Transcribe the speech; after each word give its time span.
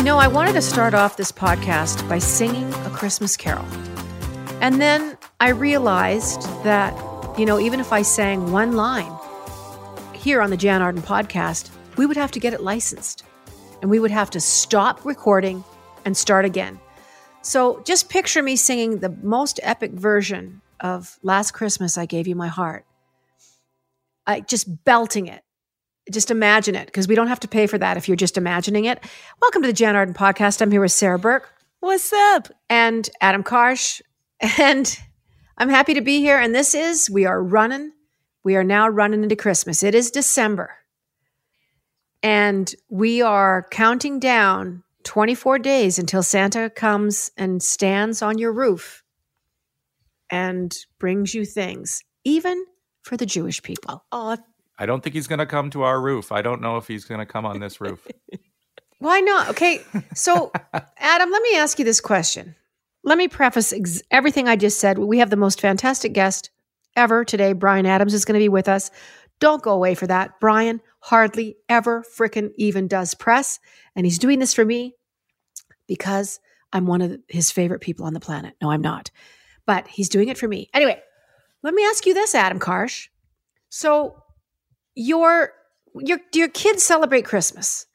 You 0.00 0.06
know, 0.06 0.16
I 0.16 0.28
wanted 0.28 0.54
to 0.54 0.62
start 0.62 0.94
off 0.94 1.18
this 1.18 1.30
podcast 1.30 2.08
by 2.08 2.18
singing 2.18 2.72
a 2.72 2.88
Christmas 2.90 3.36
carol. 3.36 3.66
And 4.62 4.80
then 4.80 5.18
I 5.40 5.50
realized 5.50 6.40
that, 6.64 6.94
you 7.38 7.44
know, 7.44 7.60
even 7.60 7.80
if 7.80 7.92
I 7.92 8.00
sang 8.00 8.50
one 8.50 8.76
line 8.76 9.12
here 10.14 10.40
on 10.40 10.48
the 10.48 10.56
Jann 10.56 10.80
Arden 10.80 11.02
podcast, 11.02 11.68
we 11.98 12.06
would 12.06 12.16
have 12.16 12.30
to 12.30 12.40
get 12.40 12.54
it 12.54 12.62
licensed 12.62 13.24
and 13.82 13.90
we 13.90 13.98
would 13.98 14.10
have 14.10 14.30
to 14.30 14.40
stop 14.40 15.04
recording 15.04 15.62
and 16.06 16.16
start 16.16 16.46
again. 16.46 16.80
So 17.42 17.82
just 17.84 18.08
picture 18.08 18.42
me 18.42 18.56
singing 18.56 19.00
the 19.00 19.10
most 19.10 19.60
epic 19.62 19.92
version 19.92 20.62
of 20.80 21.18
Last 21.22 21.50
Christmas 21.50 21.98
I 21.98 22.06
Gave 22.06 22.26
You 22.26 22.36
My 22.36 22.48
Heart. 22.48 22.86
I 24.26 24.40
just 24.40 24.82
belting 24.86 25.26
it 25.26 25.44
just 26.10 26.30
imagine 26.30 26.74
it 26.74 26.86
because 26.86 27.08
we 27.08 27.14
don't 27.14 27.28
have 27.28 27.40
to 27.40 27.48
pay 27.48 27.66
for 27.66 27.78
that 27.78 27.96
if 27.96 28.08
you're 28.08 28.16
just 28.16 28.36
imagining 28.36 28.84
it. 28.84 29.02
Welcome 29.40 29.62
to 29.62 29.68
the 29.68 29.74
Jann 29.74 29.96
Arden 29.96 30.14
podcast. 30.14 30.60
I'm 30.60 30.70
here 30.70 30.80
with 30.80 30.92
Sarah 30.92 31.18
Burke. 31.18 31.52
What's 31.80 32.12
up? 32.12 32.48
And 32.68 33.08
Adam 33.20 33.42
Karsh. 33.42 34.02
And 34.58 34.98
I'm 35.58 35.68
happy 35.68 35.92
to 35.92 36.00
be 36.00 36.20
here. 36.20 36.38
And 36.38 36.54
this 36.54 36.74
is, 36.74 37.10
we 37.10 37.26
are 37.26 37.42
running. 37.42 37.92
We 38.42 38.56
are 38.56 38.64
now 38.64 38.88
running 38.88 39.22
into 39.22 39.36
Christmas. 39.36 39.82
It 39.82 39.94
is 39.94 40.10
December. 40.10 40.70
And 42.22 42.74
we 42.88 43.20
are 43.20 43.66
counting 43.70 44.18
down 44.18 44.82
24 45.04 45.58
days 45.58 45.98
until 45.98 46.22
Santa 46.22 46.70
comes 46.70 47.30
and 47.36 47.62
stands 47.62 48.22
on 48.22 48.38
your 48.38 48.52
roof 48.52 49.02
and 50.30 50.74
brings 50.98 51.34
you 51.34 51.44
things, 51.44 52.02
even 52.24 52.64
for 53.02 53.18
the 53.18 53.26
Jewish 53.26 53.62
people. 53.62 54.04
Oh, 54.12 54.38
I 54.80 54.86
don't 54.86 55.02
think 55.02 55.14
he's 55.14 55.26
going 55.26 55.40
to 55.40 55.46
come 55.46 55.68
to 55.70 55.82
our 55.82 56.00
roof. 56.00 56.32
I 56.32 56.40
don't 56.40 56.62
know 56.62 56.78
if 56.78 56.88
he's 56.88 57.04
going 57.04 57.18
to 57.18 57.26
come 57.26 57.44
on 57.44 57.60
this 57.60 57.82
roof. 57.82 58.08
Why 58.98 59.20
not? 59.20 59.50
Okay. 59.50 59.82
So, 60.14 60.50
Adam, 60.96 61.30
let 61.30 61.42
me 61.42 61.56
ask 61.56 61.78
you 61.78 61.84
this 61.84 62.00
question. 62.00 62.56
Let 63.04 63.18
me 63.18 63.28
preface 63.28 63.74
ex- 63.74 64.02
everything 64.10 64.48
I 64.48 64.56
just 64.56 64.80
said. 64.80 64.98
We 64.98 65.18
have 65.18 65.28
the 65.28 65.36
most 65.36 65.60
fantastic 65.60 66.14
guest 66.14 66.48
ever 66.96 67.26
today. 67.26 67.52
Bryan 67.52 67.84
Adams 67.84 68.14
is 68.14 68.24
going 68.24 68.38
to 68.38 68.42
be 68.42 68.48
with 68.48 68.68
us. 68.68 68.90
Don't 69.38 69.62
go 69.62 69.72
away 69.72 69.94
for 69.94 70.06
that. 70.06 70.40
Bryan 70.40 70.80
hardly 71.00 71.56
ever 71.68 72.02
frickin' 72.16 72.52
even 72.56 72.88
does 72.88 73.14
press. 73.14 73.58
And 73.94 74.06
he's 74.06 74.18
doing 74.18 74.38
this 74.38 74.54
for 74.54 74.64
me 74.64 74.94
because 75.88 76.40
I'm 76.72 76.86
one 76.86 77.02
of 77.02 77.18
his 77.28 77.50
favorite 77.50 77.80
people 77.80 78.06
on 78.06 78.14
the 78.14 78.20
planet. 78.20 78.54
No, 78.62 78.70
I'm 78.70 78.82
not. 78.82 79.10
But 79.66 79.88
he's 79.88 80.08
doing 80.08 80.28
it 80.28 80.38
for 80.38 80.48
me. 80.48 80.70
Anyway, 80.72 81.00
let 81.62 81.74
me 81.74 81.84
ask 81.84 82.06
you 82.06 82.14
this, 82.14 82.34
Adam 82.34 82.58
Karsh. 82.58 83.08
So, 83.68 84.22
your 84.94 85.52
your 85.94 86.20
your 86.34 86.48
kids 86.48 86.82
celebrate 86.82 87.24
Christmas. 87.24 87.86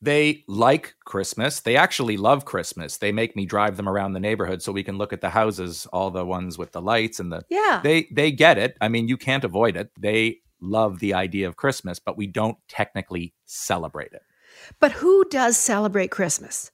They 0.00 0.44
like 0.48 0.94
Christmas. 1.06 1.60
They 1.60 1.76
actually 1.76 2.18
love 2.18 2.44
Christmas. 2.44 2.98
They 2.98 3.10
make 3.10 3.34
me 3.36 3.46
drive 3.46 3.78
them 3.78 3.88
around 3.88 4.12
the 4.12 4.20
neighborhood 4.20 4.60
so 4.60 4.70
we 4.70 4.82
can 4.82 4.98
look 4.98 5.14
at 5.14 5.22
the 5.22 5.30
houses, 5.30 5.86
all 5.94 6.10
the 6.10 6.26
ones 6.26 6.58
with 6.58 6.72
the 6.72 6.82
lights 6.82 7.20
and 7.20 7.32
the 7.32 7.44
Yeah. 7.48 7.80
They 7.82 8.08
they 8.12 8.30
get 8.30 8.58
it. 8.58 8.76
I 8.80 8.88
mean, 8.88 9.08
you 9.08 9.16
can't 9.16 9.44
avoid 9.44 9.76
it. 9.76 9.90
They 9.98 10.40
love 10.60 10.98
the 10.98 11.14
idea 11.14 11.48
of 11.48 11.56
Christmas, 11.56 11.98
but 11.98 12.18
we 12.18 12.26
don't 12.26 12.58
technically 12.68 13.34
celebrate 13.46 14.12
it. 14.12 14.22
But 14.78 14.92
who 14.92 15.24
does 15.30 15.56
celebrate 15.56 16.10
Christmas? 16.10 16.70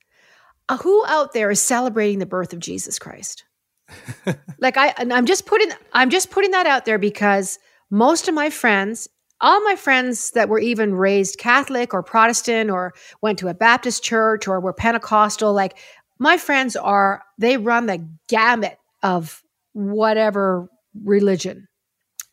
Uh, 0.69 0.79
who 0.79 1.05
out 1.07 1.33
there 1.33 1.51
is 1.51 1.61
celebrating 1.61 2.19
the 2.19 2.27
birth 2.27 2.53
of 2.53 2.59
Jesus 2.59 2.99
Christ? 2.99 3.45
like 4.59 4.77
I 4.77 4.89
and 4.99 5.13
I'm 5.13 5.27
just 5.27 5.47
putting 5.47 5.71
I'm 5.93 6.11
just 6.11 6.31
putting 6.31 6.51
that 6.53 6.67
out 6.67 6.85
there 6.85 6.99
because 6.99 7.59
most 7.91 8.29
of 8.29 8.35
my 8.35 8.51
friends 8.51 9.09
all 9.41 9.61
my 9.63 9.77
friends 9.77 10.33
that 10.33 10.49
were 10.49 10.59
even 10.59 10.95
raised 10.95 11.39
Catholic 11.39 11.95
or 11.95 12.03
Protestant 12.03 12.71
or 12.71 12.93
went 13.23 13.39
to 13.39 13.49
a 13.49 13.55
Baptist 13.55 14.03
church 14.03 14.47
or 14.47 14.61
were 14.61 14.73
Pentecostal, 14.73 15.53
like 15.53 15.79
my 16.19 16.37
friends 16.37 16.77
are, 16.77 17.23
they 17.39 17.57
run 17.57 17.87
the 17.87 18.07
gamut 18.29 18.79
of 19.03 19.43
whatever 19.73 20.69
religion. 21.05 21.69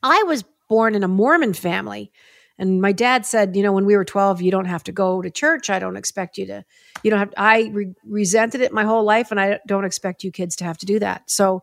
I 0.04 0.24
was 0.24 0.44
born 0.70 0.96
in 0.96 1.04
a 1.04 1.08
Mormon 1.08 1.54
family. 1.54 2.12
And 2.60 2.82
my 2.82 2.92
dad 2.92 3.26
said, 3.26 3.56
you 3.56 3.62
know, 3.62 3.72
when 3.72 3.86
we 3.86 3.96
were 3.96 4.04
12, 4.04 4.42
you 4.42 4.52
don't 4.52 4.66
have 4.66 4.84
to 4.86 4.92
go 4.92 5.22
to 5.22 5.30
church. 5.30 5.70
I 5.70 5.80
don't 5.80 5.96
expect 5.96 6.38
you 6.38 6.48
to, 6.48 6.66
you 7.04 7.12
don't 7.12 7.20
have, 7.20 7.34
I 7.38 7.70
re- 7.72 7.94
resented 8.04 8.62
it 8.62 8.74
my 8.74 8.84
whole 8.84 9.04
life 9.04 9.30
and 9.32 9.40
I 9.40 9.60
don't 9.68 9.86
expect 9.86 10.24
you 10.24 10.32
kids 10.32 10.56
to 10.58 10.64
have 10.64 10.78
to 10.80 10.86
do 10.86 11.00
that. 11.00 11.30
So, 11.30 11.62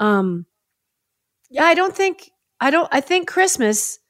um, 0.00 0.46
yeah, 1.48 1.64
I 1.64 1.74
don't 1.74 1.94
think, 1.94 2.30
I 2.60 2.70
don't, 2.70 2.88
I 2.90 3.00
think 3.00 3.28
Christmas 3.28 4.00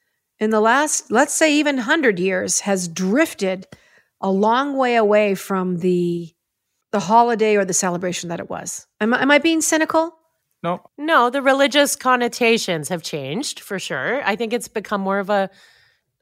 in 0.43 0.49
the 0.49 0.61
last, 0.61 1.11
let's 1.11 1.33
say, 1.33 1.53
even 1.53 1.77
100 1.77 2.19
years, 2.19 2.59
has 2.61 2.87
drifted 2.87 3.65
a 4.21 4.29
long 4.29 4.75
way 4.77 4.95
away 4.95 5.35
from 5.35 5.77
the 5.77 6.33
the 6.91 6.99
holiday 6.99 7.55
or 7.55 7.65
the 7.65 7.73
celebration 7.73 8.29
that 8.29 8.39
it 8.39 8.51
was. 8.51 8.85
Am, 9.01 9.15
am 9.15 9.31
I 9.31 9.39
being 9.39 9.61
cynical? 9.61 10.15
No. 10.61 10.81
No, 10.95 11.31
the 11.31 11.41
religious 11.41 11.95
connotations 11.95 12.89
have 12.89 13.01
changed 13.01 13.59
for 13.59 13.79
sure. 13.79 14.21
I 14.23 14.35
think 14.35 14.53
it's 14.53 14.67
become 14.67 15.01
more 15.01 15.17
of 15.17 15.31
a, 15.31 15.49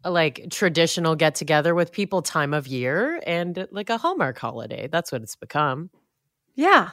a 0.06 0.10
like 0.10 0.48
traditional 0.50 1.18
get 1.18 1.36
together 1.36 1.76
with 1.76 1.92
people 1.92 2.22
time 2.22 2.54
of 2.54 2.68
year 2.68 3.22
and 3.28 3.68
like 3.72 3.90
a 3.90 3.98
Hallmark 3.98 4.40
holiday. 4.40 4.88
That's 4.90 5.12
what 5.12 5.24
it's 5.24 5.36
become. 5.36 5.90
Yeah. 6.56 6.92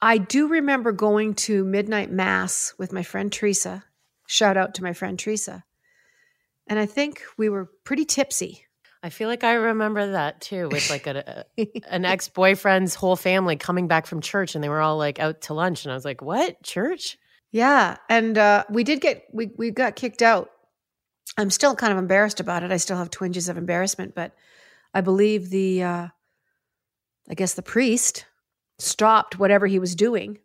I 0.00 0.18
do 0.18 0.48
remember 0.48 0.90
going 0.90 1.34
to 1.46 1.64
midnight 1.64 2.10
mass 2.10 2.74
with 2.76 2.92
my 2.92 3.04
friend 3.04 3.30
Teresa. 3.30 3.84
Shout 4.26 4.56
out 4.56 4.74
to 4.74 4.82
my 4.82 4.94
friend 4.94 5.16
Teresa. 5.16 5.64
And 6.68 6.78
I 6.78 6.86
think 6.86 7.22
we 7.36 7.48
were 7.48 7.70
pretty 7.84 8.04
tipsy. 8.04 8.64
I 9.02 9.10
feel 9.10 9.28
like 9.28 9.42
I 9.42 9.54
remember 9.54 10.12
that 10.12 10.40
too, 10.40 10.68
with 10.68 10.88
like 10.88 11.06
a, 11.06 11.44
a 11.58 11.66
an 11.90 12.04
ex 12.04 12.28
boyfriend's 12.28 12.94
whole 12.94 13.16
family 13.16 13.56
coming 13.56 13.88
back 13.88 14.06
from 14.06 14.20
church, 14.20 14.54
and 14.54 14.62
they 14.62 14.68
were 14.68 14.80
all 14.80 14.96
like 14.96 15.18
out 15.18 15.42
to 15.42 15.54
lunch, 15.54 15.84
and 15.84 15.92
I 15.92 15.94
was 15.94 16.04
like, 16.04 16.22
"What 16.22 16.62
church?" 16.62 17.18
Yeah, 17.50 17.96
and 18.08 18.38
uh, 18.38 18.64
we 18.70 18.84
did 18.84 19.00
get 19.00 19.24
we 19.32 19.50
we 19.56 19.72
got 19.72 19.96
kicked 19.96 20.22
out. 20.22 20.50
I'm 21.36 21.50
still 21.50 21.74
kind 21.74 21.92
of 21.92 21.98
embarrassed 21.98 22.38
about 22.38 22.62
it. 22.62 22.70
I 22.70 22.76
still 22.76 22.96
have 22.96 23.10
twinges 23.10 23.48
of 23.48 23.56
embarrassment, 23.56 24.14
but 24.14 24.34
I 24.94 25.00
believe 25.00 25.50
the 25.50 25.82
uh, 25.82 26.08
I 27.28 27.34
guess 27.34 27.54
the 27.54 27.62
priest 27.62 28.26
stopped 28.78 29.38
whatever 29.38 29.66
he 29.66 29.78
was 29.78 29.94
doing 29.94 30.38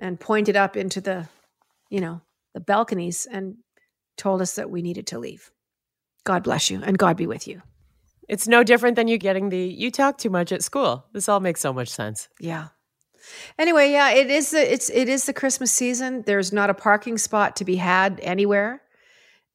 and 0.00 0.18
pointed 0.18 0.56
up 0.56 0.76
into 0.76 1.00
the 1.00 1.28
you 1.90 2.00
know 2.00 2.22
the 2.54 2.60
balconies 2.60 3.26
and 3.30 3.56
told 4.18 4.42
us 4.42 4.54
that 4.54 4.70
we 4.70 4.82
needed 4.82 5.06
to 5.08 5.18
leave. 5.18 5.50
God 6.24 6.42
bless 6.42 6.70
you 6.70 6.82
and 6.82 6.98
God 6.98 7.16
be 7.16 7.26
with 7.26 7.48
you. 7.48 7.62
It's 8.28 8.46
no 8.46 8.62
different 8.62 8.96
than 8.96 9.08
you 9.08 9.16
getting 9.16 9.48
the 9.48 9.58
you 9.58 9.90
talk 9.90 10.18
too 10.18 10.30
much 10.30 10.52
at 10.52 10.62
school. 10.62 11.06
This 11.12 11.28
all 11.28 11.40
makes 11.40 11.60
so 11.60 11.72
much 11.72 11.88
sense. 11.88 12.28
Yeah. 12.38 12.68
Anyway, 13.58 13.90
yeah, 13.90 14.10
it 14.10 14.30
is 14.30 14.50
the 14.50 14.72
it's 14.72 14.90
it 14.90 15.08
is 15.08 15.24
the 15.24 15.32
Christmas 15.32 15.72
season. 15.72 16.22
There's 16.26 16.52
not 16.52 16.70
a 16.70 16.74
parking 16.74 17.16
spot 17.18 17.56
to 17.56 17.64
be 17.64 17.76
had 17.76 18.20
anywhere. 18.22 18.82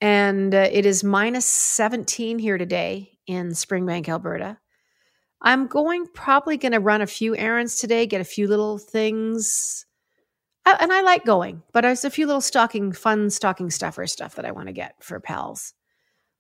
And 0.02 0.54
uh, 0.54 0.68
it 0.72 0.86
is 0.86 1.04
minus 1.04 1.46
17 1.46 2.40
here 2.40 2.58
today 2.58 3.20
in 3.28 3.50
Springbank, 3.50 4.10
Alberta. 4.10 4.58
I'm 5.42 5.68
going 5.68 6.08
probably 6.14 6.58
going 6.58 6.72
to 6.72 6.80
run 6.80 7.02
a 7.02 7.08
few 7.08 7.36
errands 7.36 7.78
today, 7.78 8.06
get 8.06 8.22
a 8.22 8.26
few 8.26 8.48
little 8.48 8.78
things 8.78 9.86
And 10.66 10.94
I 10.94 11.02
like 11.02 11.26
going, 11.26 11.62
but 11.74 11.82
there's 11.82 12.06
a 12.06 12.10
few 12.10 12.26
little 12.26 12.42
stocking, 12.42 12.94
fun 12.94 13.30
stocking 13.30 13.70
stuffer 13.70 14.08
stuff 14.08 14.36
that 14.36 14.46
I 14.46 14.52
want 14.52 14.68
to 14.68 14.74
get 14.74 14.96
for 15.04 15.20
pals. 15.20 15.74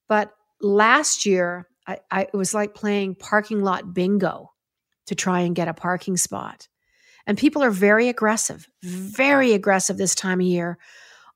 But 0.07 0.31
last 0.61 1.25
year, 1.25 1.67
I, 1.85 1.97
I, 2.09 2.21
it 2.21 2.33
was 2.33 2.53
like 2.53 2.73
playing 2.73 3.15
parking 3.15 3.61
lot 3.61 3.93
bingo 3.93 4.51
to 5.07 5.15
try 5.15 5.41
and 5.41 5.55
get 5.55 5.67
a 5.67 5.73
parking 5.73 6.15
spot. 6.15 6.67
And 7.27 7.37
people 7.37 7.63
are 7.63 7.71
very 7.71 8.09
aggressive, 8.09 8.67
very 8.81 9.53
aggressive 9.53 9.97
this 9.97 10.15
time 10.15 10.39
of 10.39 10.45
year 10.45 10.77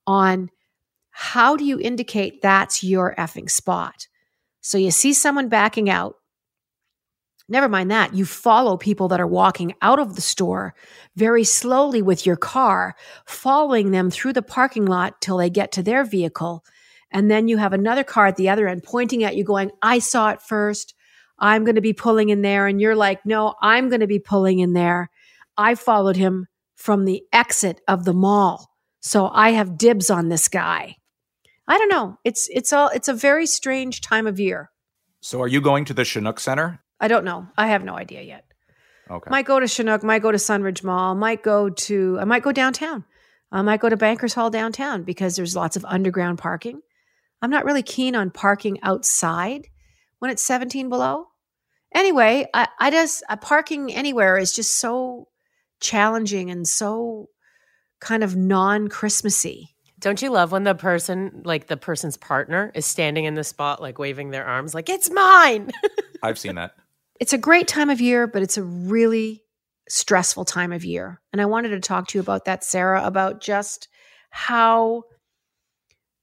on 0.06 0.50
how 1.12 1.56
do 1.56 1.66
you 1.66 1.80
indicate 1.80 2.42
that's 2.42 2.84
your 2.84 3.16
effing 3.16 3.50
spot? 3.50 4.08
So 4.62 4.78
you 4.78 4.92
see 4.92 5.14
someone 5.14 5.50
backing 5.50 5.90
out, 5.90 6.16
Never 7.50 7.70
mind 7.70 7.92
that. 7.92 8.14
You 8.14 8.26
follow 8.26 8.76
people 8.76 9.08
that 9.08 9.22
are 9.22 9.28
walking 9.28 9.74
out 9.82 10.00
of 10.00 10.16
the 10.16 10.22
store 10.22 10.76
very 11.16 11.46
slowly 11.46 12.02
with 12.02 12.26
your 12.26 12.36
car, 12.36 12.96
following 13.26 13.92
them 13.92 14.12
through 14.12 14.34
the 14.34 14.42
parking 14.42 14.86
lot 14.86 15.22
till 15.22 15.38
they 15.38 15.50
get 15.50 15.72
to 15.74 15.84
their 15.84 16.04
vehicle. 16.04 16.66
And 17.10 17.32
then 17.32 17.48
you 17.48 17.58
have 17.58 17.72
another 17.72 18.04
car 18.04 18.28
at 18.28 18.36
the 18.36 18.50
other 18.50 18.68
end 18.68 18.84
pointing 18.84 19.24
at 19.24 19.38
you, 19.38 19.46
going, 19.46 19.72
I 19.82 20.00
saw 20.00 20.32
it 20.32 20.42
first. 20.42 20.94
I'm 21.40 21.64
going 21.64 21.76
to 21.76 21.82
be 21.82 21.94
pulling 21.94 22.30
in 22.30 22.42
there. 22.42 22.68
And 22.68 22.82
you're 22.82 22.96
like, 22.96 23.26
no, 23.26 23.56
I'm 23.62 23.88
going 23.88 24.02
to 24.02 24.08
be 24.08 24.20
pulling 24.20 24.60
in 24.60 24.74
there. 24.74 25.10
I 25.58 25.76
followed 25.76 26.18
him 26.18 26.48
from 26.76 27.06
the 27.06 27.24
exit 27.32 27.80
of 27.88 28.04
the 28.04 28.14
mall. 28.14 28.72
So 29.00 29.30
I 29.30 29.52
have 29.52 29.78
dibs 29.78 30.10
on 30.10 30.28
this 30.28 30.50
guy. 30.50 30.98
I 31.68 31.78
don't 31.78 31.90
know. 31.90 32.18
It's 32.24 32.48
it's 32.52 32.72
all 32.72 32.90
it's 32.90 33.08
a 33.08 33.14
very 33.14 33.46
strange 33.46 34.02
time 34.02 34.28
of 34.28 34.40
year. 34.40 34.72
So 35.22 35.42
are 35.42 35.48
you 35.48 35.62
going 35.62 35.86
to 35.86 35.94
the 35.94 36.06
Chinook 36.06 36.40
Center? 36.40 36.82
I 37.00 37.08
don't 37.08 37.26
know. 37.26 37.48
I 37.58 37.68
have 37.68 37.84
no 37.84 37.96
idea 37.96 38.22
yet. 38.22 38.46
Okay. 39.10 39.30
Might 39.30 39.46
go 39.46 39.60
to 39.60 39.68
Chinook, 39.68 40.04
might 40.04 40.22
go 40.22 40.32
to 40.32 40.38
Sunridge 40.38 40.84
Mall, 40.84 41.16
might 41.16 41.44
go 41.44 41.70
to, 41.70 42.18
I 42.20 42.26
might 42.26 42.44
go 42.44 42.52
downtown. 42.52 43.06
I 43.52 43.62
might 43.62 43.80
go 43.80 43.88
to 43.88 43.96
Bankers 43.96 44.34
Hall 44.34 44.50
downtown 44.50 45.04
because 45.04 45.36
there's 45.36 45.56
lots 45.56 45.78
of 45.78 45.86
underground 45.86 46.38
parking. 46.40 46.82
I'm 47.42 47.50
not 47.50 47.66
really 47.66 47.84
keen 47.84 48.16
on 48.16 48.32
parking 48.32 48.80
outside 48.82 49.68
when 50.20 50.32
it's 50.32 50.44
17 50.44 50.90
below. 50.90 51.28
anyway, 51.94 52.48
I, 52.54 52.68
I 52.80 52.92
just 52.92 53.24
uh, 53.30 53.38
parking 53.38 53.94
anywhere 53.94 54.38
is 54.38 54.54
just 54.54 54.80
so 54.80 55.30
challenging 55.80 56.50
and 56.50 56.68
so 56.68 57.30
kind 58.02 58.24
of 58.24 58.36
non 58.36 58.90
Christmassy. 58.90 59.76
Don't 60.00 60.22
you 60.22 60.30
love 60.30 60.52
when 60.52 60.64
the 60.64 60.76
person, 60.76 61.42
like 61.46 61.68
the 61.68 61.78
person's 61.78 62.18
partner, 62.18 62.72
is 62.76 62.86
standing 62.86 63.26
in 63.26 63.36
the 63.36 63.44
spot, 63.44 63.82
like 63.82 63.98
waving 63.98 64.30
their 64.30 64.46
arms, 64.46 64.76
like, 64.76 64.90
it's 64.90 65.10
mine? 65.10 65.72
I've 66.24 66.38
seen 66.38 66.56
that. 66.56 66.76
It's 67.20 67.34
a 67.34 67.38
great 67.38 67.68
time 67.68 67.90
of 67.90 68.02
year, 68.02 68.28
but 68.28 68.42
it's 68.42 68.58
a 68.58 68.64
really 68.64 69.44
stressful 69.90 70.46
time 70.46 70.72
of 70.72 70.84
year. 70.86 71.22
And 71.32 71.42
I 71.42 71.46
wanted 71.46 71.70
to 71.70 71.80
talk 71.80 72.08
to 72.08 72.18
you 72.18 72.22
about 72.22 72.46
that, 72.46 72.64
Sarah, 72.64 73.04
about 73.04 73.42
just 73.42 73.88
how 74.30 75.04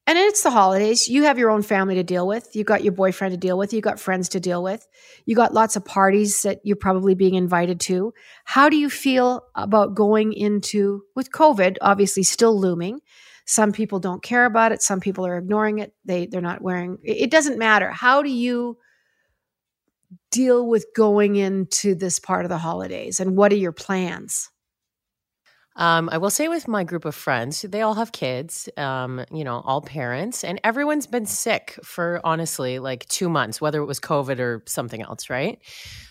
and 0.06 0.19
it's 0.19 0.43
the 0.43 0.50
holidays. 0.50 1.08
You 1.08 1.25
have 1.25 1.38
your 1.38 1.49
own 1.49 1.62
family 1.62 1.94
to 1.94 2.02
deal 2.02 2.26
with. 2.26 2.55
You 2.55 2.62
got 2.62 2.85
your 2.85 2.93
boyfriend 2.93 3.32
to 3.32 3.38
deal 3.38 3.56
with. 3.56 3.73
You 3.73 3.81
got 3.81 3.99
friends 3.99 4.29
to 4.31 4.41
deal 4.41 4.62
with. 4.62 4.87
You 5.25 5.35
got 5.35 5.55
lots 5.55 5.76
of 5.76 5.85
parties 5.85 6.43
that 6.43 6.61
you're 6.62 6.76
probably 6.76 7.14
being 7.14 7.37
invited 7.37 7.81
to. 7.81 8.12
How 8.44 8.69
do 8.69 8.76
you 8.76 8.91
feel 8.91 9.44
about 9.55 9.94
going 9.94 10.35
into 10.35 11.05
with 11.17 11.32
COVID 11.32 11.79
obviously 11.81 12.23
still 12.23 12.58
looming? 12.58 13.00
Some 13.46 13.73
people 13.73 13.99
don't 13.99 14.23
care 14.23 14.44
about 14.44 14.73
it. 14.73 14.82
Some 14.82 15.00
people 15.00 15.26
are 15.26 15.38
ignoring 15.38 15.79
it. 15.79 15.94
They 16.05 16.26
they're 16.26 16.43
not 16.43 16.61
wearing 16.61 16.99
it 17.02 17.31
doesn't 17.31 17.58
matter. 17.58 17.91
How 17.91 18.23
do 18.23 18.31
you 18.31 18.76
deal 20.31 20.66
with 20.66 20.87
going 20.96 21.37
into 21.37 21.94
this 21.94 22.19
part 22.19 22.44
of 22.44 22.49
the 22.49 22.58
holidays 22.58 23.20
and 23.20 23.37
what 23.37 23.52
are 23.52 23.56
your 23.56 23.72
plans? 23.72 24.50
Um, 25.76 26.08
I 26.12 26.19
will 26.19 26.31
say 26.31 26.46
with 26.46 26.69
my 26.69 26.84
group 26.84 27.05
of 27.05 27.16
friends, 27.16 27.62
they 27.62 27.81
all 27.81 27.94
have 27.94 28.12
kids, 28.12 28.69
um, 28.76 29.25
you 29.32 29.43
know, 29.43 29.61
all 29.64 29.81
parents, 29.81 30.44
and 30.44 30.61
everyone's 30.62 31.08
been 31.08 31.26
sick 31.26 31.78
for 31.82 32.20
honestly 32.22 32.78
like 32.78 33.06
two 33.08 33.28
months, 33.28 33.61
whether 33.61 33.82
it 33.82 33.87
was 33.87 33.99
COVID 33.99 34.38
or 34.38 34.62
something 34.66 35.02
else, 35.02 35.28
right? 35.28 35.58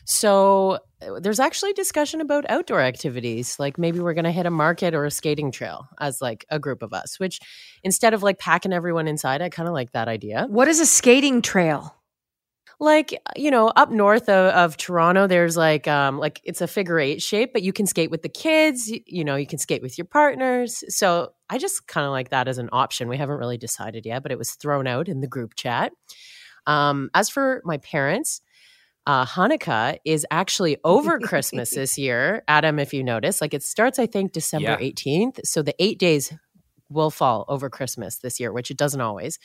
So 0.03 0.79
uh, 1.01 1.21
there's 1.21 1.39
actually 1.39 1.71
discussion 1.71 2.19
about 2.19 2.49
outdoor 2.49 2.81
activities, 2.81 3.57
like 3.57 3.77
maybe 3.77 4.01
we're 4.01 4.13
going 4.13 4.25
to 4.25 4.31
hit 4.31 4.45
a 4.45 4.51
market 4.51 4.94
or 4.94 5.06
a 5.06 5.11
skating 5.11 5.49
trail 5.49 5.88
as 5.97 6.21
like 6.21 6.45
a 6.49 6.59
group 6.59 6.83
of 6.83 6.91
us, 6.91 7.17
which 7.17 7.39
instead 7.83 8.13
of 8.13 8.21
like 8.21 8.39
packing 8.39 8.73
everyone 8.73 9.07
inside, 9.07 9.41
I 9.41 9.47
kind 9.47 9.69
of 9.69 9.73
like 9.73 9.94
that 9.94 10.09
idea. 10.09 10.45
What 10.49 10.67
is 10.67 10.81
a 10.81 10.85
skating 10.85 11.41
trail? 11.41 11.95
Like 12.79 13.19
you 13.35 13.51
know 13.51 13.67
up 13.69 13.91
north 13.91 14.29
of, 14.29 14.53
of, 14.53 14.77
toronto 14.77 15.27
there's 15.27 15.55
like 15.55 15.87
um 15.87 16.17
like 16.17 16.41
it's 16.43 16.61
a 16.61 16.67
figure 16.67 16.99
eight 16.99 17.21
shape 17.21 17.53
but 17.53 17.61
you 17.63 17.71
can 17.71 17.85
skate 17.85 18.11
with 18.11 18.21
the 18.21 18.29
kids 18.29 18.89
you, 18.89 18.99
you 19.05 19.23
know 19.23 19.35
you 19.35 19.47
can 19.47 19.59
skate 19.59 19.81
with 19.81 19.97
your 19.97 20.05
partners 20.05 20.83
so 20.89 21.29
i 21.49 21.57
just 21.57 21.87
kind 21.87 22.05
of 22.05 22.11
like 22.11 22.29
that 22.29 22.47
as 22.47 22.57
an 22.57 22.69
option 22.71 23.07
we 23.07 23.17
haven't 23.17 23.37
really 23.37 23.57
decided 23.57 24.05
yet 24.05 24.23
but 24.23 24.31
it 24.31 24.37
was 24.37 24.51
thrown 24.51 24.87
out 24.87 25.07
in 25.07 25.21
the 25.21 25.27
group 25.27 25.55
chat 25.55 25.91
um 26.67 27.09
as 27.13 27.29
for 27.29 27.61
my 27.65 27.77
parents 27.77 28.41
uh, 29.05 29.25
Hanukkah 29.25 29.97
is 30.05 30.25
actually 30.31 30.77
over 30.85 31.19
Christmas 31.19 31.71
this 31.75 31.97
year. 31.97 32.43
Adam, 32.47 32.79
if 32.79 32.93
you 32.93 33.03
notice, 33.03 33.41
like 33.41 33.53
it 33.53 33.63
starts, 33.63 33.99
I 33.99 34.05
think, 34.05 34.31
December 34.31 34.77
yeah. 34.79 34.91
18th. 34.91 35.41
So 35.43 35.61
the 35.61 35.75
eight 35.77 35.99
days 35.99 36.33
will 36.89 37.11
fall 37.11 37.45
over 37.47 37.69
Christmas 37.69 38.19
this 38.19 38.39
year, 38.39 38.53
which 38.53 38.71
it 38.71 38.77
doesn't 38.77 39.01
always. 39.01 39.39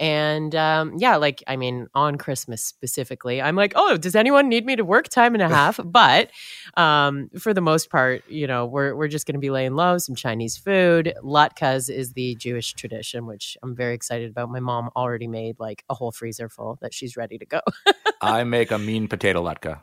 And 0.00 0.54
um, 0.54 0.94
yeah, 0.96 1.16
like, 1.16 1.44
I 1.46 1.56
mean, 1.56 1.86
on 1.94 2.16
Christmas 2.16 2.64
specifically, 2.64 3.42
I'm 3.42 3.54
like, 3.54 3.74
oh, 3.76 3.98
does 3.98 4.16
anyone 4.16 4.48
need 4.48 4.64
me 4.64 4.74
to 4.76 4.84
work 4.84 5.08
time 5.08 5.34
and 5.34 5.42
a 5.42 5.48
half? 5.48 5.78
but 5.84 6.30
um, 6.74 7.28
for 7.38 7.52
the 7.52 7.60
most 7.60 7.90
part, 7.90 8.24
you 8.26 8.46
know, 8.46 8.64
we're, 8.64 8.96
we're 8.96 9.08
just 9.08 9.26
going 9.26 9.34
to 9.34 9.40
be 9.40 9.50
laying 9.50 9.74
low, 9.74 9.98
some 9.98 10.14
Chinese 10.14 10.56
food. 10.56 11.12
Latkes 11.22 11.90
is 11.90 12.14
the 12.14 12.34
Jewish 12.36 12.72
tradition, 12.72 13.26
which 13.26 13.58
I'm 13.62 13.76
very 13.76 13.94
excited 13.94 14.30
about. 14.30 14.48
My 14.48 14.58
mom 14.58 14.88
already 14.96 15.28
made 15.28 15.60
like 15.60 15.84
a 15.90 15.94
whole 15.94 16.12
freezer 16.12 16.48
full 16.48 16.78
that 16.80 16.94
she's 16.94 17.14
ready 17.14 17.36
to 17.36 17.44
go. 17.44 17.60
I 18.22 18.44
make 18.44 18.70
a 18.70 18.78
mean 18.78 19.06
potato 19.06 19.42
latke. 19.44 19.78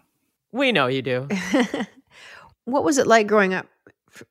We 0.51 0.71
know 0.71 0.87
you 0.87 1.03
do. 1.03 1.27
what 2.65 2.83
was 2.83 2.97
it 2.97 3.05
like 3.05 3.27
growing 3.27 3.53
up 3.53 3.67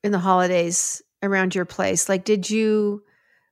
in 0.03 0.11
the 0.11 0.19
holidays 0.19 1.01
around 1.23 1.55
your 1.55 1.65
place? 1.65 2.09
Like, 2.09 2.25
did 2.25 2.51
you 2.51 3.05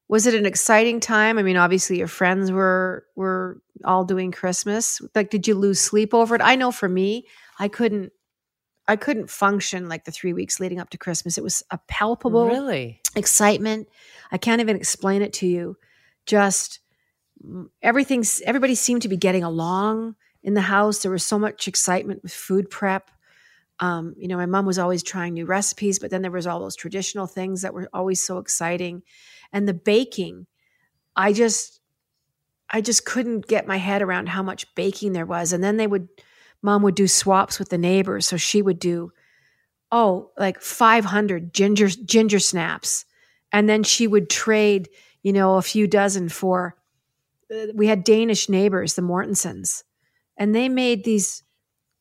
was 0.09 0.27
it 0.27 0.35
an 0.35 0.47
exciting 0.47 1.01
time? 1.01 1.39
I 1.39 1.43
mean, 1.43 1.57
obviously 1.57 1.99
your 1.99 2.09
friends 2.09 2.53
were 2.53 3.07
were 3.17 3.61
all 3.85 4.05
doing 4.05 4.33
Christmas. 4.33 5.01
Like 5.15 5.31
did 5.31 5.49
you 5.49 5.55
lose 5.55 5.81
sleep 5.81 6.13
over 6.15 6.35
it? 6.35 6.41
I 6.43 6.57
know 6.57 6.71
for 6.71 6.89
me, 6.89 7.27
I 7.59 7.69
couldn't 7.69 8.13
I 8.87 8.97
couldn't 8.97 9.31
function 9.31 9.89
like 9.89 10.05
the 10.05 10.13
3 10.13 10.35
weeks 10.35 10.61
leading 10.61 10.79
up 10.79 10.91
to 10.91 10.99
Christmas. 10.99 11.39
It 11.39 11.45
was 11.45 11.63
a 11.71 11.79
palpable 11.89 12.47
really 12.47 13.01
excitement. 13.17 13.89
I 14.31 14.39
can't 14.39 14.61
even 14.61 14.77
explain 14.77 15.23
it 15.23 15.33
to 15.35 15.47
you. 15.47 15.77
Just 16.27 16.81
mm, 17.45 17.69
everything's 17.83 18.43
everybody 18.45 18.75
seemed 18.75 19.03
to 19.03 19.09
be 19.09 19.17
getting 19.17 19.43
along 19.43 20.17
in 20.43 20.55
the 20.55 20.61
house. 20.61 20.99
There 20.99 21.11
was 21.11 21.25
so 21.25 21.39
much 21.39 21.67
excitement 21.67 22.23
with 22.23 22.33
food 22.33 22.69
prep. 22.69 23.11
Um, 23.81 24.15
you 24.17 24.29
know, 24.29 24.37
my 24.37 24.47
mom 24.47 24.67
was 24.67 24.79
always 24.79 25.03
trying 25.03 25.35
new 25.35 25.47
recipes, 25.47 25.99
but 25.99 26.11
then 26.11 26.23
there 26.23 26.31
was 26.31 26.47
all 26.47 26.61
those 26.61 26.77
traditional 26.77 27.27
things 27.27 27.63
that 27.63 27.75
were 27.75 27.89
always 27.93 28.25
so 28.25 28.39
exciting 28.39 29.03
and 29.55 29.67
the 29.67 29.73
baking 29.73 30.47
i 31.17 31.33
just 31.33 31.81
i 32.71 32.81
just 32.81 33.07
couldn't 33.07 33.47
get 33.47 33.67
my 33.67 33.79
head 33.79 34.03
around 34.03 34.29
how 34.29 34.43
much 34.43 34.73
baking 34.75 35.13
there 35.13 35.25
was. 35.25 35.53
And 35.53 35.63
then 35.63 35.77
they 35.77 35.87
would 35.87 36.09
mom 36.61 36.83
would 36.83 36.95
do 36.95 37.07
swaps 37.07 37.59
with 37.59 37.69
the 37.69 37.79
neighbors. 37.79 38.27
So 38.27 38.37
she 38.37 38.61
would 38.61 38.79
do 38.79 39.13
oh 39.93 40.31
like 40.37 40.61
500 40.61 41.55
ginger 41.55 41.89
ginger 41.89 42.41
snaps. 42.41 43.05
And 43.53 43.69
then 43.69 43.85
she 43.85 44.07
would 44.07 44.29
trade 44.29 44.89
you 45.23 45.33
know 45.33 45.55
a 45.55 45.63
few 45.63 45.87
dozen 45.87 46.29
for 46.29 46.77
uh, 47.53 47.67
we 47.75 47.87
had 47.87 48.05
danish 48.05 48.49
neighbors 48.49 48.95
the 48.95 49.03
mortensons 49.03 49.83
and 50.37 50.55
they 50.55 50.69
made 50.69 51.05
these 51.05 51.43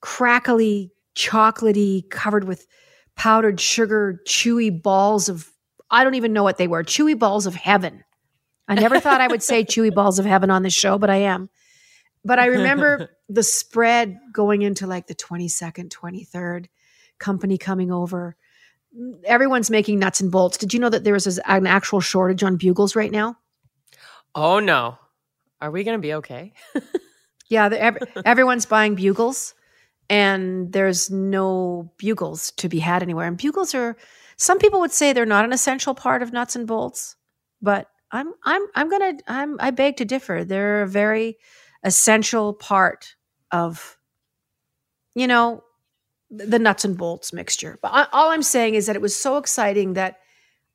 crackly 0.02 0.92
chocolatey 1.16 2.10
covered 2.10 2.44
with 2.44 2.68
powdered 3.16 3.60
sugar 3.60 4.20
chewy 4.28 4.70
balls 4.70 5.30
of 5.30 5.50
I 5.94 6.04
don't 6.04 6.16
even 6.16 6.34
know 6.34 6.44
what 6.44 6.58
they 6.58 6.68
were. 6.68 6.84
Chewy 6.84 7.18
balls 7.18 7.46
of 7.46 7.54
heaven. 7.54 8.04
I 8.68 8.76
never 8.76 9.00
thought 9.00 9.22
I 9.22 9.28
would 9.28 9.44
say 9.44 9.64
chewy 9.64 9.94
balls 9.94 10.18
of 10.18 10.26
heaven 10.26 10.50
on 10.50 10.64
this 10.64 10.74
show, 10.74 10.98
but 10.98 11.10
I 11.10 11.18
am. 11.18 11.50
But 12.26 12.40
I 12.40 12.48
remember 12.48 13.12
the 13.30 13.44
spread 13.44 14.18
going 14.32 14.64
into 14.64 14.88
like 14.88 15.08
the 15.08 15.16
22nd, 15.16 15.90
23rd, 15.90 16.66
company 17.20 17.58
coming 17.58 17.92
over. 17.92 18.36
Everyone's 19.24 19.70
making 19.70 20.00
nuts 20.00 20.20
and 20.20 20.32
bolts. 20.32 20.58
Did 20.58 20.74
you 20.74 20.80
know 20.80 20.90
that 20.90 21.04
there 21.04 21.16
is 21.16 21.40
an 21.46 21.68
actual 21.68 22.00
shortage 22.00 22.44
on 22.44 22.58
bugles 22.58 22.96
right 22.96 23.12
now? 23.12 23.38
Oh, 24.34 24.60
no. 24.60 24.98
Are 25.62 25.72
we 25.72 25.84
going 25.84 25.98
to 25.98 26.02
be 26.02 26.16
okay? 26.16 26.54
yeah, 27.50 27.70
the, 27.70 27.82
every, 27.82 28.02
everyone's 28.26 28.66
buying 28.66 28.96
bugles, 28.96 29.54
and 30.10 30.74
there's 30.74 31.10
no 31.10 31.92
bugles 31.98 32.52
to 32.58 32.68
be 32.68 32.80
had 32.80 33.04
anywhere. 33.04 33.28
And 33.28 33.38
bugles 33.38 33.74
are 33.76 33.96
some 34.38 34.60
people 34.60 34.80
would 34.80 34.92
say 34.92 35.14
they're 35.14 35.26
not 35.26 35.46
an 35.46 35.54
essential 35.54 35.96
part 35.96 36.22
of 36.22 36.34
nuts 36.34 36.56
and 36.56 36.68
bolts, 36.68 37.16
but 37.62 37.88
I'm 38.12 38.34
I'm 38.44 38.62
I'm 38.76 38.90
gonna 38.90 39.14
I'm 39.28 39.58
I 39.60 39.72
beg 39.72 39.98
to 39.98 40.06
differ. 40.06 40.44
They're 40.44 40.84
a 40.84 40.88
very 40.88 41.38
essential 41.84 42.54
part 42.54 43.16
of 43.52 43.98
you 45.16 45.28
know 45.28 45.64
the 46.30 46.60
nuts 46.60 46.86
and 46.86 46.98
bolts 46.98 47.34
mixture. 47.34 47.78
But 47.82 47.92
I, 47.94 48.08
all 48.12 48.30
I'm 48.30 48.44
saying 48.44 48.76
is 48.76 48.88
that 48.88 48.96
it 48.96 49.02
was 49.02 49.16
so 49.16 49.38
exciting 49.38 49.94
that 49.94 50.18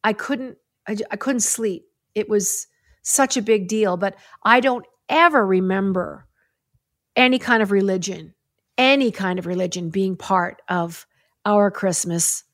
I 0.05 0.12
couldn't 0.12 0.59
I, 0.87 0.97
I 1.11 1.17
couldn't 1.17 1.41
sleep. 1.41 1.87
It 2.15 2.29
was 2.29 2.67
such 3.03 3.37
a 3.37 3.43
big 3.43 3.69
deal. 3.69 3.97
But 3.97 4.17
I 4.43 4.61
don't 4.61 4.87
ever 5.09 5.45
remember 5.47 6.27
any 7.17 7.38
kind 7.38 7.62
of 7.62 7.73
religion, 7.73 8.35
any 8.77 9.11
kind 9.11 9.38
of 9.38 9.47
religion 9.47 9.91
being 9.91 10.17
part 10.17 10.61
of 10.69 11.07
our 11.45 11.71
Christmas 11.71 12.45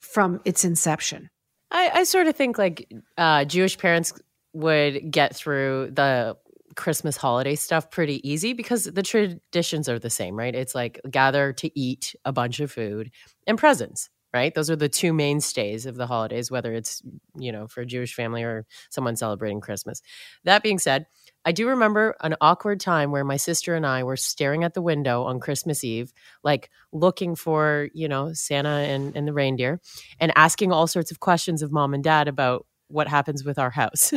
from 0.00 0.40
its 0.44 0.64
inception. 0.64 1.30
I, 1.70 1.90
I 1.94 2.04
sort 2.04 2.26
of 2.26 2.34
think 2.34 2.58
like 2.58 2.92
uh, 3.16 3.44
Jewish 3.44 3.78
parents 3.78 4.12
would 4.52 5.10
get 5.10 5.36
through 5.36 5.90
the 5.92 6.36
Christmas 6.76 7.16
holiday 7.16 7.54
stuff 7.54 7.90
pretty 7.90 8.26
easy 8.28 8.52
because 8.52 8.84
the 8.84 9.02
traditions 9.02 9.88
are 9.88 9.98
the 9.98 10.10
same, 10.10 10.36
right? 10.36 10.54
It's 10.54 10.74
like 10.74 11.00
gather 11.10 11.52
to 11.54 11.78
eat 11.78 12.14
a 12.24 12.32
bunch 12.32 12.60
of 12.60 12.72
food 12.72 13.10
and 13.46 13.58
presents, 13.58 14.08
right? 14.32 14.54
Those 14.54 14.70
are 14.70 14.76
the 14.76 14.88
two 14.88 15.12
mainstays 15.12 15.86
of 15.86 15.96
the 15.96 16.06
holidays, 16.06 16.50
whether 16.50 16.72
it's, 16.72 17.02
you 17.36 17.52
know, 17.52 17.66
for 17.66 17.80
a 17.80 17.86
Jewish 17.86 18.14
family 18.14 18.42
or 18.42 18.66
someone 18.90 19.16
celebrating 19.16 19.60
Christmas. 19.60 20.02
That 20.44 20.62
being 20.62 20.78
said, 20.78 21.06
I 21.44 21.52
do 21.52 21.68
remember 21.68 22.16
an 22.20 22.36
awkward 22.40 22.80
time 22.80 23.10
where 23.10 23.24
my 23.24 23.36
sister 23.36 23.74
and 23.74 23.86
I 23.86 24.02
were 24.04 24.16
staring 24.16 24.62
at 24.62 24.74
the 24.74 24.82
window 24.82 25.24
on 25.24 25.40
Christmas 25.40 25.82
Eve, 25.82 26.12
like 26.44 26.70
looking 26.92 27.34
for, 27.34 27.88
you 27.94 28.08
know, 28.08 28.32
Santa 28.32 28.68
and, 28.68 29.16
and 29.16 29.26
the 29.26 29.32
reindeer 29.32 29.80
and 30.18 30.32
asking 30.36 30.70
all 30.70 30.86
sorts 30.86 31.10
of 31.10 31.20
questions 31.20 31.62
of 31.62 31.72
mom 31.72 31.94
and 31.94 32.04
dad 32.04 32.28
about 32.28 32.66
what 32.88 33.08
happens 33.08 33.44
with 33.44 33.58
our 33.58 33.70
house. 33.70 34.12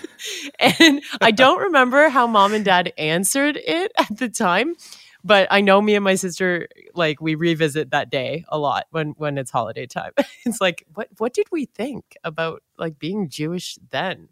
and 0.60 1.02
I 1.20 1.30
don't 1.30 1.60
remember 1.60 2.08
how 2.08 2.26
mom 2.26 2.54
and 2.54 2.64
dad 2.64 2.92
answered 2.96 3.56
it 3.56 3.92
at 3.98 4.16
the 4.18 4.28
time, 4.28 4.74
but 5.24 5.48
I 5.50 5.60
know 5.60 5.80
me 5.80 5.94
and 5.94 6.04
my 6.04 6.14
sister 6.14 6.68
like 6.94 7.20
we 7.20 7.34
revisit 7.34 7.90
that 7.90 8.10
day 8.10 8.44
a 8.48 8.58
lot 8.58 8.86
when 8.90 9.10
when 9.16 9.38
it's 9.38 9.50
holiday 9.50 9.86
time. 9.86 10.12
it's 10.44 10.60
like 10.60 10.84
what 10.94 11.08
what 11.18 11.34
did 11.34 11.46
we 11.50 11.66
think 11.66 12.16
about 12.24 12.62
like 12.78 12.98
being 12.98 13.28
Jewish 13.28 13.78
then? 13.90 14.28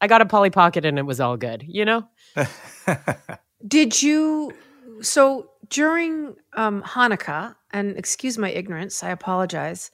I 0.00 0.08
got 0.08 0.20
a 0.20 0.26
Polly 0.26 0.50
Pocket 0.50 0.84
and 0.84 0.98
it 0.98 1.06
was 1.06 1.20
all 1.20 1.36
good, 1.36 1.64
you 1.66 1.84
know? 1.84 2.08
Did 3.68 4.02
you 4.02 4.52
so 5.00 5.50
during 5.68 6.34
um, 6.54 6.82
Hanukkah, 6.82 7.54
and 7.70 7.96
excuse 7.96 8.36
my 8.36 8.50
ignorance, 8.50 9.02
I 9.02 9.10
apologize. 9.10 9.90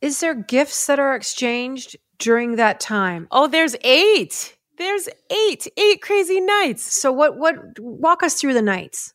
Is 0.00 0.20
there 0.20 0.34
gifts 0.34 0.86
that 0.86 0.98
are 0.98 1.14
exchanged 1.14 1.96
during 2.18 2.56
that 2.56 2.80
time? 2.80 3.26
Oh, 3.30 3.46
there's 3.46 3.74
eight. 3.82 4.56
There's 4.76 5.08
eight, 5.30 5.66
eight 5.76 6.02
crazy 6.02 6.40
nights. 6.40 6.82
So 7.00 7.10
what? 7.10 7.36
What? 7.36 7.78
Walk 7.78 8.22
us 8.22 8.34
through 8.34 8.54
the 8.54 8.62
nights. 8.62 9.14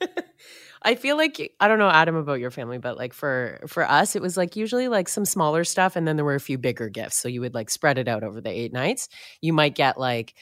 I 0.82 0.94
feel 0.94 1.16
like 1.16 1.52
I 1.58 1.68
don't 1.68 1.78
know 1.78 1.88
Adam 1.88 2.16
about 2.16 2.40
your 2.40 2.50
family, 2.50 2.78
but 2.78 2.96
like 2.96 3.12
for 3.12 3.60
for 3.66 3.88
us, 3.88 4.14
it 4.14 4.22
was 4.22 4.36
like 4.36 4.56
usually 4.56 4.88
like 4.88 5.08
some 5.08 5.24
smaller 5.24 5.64
stuff, 5.64 5.96
and 5.96 6.06
then 6.06 6.16
there 6.16 6.24
were 6.24 6.34
a 6.34 6.40
few 6.40 6.58
bigger 6.58 6.88
gifts. 6.88 7.16
So 7.16 7.28
you 7.28 7.40
would 7.40 7.54
like 7.54 7.70
spread 7.70 7.98
it 7.98 8.08
out 8.08 8.22
over 8.22 8.40
the 8.40 8.50
eight 8.50 8.72
nights. 8.72 9.08
You 9.40 9.52
might 9.52 9.74
get 9.74 9.98
like, 9.98 10.34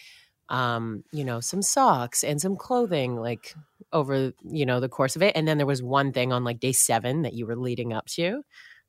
um, 0.48 1.04
you 1.12 1.24
know, 1.24 1.40
some 1.40 1.62
socks 1.62 2.24
and 2.24 2.40
some 2.40 2.56
clothing, 2.56 3.16
like 3.16 3.54
over 3.92 4.32
you 4.44 4.66
know 4.66 4.80
the 4.80 4.88
course 4.88 5.16
of 5.16 5.22
it, 5.22 5.36
and 5.36 5.46
then 5.48 5.56
there 5.56 5.66
was 5.66 5.82
one 5.82 6.12
thing 6.12 6.32
on 6.32 6.44
like 6.44 6.60
day 6.60 6.72
seven 6.72 7.22
that 7.22 7.34
you 7.34 7.46
were 7.46 7.56
leading 7.56 7.92
up 7.92 8.06
to, 8.06 8.42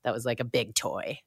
that 0.04 0.14
was 0.14 0.26
like 0.26 0.40
a 0.40 0.46
big 0.46 0.76
toy. 0.76 1.20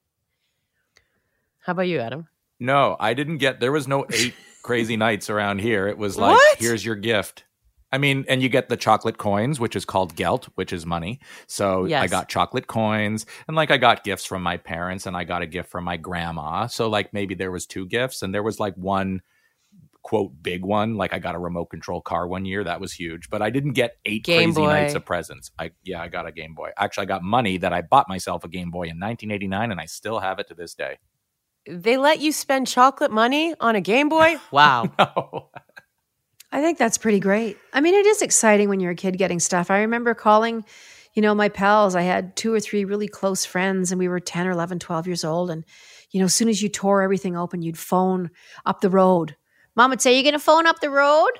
How 1.61 1.73
about 1.73 1.89
you, 1.89 2.01
Adam? 2.01 2.29
No, 2.61 2.97
I 2.99 3.15
didn't 3.15 3.39
get. 3.39 3.61
There 3.61 3.73
was 3.73 3.87
no 3.87 4.07
eight 4.13 4.35
crazy 4.63 4.97
nights 4.97 5.31
around 5.31 5.61
here. 5.61 5.87
It 5.87 5.99
was 5.99 6.17
like, 6.17 6.35
What? 6.35 6.59
here's 6.59 6.85
your 6.85 6.97
gift. 6.97 7.45
I 7.91 7.99
mean, 7.99 8.25
and 8.29 8.43
you 8.43 8.49
get 8.49 8.69
the 8.69 8.77
chocolate 8.77 9.17
coins, 9.17 9.59
which 9.59 9.75
is 9.75 9.85
called 9.85 10.15
gelt, 10.15 10.49
which 10.57 10.73
is 10.73 10.85
money. 10.85 11.21
So 11.47 11.87
I 11.93 12.07
got 12.07 12.29
chocolate 12.29 12.67
coins, 12.67 13.25
and 13.47 13.57
like 13.57 13.71
I 13.71 13.79
got 13.79 14.05
gifts 14.05 14.25
from 14.25 14.43
my 14.43 14.57
parents, 14.59 15.07
and 15.07 15.17
I 15.17 15.25
got 15.25 15.43
a 15.43 15.47
gift 15.47 15.71
from 15.71 15.85
my 15.85 15.97
grandma. 15.97 16.67
So 16.67 16.89
like 16.89 17.13
maybe 17.13 17.35
there 17.35 17.51
was 17.51 17.67
two 17.67 17.87
gifts, 17.87 18.23
and 18.23 18.35
there 18.35 18.43
was 18.43 18.61
like 18.61 18.75
one 18.75 19.23
quote 20.03 20.33
big 20.43 20.65
one. 20.65 20.97
Like 20.97 21.13
I 21.13 21.19
got 21.19 21.35
a 21.35 21.39
remote 21.39 21.67
control 21.67 22.01
car 22.01 22.27
one 22.27 22.45
year, 22.45 22.65
that 22.65 22.81
was 22.81 22.93
huge. 22.93 23.31
But 23.31 23.43
I 23.43 23.51
didn't 23.51 23.73
get 23.73 23.97
eight 24.05 24.25
Game 24.25 24.55
crazy 24.55 24.67
nights 24.67 24.95
of 24.95 25.05
presents. 25.05 25.51
I 25.59 25.71
yeah, 25.85 26.03
I 26.03 26.09
got 26.09 26.27
a 26.27 26.33
Game 26.33 26.55
Boy. 26.55 26.71
Actually, 26.77 27.03
I 27.03 27.07
got 27.07 27.23
money 27.23 27.59
that 27.59 27.73
I 27.73 27.83
bought 27.83 28.09
myself 28.09 28.45
a 28.45 28.49
Game 28.49 28.71
Boy 28.71 28.85
in 28.85 28.99
1989, 28.99 29.71
and 29.71 29.81
I 29.81 29.87
still 29.87 30.19
have 30.19 30.39
it 30.39 30.49
to 30.49 30.55
this 30.55 30.75
day. 30.75 30.99
They 31.67 31.99
let 31.99 32.21
you 32.21 32.33
spend 32.33 32.67
chocolate 32.67 33.11
money 33.11 33.55
on 33.61 33.77
a 33.77 33.81
Game 33.81 34.09
Boy? 34.09 34.37
Wow. 34.51 34.91
No. 34.99 35.51
I 36.51 36.63
think 36.63 36.79
that's 36.79 36.99
pretty 36.99 37.21
great. 37.21 37.59
I 37.73 37.81
mean, 37.81 37.95
it 37.95 38.07
is 38.07 38.23
exciting 38.23 38.69
when 38.69 38.81
you're 38.81 38.93
a 38.93 38.97
kid 38.97 39.19
getting 39.19 39.39
stuff. 39.39 39.71
I 39.71 39.81
remember 39.81 40.15
calling, 40.15 40.65
you 41.15 41.21
know, 41.21 41.35
my 41.35 41.49
pals. 41.49 41.95
I 41.95 42.03
had 42.03 42.37
two 42.37 42.53
or 42.53 42.61
three 42.61 42.85
really 42.85 43.09
close 43.09 43.45
friends, 43.45 43.93
and 43.93 43.99
we 43.99 44.09
were 44.09 44.21
10 44.21 44.47
or 44.47 44.53
11, 44.53 44.79
12 44.79 45.07
years 45.07 45.25
old. 45.25 45.51
And, 45.51 45.65
you 46.11 46.21
know, 46.21 46.27
as 46.27 46.35
soon 46.35 46.49
as 46.49 46.63
you 46.63 46.69
tore 46.69 47.03
everything 47.03 47.37
open, 47.37 47.61
you'd 47.61 47.79
phone 47.79 48.31
up 48.65 48.81
the 48.81 48.91
road. 48.91 49.37
Mom 49.77 49.91
would 49.91 50.01
say, 50.01 50.15
You're 50.15 50.23
going 50.23 50.33
to 50.33 50.39
phone 50.39 50.67
up 50.67 50.81
the 50.81 50.91
road? 50.91 51.31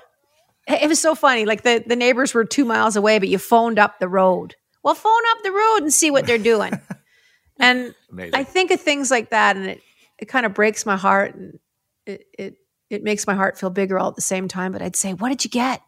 It 0.67 0.87
was 0.87 0.99
so 0.99 1.15
funny. 1.15 1.45
Like 1.45 1.63
the, 1.63 1.83
the 1.85 1.95
neighbors 1.95 2.33
were 2.33 2.45
two 2.45 2.63
miles 2.63 2.95
away, 2.95 3.17
but 3.17 3.27
you 3.27 3.39
phoned 3.39 3.79
up 3.79 3.99
the 3.99 4.07
road. 4.07 4.55
Well, 4.83 4.93
phone 4.93 5.11
up 5.31 5.43
the 5.43 5.51
road 5.51 5.77
and 5.77 5.91
see 5.91 6.11
what 6.11 6.27
they're 6.27 6.37
doing. 6.37 6.79
and 7.59 7.95
Amazing. 8.11 8.35
I 8.35 8.43
think 8.43 8.69
of 8.71 8.79
things 8.79 9.09
like 9.09 9.31
that, 9.31 9.57
and 9.57 9.65
it 9.65 9.81
it 10.19 10.25
kind 10.25 10.45
of 10.45 10.53
breaks 10.53 10.85
my 10.85 10.95
heart, 10.95 11.35
and 11.35 11.59
it 12.05 12.25
it 12.37 12.55
it 12.89 13.03
makes 13.03 13.27
my 13.27 13.33
heart 13.35 13.57
feel 13.57 13.69
bigger 13.69 13.99
all 13.99 14.09
at 14.09 14.15
the 14.15 14.21
same 14.21 14.47
time. 14.47 14.71
But 14.71 14.81
I'd 14.81 14.95
say, 14.95 15.13
"What 15.13 15.29
did 15.29 15.43
you 15.43 15.49
get?" 15.49 15.81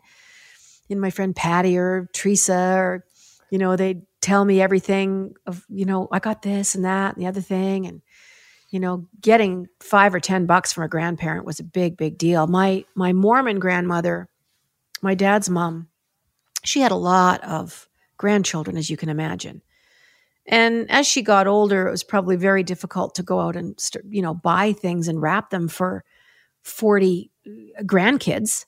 And 0.90 1.02
my 1.02 1.10
friend 1.10 1.36
Patty 1.36 1.78
or 1.78 2.10
Teresa, 2.14 2.76
or 2.78 3.06
you 3.50 3.58
know, 3.58 3.76
they'd 3.76 4.02
tell 4.22 4.46
me 4.46 4.62
everything 4.62 5.34
of 5.48 5.66
you 5.70 5.86
know, 5.86 6.08
I 6.12 6.20
got 6.20 6.42
this 6.42 6.76
and 6.76 6.86
that 6.86 7.16
and 7.16 7.24
the 7.24 7.28
other 7.28 7.42
thing, 7.42 7.88
and 7.88 8.02
you 8.70 8.80
know, 8.80 9.08
getting 9.20 9.68
five 9.82 10.16
or 10.16 10.20
ten 10.20 10.46
bucks 10.46 10.74
from 10.74 10.84
a 10.84 10.90
grandparent 10.90 11.46
was 11.46 11.60
a 11.60 11.64
big 11.64 11.98
big 11.98 12.18
deal. 12.18 12.48
My 12.48 12.86
my 12.96 13.14
Mormon 13.14 13.60
grandmother, 13.60 14.30
my 15.02 15.16
dad's 15.16 15.50
mom, 15.50 15.90
she 16.64 16.82
had 16.82 16.92
a 16.92 16.96
lot 16.96 17.44
of 17.44 17.88
grandchildren, 18.18 18.78
as 18.78 18.90
you 18.90 18.98
can 18.98 19.10
imagine. 19.10 19.62
And 20.46 20.90
as 20.90 21.08
she 21.08 21.22
got 21.22 21.48
older, 21.48 21.88
it 21.88 21.92
was 21.92 22.04
probably 22.04 22.36
very 22.36 22.64
difficult 22.64 23.16
to 23.16 23.24
go 23.24 23.40
out 23.40 23.56
and 23.56 23.78
you 24.10 24.22
know 24.22 24.34
buy 24.34 24.74
things 24.74 25.08
and 25.08 25.22
wrap 25.22 25.50
them 25.50 25.68
for 25.68 26.04
forty 26.64 27.32
uh, 27.48 27.84
grandkids. 27.84 28.66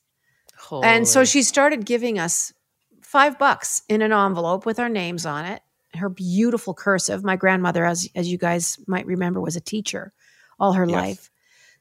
And 0.84 1.08
so 1.08 1.26
she 1.26 1.44
started 1.44 1.86
giving 1.86 2.20
us 2.20 2.54
five 3.02 3.38
bucks 3.38 3.84
in 3.90 4.02
an 4.02 4.12
envelope 4.12 4.66
with 4.66 4.80
our 4.80 4.90
names 4.90 5.26
on 5.26 5.46
it. 5.46 5.62
Her 5.94 6.10
beautiful 6.10 6.74
cursive. 6.74 7.24
My 7.24 7.36
grandmother, 7.36 7.86
as 7.86 8.10
as 8.16 8.32
you 8.32 8.38
guys 8.38 8.80
might 8.88 9.06
remember, 9.06 9.40
was 9.40 9.56
a 9.56 9.62
teacher 9.62 10.14
all 10.60 10.74
her 10.74 10.86
Yes. 10.88 10.96
life. 10.96 11.30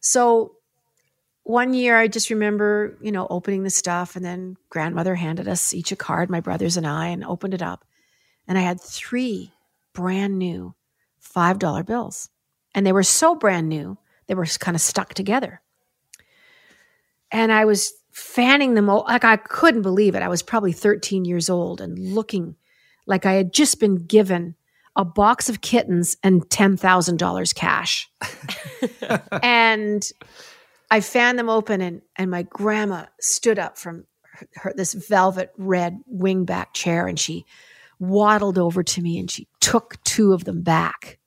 So 0.01 0.57
one 1.45 1.75
year 1.75 1.97
I 1.97 2.09
just 2.09 2.31
remember, 2.31 2.97
you 3.01 3.11
know, 3.13 3.27
opening 3.31 3.63
the 3.63 3.71
stuff 3.71 4.15
and 4.17 4.25
then 4.25 4.57
grandmother 4.69 5.15
handed 5.15 5.49
us 5.49 5.73
each 5.75 5.91
a 5.93 5.97
card, 5.97 6.31
my 6.31 6.41
brothers 6.41 6.77
and 6.77 6.87
I, 6.87 7.09
and 7.09 7.25
opened 7.25 7.55
it 7.55 7.63
up. 7.63 7.85
And 8.47 8.59
I 8.59 8.61
had 8.61 8.81
three 8.81 9.53
brand 9.95 10.39
new 10.39 10.75
$5 11.35 11.87
bills. 11.87 12.29
And 12.75 12.87
they 12.87 12.93
were 12.93 13.03
so 13.03 13.35
brand 13.35 13.69
new, 13.69 13.97
they 14.27 14.35
were 14.35 14.47
kind 14.47 14.75
of 14.75 14.81
stuck 14.81 15.15
together. 15.15 15.62
And 17.33 17.51
I 17.51 17.65
was 17.65 17.93
fanning 18.13 18.75
them, 18.75 18.89
o- 18.91 19.01
like 19.09 19.25
I 19.25 19.37
couldn't 19.37 19.83
believe 19.83 20.15
it. 20.15 20.23
I 20.23 20.29
was 20.29 20.43
probably 20.43 20.73
13 20.73 21.25
years 21.25 21.49
old 21.51 21.81
and 21.81 21.99
looking 21.99 22.57
like 23.07 23.25
I 23.27 23.33
had 23.33 23.53
just 23.53 23.81
been 23.81 23.97
given 23.97 24.55
a 24.95 25.05
box 25.05 25.49
of 25.49 25.63
kittens 25.63 26.17
and 26.23 26.47
$10,000 26.51 27.55
cash. 27.55 28.11
and 29.43 30.09
I 30.91 31.01
fanned 31.01 31.39
them 31.39 31.49
open, 31.49 31.81
and, 31.81 32.03
and 32.17 32.31
my 32.31 32.43
grandma 32.43 33.07
stood 33.19 33.59
up 33.59 33.79
from 33.79 34.05
her, 34.35 34.49
her, 34.57 34.73
this 34.77 34.93
velvet 34.93 35.51
red 35.57 35.99
wingback 36.13 36.75
chair 36.75 37.07
and 37.07 37.19
she 37.19 37.47
waddled 37.99 38.59
over 38.59 38.83
to 38.83 39.01
me 39.01 39.19
and 39.19 39.31
she 39.31 39.49
took 39.61 40.03
two 40.05 40.33
of 40.35 40.45
them 40.45 40.63
back. 40.63 41.19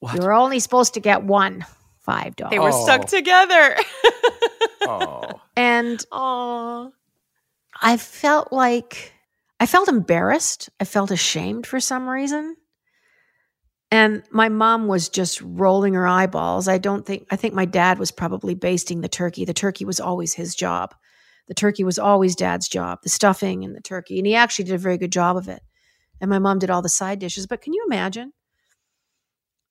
What? 0.00 0.14
You 0.16 0.20
were 0.22 0.32
only 0.34 0.58
supposed 0.60 0.94
to 0.94 1.00
get 1.00 1.22
one, 1.24 1.64
five 2.00 2.36
dollars. 2.36 2.50
they 2.50 2.58
were 2.58 2.70
Oh. 2.72 2.84
stuck 2.84 3.06
together. 3.06 3.76
oh. 4.86 5.40
And 5.56 6.04
Aw. 6.12 6.90
I 7.80 7.96
felt 7.96 8.52
like 8.52 9.12
I 9.60 9.66
felt 9.66 9.88
embarrassed. 9.88 10.68
I 10.80 10.84
felt 10.84 11.10
ashamed 11.10 11.66
for 11.66 11.80
some 11.80 12.08
reason. 12.08 12.56
And 13.90 14.24
my 14.30 14.48
mom 14.48 14.88
was 14.88 15.08
just 15.08 15.40
rolling 15.40 15.94
her 15.94 16.06
eyeballs. 16.06 16.66
I 16.66 16.78
don't 16.78 17.06
think, 17.06 17.26
I 17.30 17.36
think 17.36 17.54
my 17.54 17.64
dad 17.64 17.98
was 17.98 18.10
probably 18.10 18.54
basting 18.54 19.00
the 19.00 19.08
turkey. 19.08 19.44
The 19.44 19.54
turkey 19.54 19.84
was 19.84 20.00
always 20.00 20.34
his 20.34 20.54
job. 20.54 20.94
The 21.46 21.54
turkey 21.54 21.84
was 21.84 21.98
always 21.98 22.34
dad's 22.34 22.68
job, 22.68 22.98
the 23.02 23.08
stuffing 23.08 23.64
and 23.64 23.76
the 23.76 23.80
turkey. 23.80 24.18
And 24.18 24.26
he 24.26 24.34
actually 24.34 24.64
did 24.64 24.74
a 24.74 24.78
very 24.78 24.98
good 24.98 25.12
job 25.12 25.36
of 25.36 25.48
it. 25.48 25.62
And 26.20 26.28
my 26.28 26.38
mom 26.38 26.58
did 26.58 26.70
all 26.70 26.82
the 26.82 26.88
side 26.88 27.18
dishes. 27.20 27.46
But 27.46 27.60
can 27.60 27.72
you 27.72 27.84
imagine? 27.86 28.32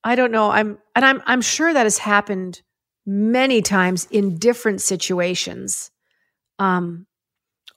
I 0.03 0.15
don't 0.15 0.31
know. 0.31 0.51
I'm, 0.51 0.77
and 0.95 1.03
I'm, 1.03 1.21
I'm 1.25 1.41
sure 1.41 1.73
that 1.73 1.85
has 1.85 1.97
happened 1.97 2.61
many 3.05 3.61
times 3.61 4.07
in 4.11 4.37
different 4.37 4.81
situations. 4.81 5.91
Um, 6.59 7.07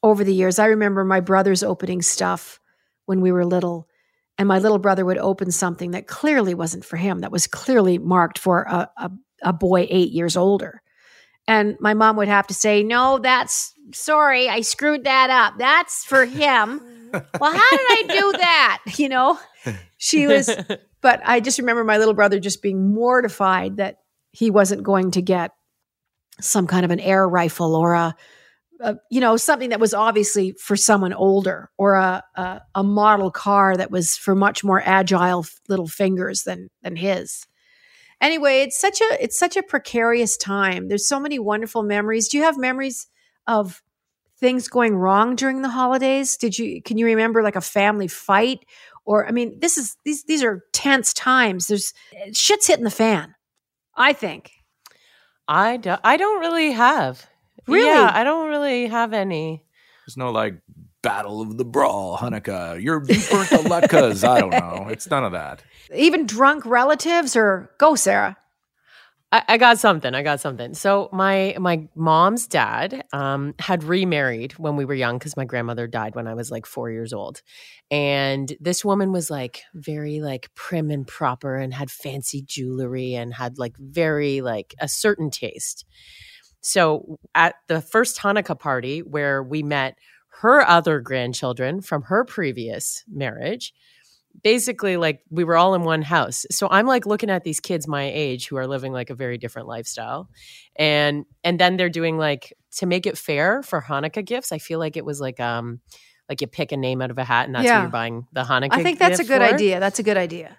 over 0.07 0.25
the 0.25 0.35
years. 0.35 0.59
I 0.59 0.67
remember 0.67 1.05
my 1.05 1.21
brothers 1.21 1.63
opening 1.63 2.01
stuff 2.01 2.61
when 3.07 3.21
we 3.21 3.33
were 3.33 3.45
little, 3.45 3.89
and 4.39 4.49
my 4.49 4.59
little 4.59 4.79
brother 4.79 5.05
would 5.05 5.19
open 5.19 5.51
something 5.51 5.93
that 5.93 6.07
clearly 6.07 6.55
wasn't 6.55 6.85
for 6.85 6.97
him, 6.97 7.21
that 7.21 7.33
was 7.33 7.47
clearly 7.47 7.99
marked 7.99 8.39
for 8.39 8.63
a, 8.63 8.91
a, 8.97 9.11
a 9.43 9.53
boy 9.53 9.87
eight 9.91 10.13
years 10.13 10.37
older. 10.37 10.83
And 11.49 11.77
my 11.81 11.95
mom 11.95 12.17
would 12.17 12.29
have 12.29 12.47
to 12.49 12.55
say, 12.55 12.83
No, 12.83 13.19
that's 13.19 13.73
sorry, 13.93 14.49
I 14.49 14.61
screwed 14.61 15.05
that 15.05 15.31
up. 15.31 15.59
That's 15.59 16.05
for 16.05 16.25
him. 16.25 16.81
well, 17.13 17.53
how 17.53 17.71
did 17.71 17.87
I 17.89 18.05
do 18.09 18.33
that? 18.33 18.83
You 18.97 19.09
know, 19.09 19.39
she 19.97 20.27
was, 20.27 20.51
but 21.01 21.21
I 21.25 21.41
just 21.41 21.59
remember 21.59 21.85
my 21.85 21.99
little 21.99 22.15
brother 22.15 22.41
just 22.41 22.63
being 22.63 22.93
mortified 22.93 23.77
that 23.79 23.99
he 24.37 24.51
wasn't 24.51 24.83
going 24.83 25.13
to 25.13 25.23
get 25.23 25.53
some 26.43 26.67
kind 26.67 26.85
of 26.85 26.91
an 26.91 27.01
air 27.01 27.27
rifle 27.27 27.75
or 27.75 27.95
a, 27.95 28.15
a 28.81 28.97
you 29.11 29.19
know 29.19 29.39
something 29.39 29.71
that 29.71 29.81
was 29.81 29.95
obviously 29.95 30.53
for 30.61 30.77
someone 30.77 31.15
older 31.15 31.71
or 31.79 31.95
a, 31.95 32.23
a 32.35 32.61
a 32.75 32.85
model 32.85 33.31
car 33.31 33.75
that 33.75 33.91
was 33.91 34.15
for 34.15 34.35
much 34.35 34.63
more 34.63 34.83
agile 34.85 35.47
little 35.71 35.89
fingers 35.89 36.43
than 36.43 36.69
than 36.83 36.97
his. 36.97 37.47
Anyway 38.21 38.61
it's 38.61 38.79
such 38.79 39.01
a 39.01 39.25
it's 39.25 39.39
such 39.39 39.57
a 39.57 39.63
precarious 39.63 40.37
time. 40.37 40.89
There's 40.89 41.09
so 41.09 41.19
many 41.19 41.39
wonderful 41.39 41.83
memories. 41.83 42.29
Do 42.29 42.37
you 42.37 42.43
have 42.43 42.59
memories 42.59 43.07
of 43.47 43.83
things 44.39 44.69
going 44.69 44.97
wrong 44.97 45.35
during 45.35 45.63
the 45.63 45.71
holidays? 45.71 46.37
Did 46.37 46.59
you 46.59 46.83
can 46.83 46.99
you 46.99 47.07
remember 47.07 47.43
like 47.43 47.57
a 47.57 47.63
family 47.63 48.09
fight? 48.09 48.67
Or 49.07 49.27
i 49.27 49.31
mean 49.31 49.59
this 49.61 49.79
is 49.79 49.97
these 50.05 50.25
these 50.25 50.45
are 50.45 50.63
tense 50.75 51.15
times. 51.15 51.69
There's 51.69 51.95
shit's 52.35 52.67
hitting 52.67 52.85
the 52.85 52.91
fan 52.91 53.36
i 53.97 54.13
think 54.13 54.53
I 55.49 55.77
don't. 55.77 56.01
I 56.03 56.17
don't 56.17 56.41
really 56.41 56.73
have. 56.73 57.25
Really? 57.69 57.87
Yeah, 57.87 58.11
I 58.13 58.25
don't 58.25 58.49
really 58.49 58.87
have 58.87 59.13
any. 59.13 59.65
There's 60.05 60.17
no 60.17 60.31
like 60.33 60.57
Battle 61.03 61.41
of 61.41 61.57
the 61.57 61.65
Brawl, 61.65 62.19
Hanukkah. 62.19 62.83
You're 62.83 62.99
you 63.05 63.23
burnt 63.31 63.51
the 63.51 63.59
latkes. 63.69 64.27
I 64.27 64.41
don't 64.41 64.51
know. 64.51 64.89
It's 64.89 65.09
none 65.09 65.25
of 65.25 65.33
that. 65.33 65.63
even 65.95 66.27
drunk 66.27 66.67
relatives 66.67 67.37
or 67.37 67.71
go 67.79 67.95
sarah 67.95 68.37
I, 69.33 69.43
I 69.49 69.59
got 69.59 69.79
something. 69.79 70.15
I 70.15 70.23
got 70.23 70.41
something. 70.41 70.75
So 70.75 71.09
my 71.13 71.57
my 71.59 71.89
mom's 71.97 72.47
dad 72.47 73.05
um, 73.13 73.55
had 73.59 73.83
remarried 73.83 74.53
when 74.53 74.77
we 74.77 74.85
were 74.85 74.95
young 74.95 75.19
because 75.19 75.37
my 75.37 75.45
grandmother 75.45 75.87
died 75.87 76.15
when 76.15 76.29
I 76.29 76.35
was 76.35 76.51
like 76.51 76.65
four 76.65 76.91
years 76.91 77.13
old, 77.13 77.43
and 77.91 78.55
this 78.61 78.85
woman 78.85 79.13
was 79.13 79.31
like 79.31 79.63
very 79.75 80.21
like 80.21 80.51
prim 80.55 80.91
and 80.91 81.07
proper 81.07 81.57
and 81.57 81.75
had 81.75 81.91
fancy 81.91 82.43
jewelry 82.43 83.15
and 83.15 83.35
had 83.35 83.59
like 83.59 83.77
very 83.79 84.41
like 84.43 84.75
a 84.81 84.89
certain 84.89 85.31
taste. 85.31 85.85
So 86.61 87.19
at 87.35 87.57
the 87.69 87.81
first 87.81 88.19
Hanukkah 88.19 88.59
party 88.59 89.01
where 89.01 89.43
we 89.43 89.63
met 89.63 89.99
her 90.41 90.63
other 90.63 91.01
grandchildren 91.01 91.81
from 91.81 92.03
her 92.03 92.25
previous 92.25 93.05
marriage, 93.09 93.73
basically 94.43 94.97
like 94.97 95.21
we 95.31 95.45
were 95.45 95.57
all 95.57 95.75
in 95.75 95.83
one 95.83 96.03
house. 96.03 96.47
So 96.51 96.69
I'm 96.71 96.87
like 96.87 97.07
looking 97.07 97.31
at 97.31 97.45
these 97.45 97.61
kids 97.61 97.87
my 97.89 98.05
age 98.05 98.49
who 98.49 98.57
are 98.57 98.67
living 98.67 98.93
like 98.93 99.11
a 99.11 99.15
very 99.15 99.39
different 99.39 99.69
lifestyle. 99.69 100.29
And 100.77 101.25
and 101.45 101.59
then 101.59 101.77
they're 101.77 101.89
doing 101.89 102.19
like 102.19 102.53
to 102.79 102.87
make 102.87 103.07
it 103.07 103.17
fair 103.19 103.63
for 103.63 103.81
Hanukkah 103.83 104.25
gifts, 104.25 104.53
I 104.53 104.59
feel 104.59 104.79
like 104.79 104.97
it 104.97 105.05
was 105.05 105.21
like 105.21 105.41
um 105.41 105.81
like 106.29 106.41
you 106.41 106.47
pick 106.47 106.73
a 106.73 106.77
name 106.77 107.01
out 107.03 107.11
of 107.11 107.19
a 107.19 107.25
hat 107.25 107.47
and 107.47 107.55
that's 107.55 107.65
Yeah. 107.65 107.83
you're 107.83 107.91
buying 107.91 108.27
the 108.33 108.43
Hanukkah 108.43 108.73
I 108.73 108.83
think 108.83 108.99
that's 108.99 109.21
a 109.21 109.25
good 109.25 109.41
for. 109.43 109.55
idea. 109.55 109.81
That's 109.81 109.99
a 109.99 110.03
good 110.03 110.17
idea. 110.17 110.59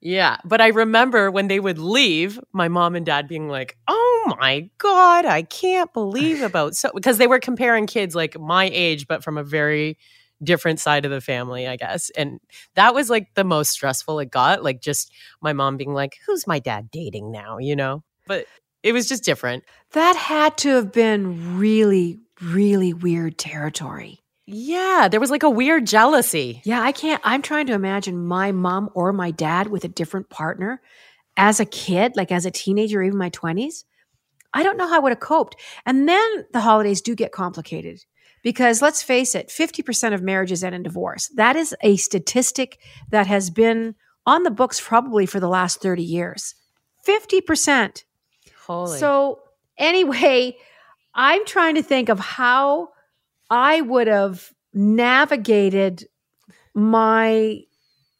Yeah, 0.00 0.36
but 0.44 0.60
I 0.60 0.66
remember 0.68 1.30
when 1.30 1.48
they 1.48 1.58
would 1.60 1.78
leave, 1.78 2.38
my 2.52 2.68
mom 2.68 2.94
and 2.94 3.06
dad 3.06 3.26
being 3.26 3.48
like, 3.48 3.78
"Oh 3.88 4.34
my 4.38 4.68
god, 4.76 5.24
I 5.24 5.42
can't 5.42 5.90
believe 5.94 6.42
about 6.42 6.74
so 6.74 6.90
because 6.94 7.16
they 7.16 7.26
were 7.26 7.38
comparing 7.38 7.86
kids 7.86 8.14
like 8.14 8.38
my 8.38 8.68
age 8.72 9.06
but 9.06 9.24
from 9.24 9.38
a 9.38 9.44
very 9.44 9.96
different 10.44 10.80
side 10.80 11.04
of 11.04 11.10
the 11.10 11.20
family, 11.20 11.66
I 11.66 11.76
guess. 11.76 12.10
And 12.10 12.40
that 12.74 12.94
was 12.94 13.10
like 13.10 13.34
the 13.34 13.44
most 13.44 13.70
stressful 13.70 14.18
it 14.20 14.30
got, 14.30 14.62
like 14.62 14.80
just 14.80 15.12
my 15.40 15.52
mom 15.52 15.76
being 15.76 15.94
like, 15.94 16.18
"Who's 16.26 16.46
my 16.46 16.58
dad 16.58 16.90
dating 16.90 17.32
now?" 17.32 17.58
you 17.58 17.76
know? 17.76 18.04
But 18.26 18.46
it 18.82 18.92
was 18.92 19.08
just 19.08 19.24
different. 19.24 19.64
That 19.92 20.16
had 20.16 20.56
to 20.58 20.70
have 20.70 20.92
been 20.92 21.58
really, 21.58 22.20
really 22.40 22.92
weird 22.92 23.38
territory. 23.38 24.20
Yeah, 24.46 25.08
there 25.10 25.20
was 25.20 25.30
like 25.30 25.42
a 25.42 25.50
weird 25.50 25.86
jealousy. 25.86 26.60
Yeah, 26.64 26.82
I 26.82 26.92
can't. 26.92 27.20
I'm 27.24 27.40
trying 27.40 27.66
to 27.68 27.72
imagine 27.72 28.26
my 28.26 28.52
mom 28.52 28.90
or 28.94 29.12
my 29.12 29.30
dad 29.30 29.68
with 29.68 29.84
a 29.84 29.88
different 29.88 30.28
partner 30.28 30.82
as 31.36 31.60
a 31.60 31.64
kid, 31.64 32.12
like 32.14 32.30
as 32.30 32.44
a 32.44 32.50
teenager, 32.50 33.02
even 33.02 33.18
my 33.18 33.30
20s. 33.30 33.84
I 34.52 34.62
don't 34.62 34.76
know 34.76 34.86
how 34.86 34.96
I 34.96 34.98
would 35.00 35.12
have 35.12 35.20
coped. 35.20 35.56
And 35.86 36.08
then 36.08 36.46
the 36.52 36.60
holidays 36.60 37.00
do 37.00 37.16
get 37.16 37.32
complicated 37.32 38.04
because 38.44 38.80
let's 38.80 39.02
face 39.02 39.34
it 39.34 39.48
50% 39.48 40.14
of 40.14 40.22
marriages 40.22 40.62
end 40.62 40.74
in 40.74 40.84
divorce. 40.84 41.28
That 41.34 41.56
is 41.56 41.74
a 41.80 41.96
statistic 41.96 42.78
that 43.10 43.26
has 43.26 43.50
been 43.50 43.96
on 44.26 44.44
the 44.44 44.50
books 44.50 44.80
probably 44.80 45.26
for 45.26 45.40
the 45.40 45.48
last 45.48 45.80
30 45.80 46.02
years. 46.02 46.54
50%. 47.08 48.04
Holy. 48.66 48.98
So, 48.98 49.40
anyway, 49.78 50.56
I'm 51.14 51.44
trying 51.46 51.74
to 51.74 51.82
think 51.82 52.08
of 52.08 52.20
how 52.20 52.90
I 53.50 53.80
would 53.80 54.06
have 54.06 54.52
navigated 54.72 56.06
my 56.74 57.60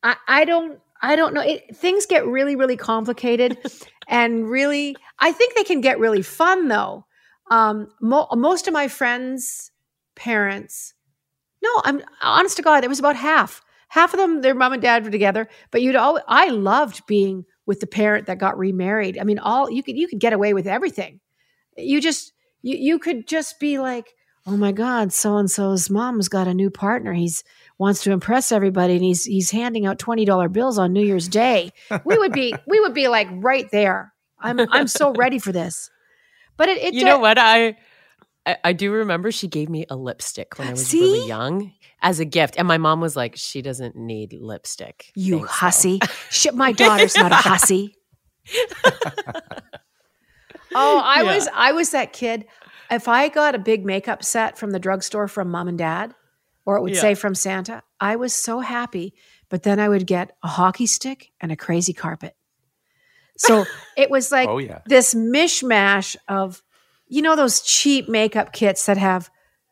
I, 0.02 0.16
I 0.28 0.44
don't 0.44 0.78
I 1.02 1.16
don't 1.16 1.34
know. 1.34 1.40
It, 1.42 1.76
things 1.76 2.06
get 2.06 2.26
really, 2.26 2.56
really 2.56 2.76
complicated 2.76 3.58
and 4.08 4.48
really 4.48 4.96
I 5.18 5.32
think 5.32 5.54
they 5.54 5.64
can 5.64 5.80
get 5.80 5.98
really 5.98 6.22
fun 6.22 6.68
though. 6.68 7.04
Um, 7.50 7.88
mo- 8.00 8.28
most 8.32 8.68
of 8.68 8.72
my 8.72 8.88
friends' 8.88 9.70
parents, 10.14 10.94
no, 11.62 11.71
I'm 11.85 12.02
honest 12.23 12.56
to 12.56 12.62
God, 12.62 12.85
it 12.85 12.88
was 12.88 12.99
about 12.99 13.16
half. 13.16 13.62
Half 13.88 14.12
of 14.12 14.21
them, 14.21 14.40
their 14.42 14.54
mom 14.54 14.73
and 14.73 14.83
dad 14.83 15.04
were 15.04 15.11
together, 15.11 15.49
but 15.71 15.80
you'd 15.80 15.97
always, 15.97 16.25
I 16.26 16.49
loved 16.49 17.06
being 17.06 17.44
with 17.66 17.80
the 17.80 17.87
parent 17.87 18.26
that 18.26 18.38
got 18.38 18.59
remarried. 18.59 19.18
I 19.18 19.25
mean, 19.25 19.38
all 19.38 19.71
you 19.71 19.83
could 19.83 19.97
you 19.97 20.09
could 20.09 20.21
get 20.21 20.33
away 20.33 20.52
with 20.52 20.66
everything. 20.66 21.21
You 21.76 22.00
just 22.00 22.33
you 22.62 22.76
you 22.76 22.99
could 22.99 23.26
just 23.26 23.59
be 23.61 23.78
like, 23.78 24.14
oh 24.47 24.56
my 24.56 24.73
God, 24.73 25.12
so 25.12 25.37
and 25.37 25.50
so's 25.50 25.90
mom's 25.90 26.29
got 26.29 26.48
a 26.48 26.55
new 26.55 26.70
partner. 26.70 27.12
He's 27.12 27.44
wants 27.79 28.03
to 28.03 28.12
impress 28.12 28.53
everybody, 28.53 28.94
and 28.94 29.05
he's 29.05 29.24
he's 29.24 29.50
handing 29.50 29.87
out 29.87 29.98
twenty 29.98 30.24
dollar 30.24 30.48
bills 30.48 30.79
on 30.79 30.92
New 30.92 31.05
Year's 31.05 31.29
Day. 31.29 31.72
We 32.05 32.18
would 32.18 32.33
be 32.33 32.55
we 32.66 32.81
would 32.81 32.94
be 32.94 33.09
like 33.09 33.29
right 33.31 33.68
there. 33.70 34.12
I'm 34.38 34.61
I'm 34.61 34.88
so 34.88 35.12
ready 35.12 35.38
for 35.38 35.53
this. 35.53 35.90
But 36.57 36.68
it, 36.68 36.79
it 36.79 36.94
you 36.94 37.05
know 37.05 37.18
what 37.18 37.38
I, 37.38 37.77
I 38.46 38.57
I 38.64 38.72
do 38.72 38.92
remember 38.92 39.33
she 39.33 39.48
gave 39.48 39.68
me 39.68 39.87
a 39.88 39.96
lipstick 39.96 40.59
when 40.59 40.68
I 40.68 40.72
was 40.72 40.88
See? 40.88 41.00
really 41.00 41.26
young 41.28 41.72
as 42.02 42.20
a 42.20 42.24
gift, 42.24 42.57
and 42.59 42.68
my 42.68 42.78
mom 42.78 43.00
was 43.00 43.16
like, 43.16 43.37
"She 43.37 43.62
doesn't 43.62 43.96
need 43.96 44.33
lipstick." 44.33 45.12
You 45.14 45.38
Thanks, 45.38 45.50
though." 45.52 45.57
hussy. 45.66 46.00
Shit, 46.30 46.54
my 46.54 46.72
daughter's 46.72 47.16
not 47.16 47.33
a 47.33 47.37
hussy. 47.37 47.96
oh, 50.74 50.98
I 50.98 51.22
Yeah. 51.22 51.35
was 51.35 51.48
I 51.54 51.72
was 51.72 51.90
that 51.90 52.12
kid. 52.12 52.46
If 52.90 53.09
I 53.09 53.28
got 53.28 53.54
a 53.54 53.59
big 53.59 53.85
makeup 53.85 54.22
set 54.24 54.59
from 54.59 54.70
the 54.70 54.78
drugstore 54.78 55.28
from 55.28 55.50
mom 55.50 55.68
and 55.68 55.78
dad, 55.78 56.14
or 56.66 56.76
it 56.76 56.83
would 56.83 56.94
Yeah. 56.94 57.00
say 57.00 57.14
from 57.14 57.35
Santa, 57.35 57.83
I 58.00 58.16
was 58.16 58.35
so 58.35 58.61
happy. 58.61 59.14
But 59.48 59.62
then 59.62 59.78
I 59.78 59.88
would 59.88 60.07
get 60.07 60.37
a 60.42 60.48
hockey 60.48 60.87
stick 60.87 61.30
and 61.40 61.52
a 61.52 61.57
crazy 61.57 61.92
carpet. 61.92 62.35
So 63.38 63.64
it 63.96 64.11
was 64.11 64.30
like 64.33 64.48
oh 64.50 64.59
yeah. 64.59 64.80
this 64.87 65.14
mishmash 65.14 66.16
of, 66.28 66.62
you 67.06 67.22
know, 67.22 67.36
those 67.36 67.60
cheap 67.60 68.08
makeup 68.08 68.52
kits 68.52 68.86
that 68.86 68.96
have 68.98 69.30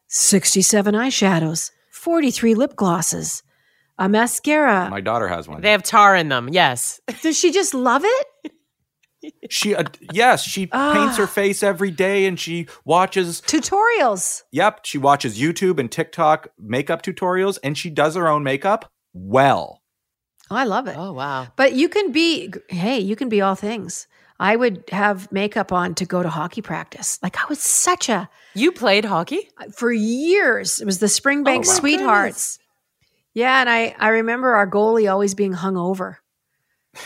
67 0.09 0.95
eyeshadows, 0.95 1.71
43 1.91 2.55
lip 2.55 2.77
glosses, 2.77 3.43
a 3.99 4.09
mascara. 4.09 4.89
My 4.91 5.01
daughter 5.01 5.29
has 5.29 5.49
one. 5.49 5.61
They 5.61 5.71
have 5.73 5.83
tar 5.83 6.15
in 6.17 6.29
them. 6.29 6.49
Yes. 6.53 7.01
Does 7.23 7.39
she 7.39 7.51
just 7.53 7.75
love 7.75 8.03
it? 8.05 8.27
She 9.51 9.73
uh, 9.75 9.85
yes, 10.13 10.43
she 10.43 10.67
paints 10.67 11.17
her 11.17 11.23
Ah. 11.25 11.27
face 11.27 11.63
every 11.63 11.93
day 11.93 12.27
and 12.27 12.41
she 12.41 12.67
watches 12.85 13.41
Tutorials. 13.47 14.43
yep, 14.51 14.81
she 14.85 14.99
watches 14.99 15.39
YouTube 15.41 15.79
and 15.79 15.91
TikTok 15.93 16.49
makeup 16.59 17.03
tutorials 17.03 17.57
and 17.63 17.79
she 17.79 17.89
does 17.89 18.17
her 18.17 18.27
own 18.27 18.43
makeup 18.43 18.91
well. 19.13 19.81
Oh, 20.51 20.57
I 20.57 20.65
love 20.65 20.89
it. 20.89 20.97
Oh 20.99 21.13
wow. 21.13 21.47
But 21.55 21.73
you 21.75 21.89
can 21.89 22.11
be, 22.11 22.53
hey, 22.69 22.99
you 22.99 23.15
can 23.15 23.29
be 23.29 23.41
all 23.41 23.55
things. 23.55 24.09
I 24.43 24.57
would 24.57 24.83
have 24.91 25.31
makeup 25.31 25.71
on 25.71 25.95
to 25.95 26.05
go 26.05 26.21
to 26.21 26.29
hockey 26.29 26.63
practice. 26.63 27.21
Like 27.23 27.39
I 27.41 27.47
was 27.49 27.61
such 27.61 28.09
a, 28.09 28.29
You 28.55 28.73
played 28.73 29.05
hockey? 29.05 29.49
for 29.73 29.93
years, 29.93 30.81
it 30.81 30.85
was 30.85 30.99
the 30.99 31.07
Springbank 31.07 31.61
Oh. 31.61 31.63
Sweethearts. 31.63 32.59
Yeah. 33.35 33.61
And 33.61 33.71
I, 33.71 33.95
I 34.01 34.09
remember 34.09 34.55
our 34.55 34.69
goalie 34.69 35.11
always 35.11 35.35
being 35.37 35.53
hung 35.53 35.77
over. 35.77 36.19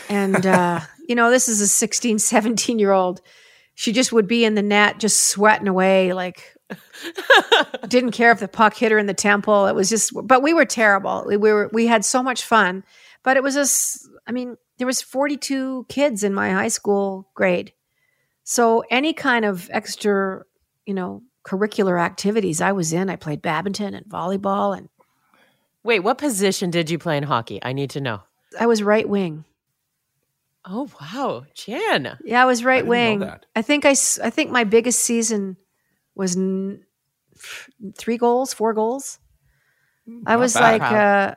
And, 0.09 0.47
uh, 0.47 0.79
you 1.07 1.13
know, 1.13 1.29
this 1.29 1.47
is 1.47 1.61
a 1.61 1.67
16, 1.67 2.17
17 2.17 2.79
year 2.79 2.91
old. 2.91 3.21
She 3.75 3.91
just 3.91 4.11
would 4.11 4.27
be 4.27 4.43
in 4.43 4.55
the 4.55 4.63
net, 4.63 4.97
just 4.99 5.27
sweating 5.29 5.67
away. 5.67 6.13
Like, 6.13 6.55
didn't 7.87 8.13
care 8.13 8.31
if 8.31 8.39
the 8.39 8.47
puck 8.47 8.73
hit 8.75 8.91
her 8.91 8.97
in 8.97 9.05
the 9.05 9.13
temple. 9.13 9.67
It 9.67 9.75
was 9.75 9.89
just, 9.89 10.11
but 10.23 10.41
we 10.41 10.55
were 10.55 10.65
terrible. 10.65 11.23
We 11.27 11.37
were, 11.37 11.69
we 11.71 11.85
had 11.85 12.03
so 12.03 12.23
much 12.23 12.43
fun, 12.43 12.83
but 13.21 13.37
it 13.37 13.43
was 13.43 13.53
just, 13.53 14.07
I 14.25 14.31
mean, 14.31 14.57
there 14.77 14.87
was 14.87 15.01
42 15.01 15.85
kids 15.89 16.23
in 16.23 16.33
my 16.33 16.51
high 16.51 16.67
school 16.67 17.29
grade. 17.33 17.73
So 18.43 18.83
any 18.89 19.13
kind 19.13 19.43
of 19.45 19.69
extra, 19.73 20.43
you 20.85 20.93
know, 20.93 21.23
curricular 21.45 21.99
activities 22.01 22.61
I 22.61 22.71
was 22.73 22.93
in, 22.93 23.09
I 23.09 23.15
played 23.15 23.41
badminton 23.41 23.93
and 23.93 24.05
volleyball 24.05 24.77
and 24.77 24.89
Wait, 25.83 25.99
what 26.01 26.17
position 26.17 26.69
did 26.69 26.89
you 26.89 26.97
play 26.99 27.15
in 27.15 27.23
hockey? 27.23 27.59
I 27.63 27.71
need 27.71 27.91
to 27.91 28.01
know. 28.01 28.19
I 28.59 28.65
was 28.65 28.83
right 28.83 29.07
wing. 29.07 29.45
Oh 30.65 30.89
wow, 30.99 31.45
Jann. 31.53 32.17
Yeah, 32.25 32.41
I 32.41 32.45
was 32.45 32.63
right 32.65 32.79
didn't 32.79 32.89
wing. 32.89 33.19
I 33.55 33.61
think 33.61 33.85
I, 33.85 33.91
s- 33.91 34.19
I 34.21 34.29
think 34.29 34.51
my 34.51 34.65
biggest 34.65 34.99
season 34.99 35.55
was 36.13 36.35
n- 36.35 36.83
three 37.97 38.17
goals, 38.17 38.53
four 38.53 38.73
goals. 38.73 39.19
I 40.25 40.35
was 40.35 40.53
bad. 40.55 40.81
like, 40.81 40.81
uh, 40.81 41.35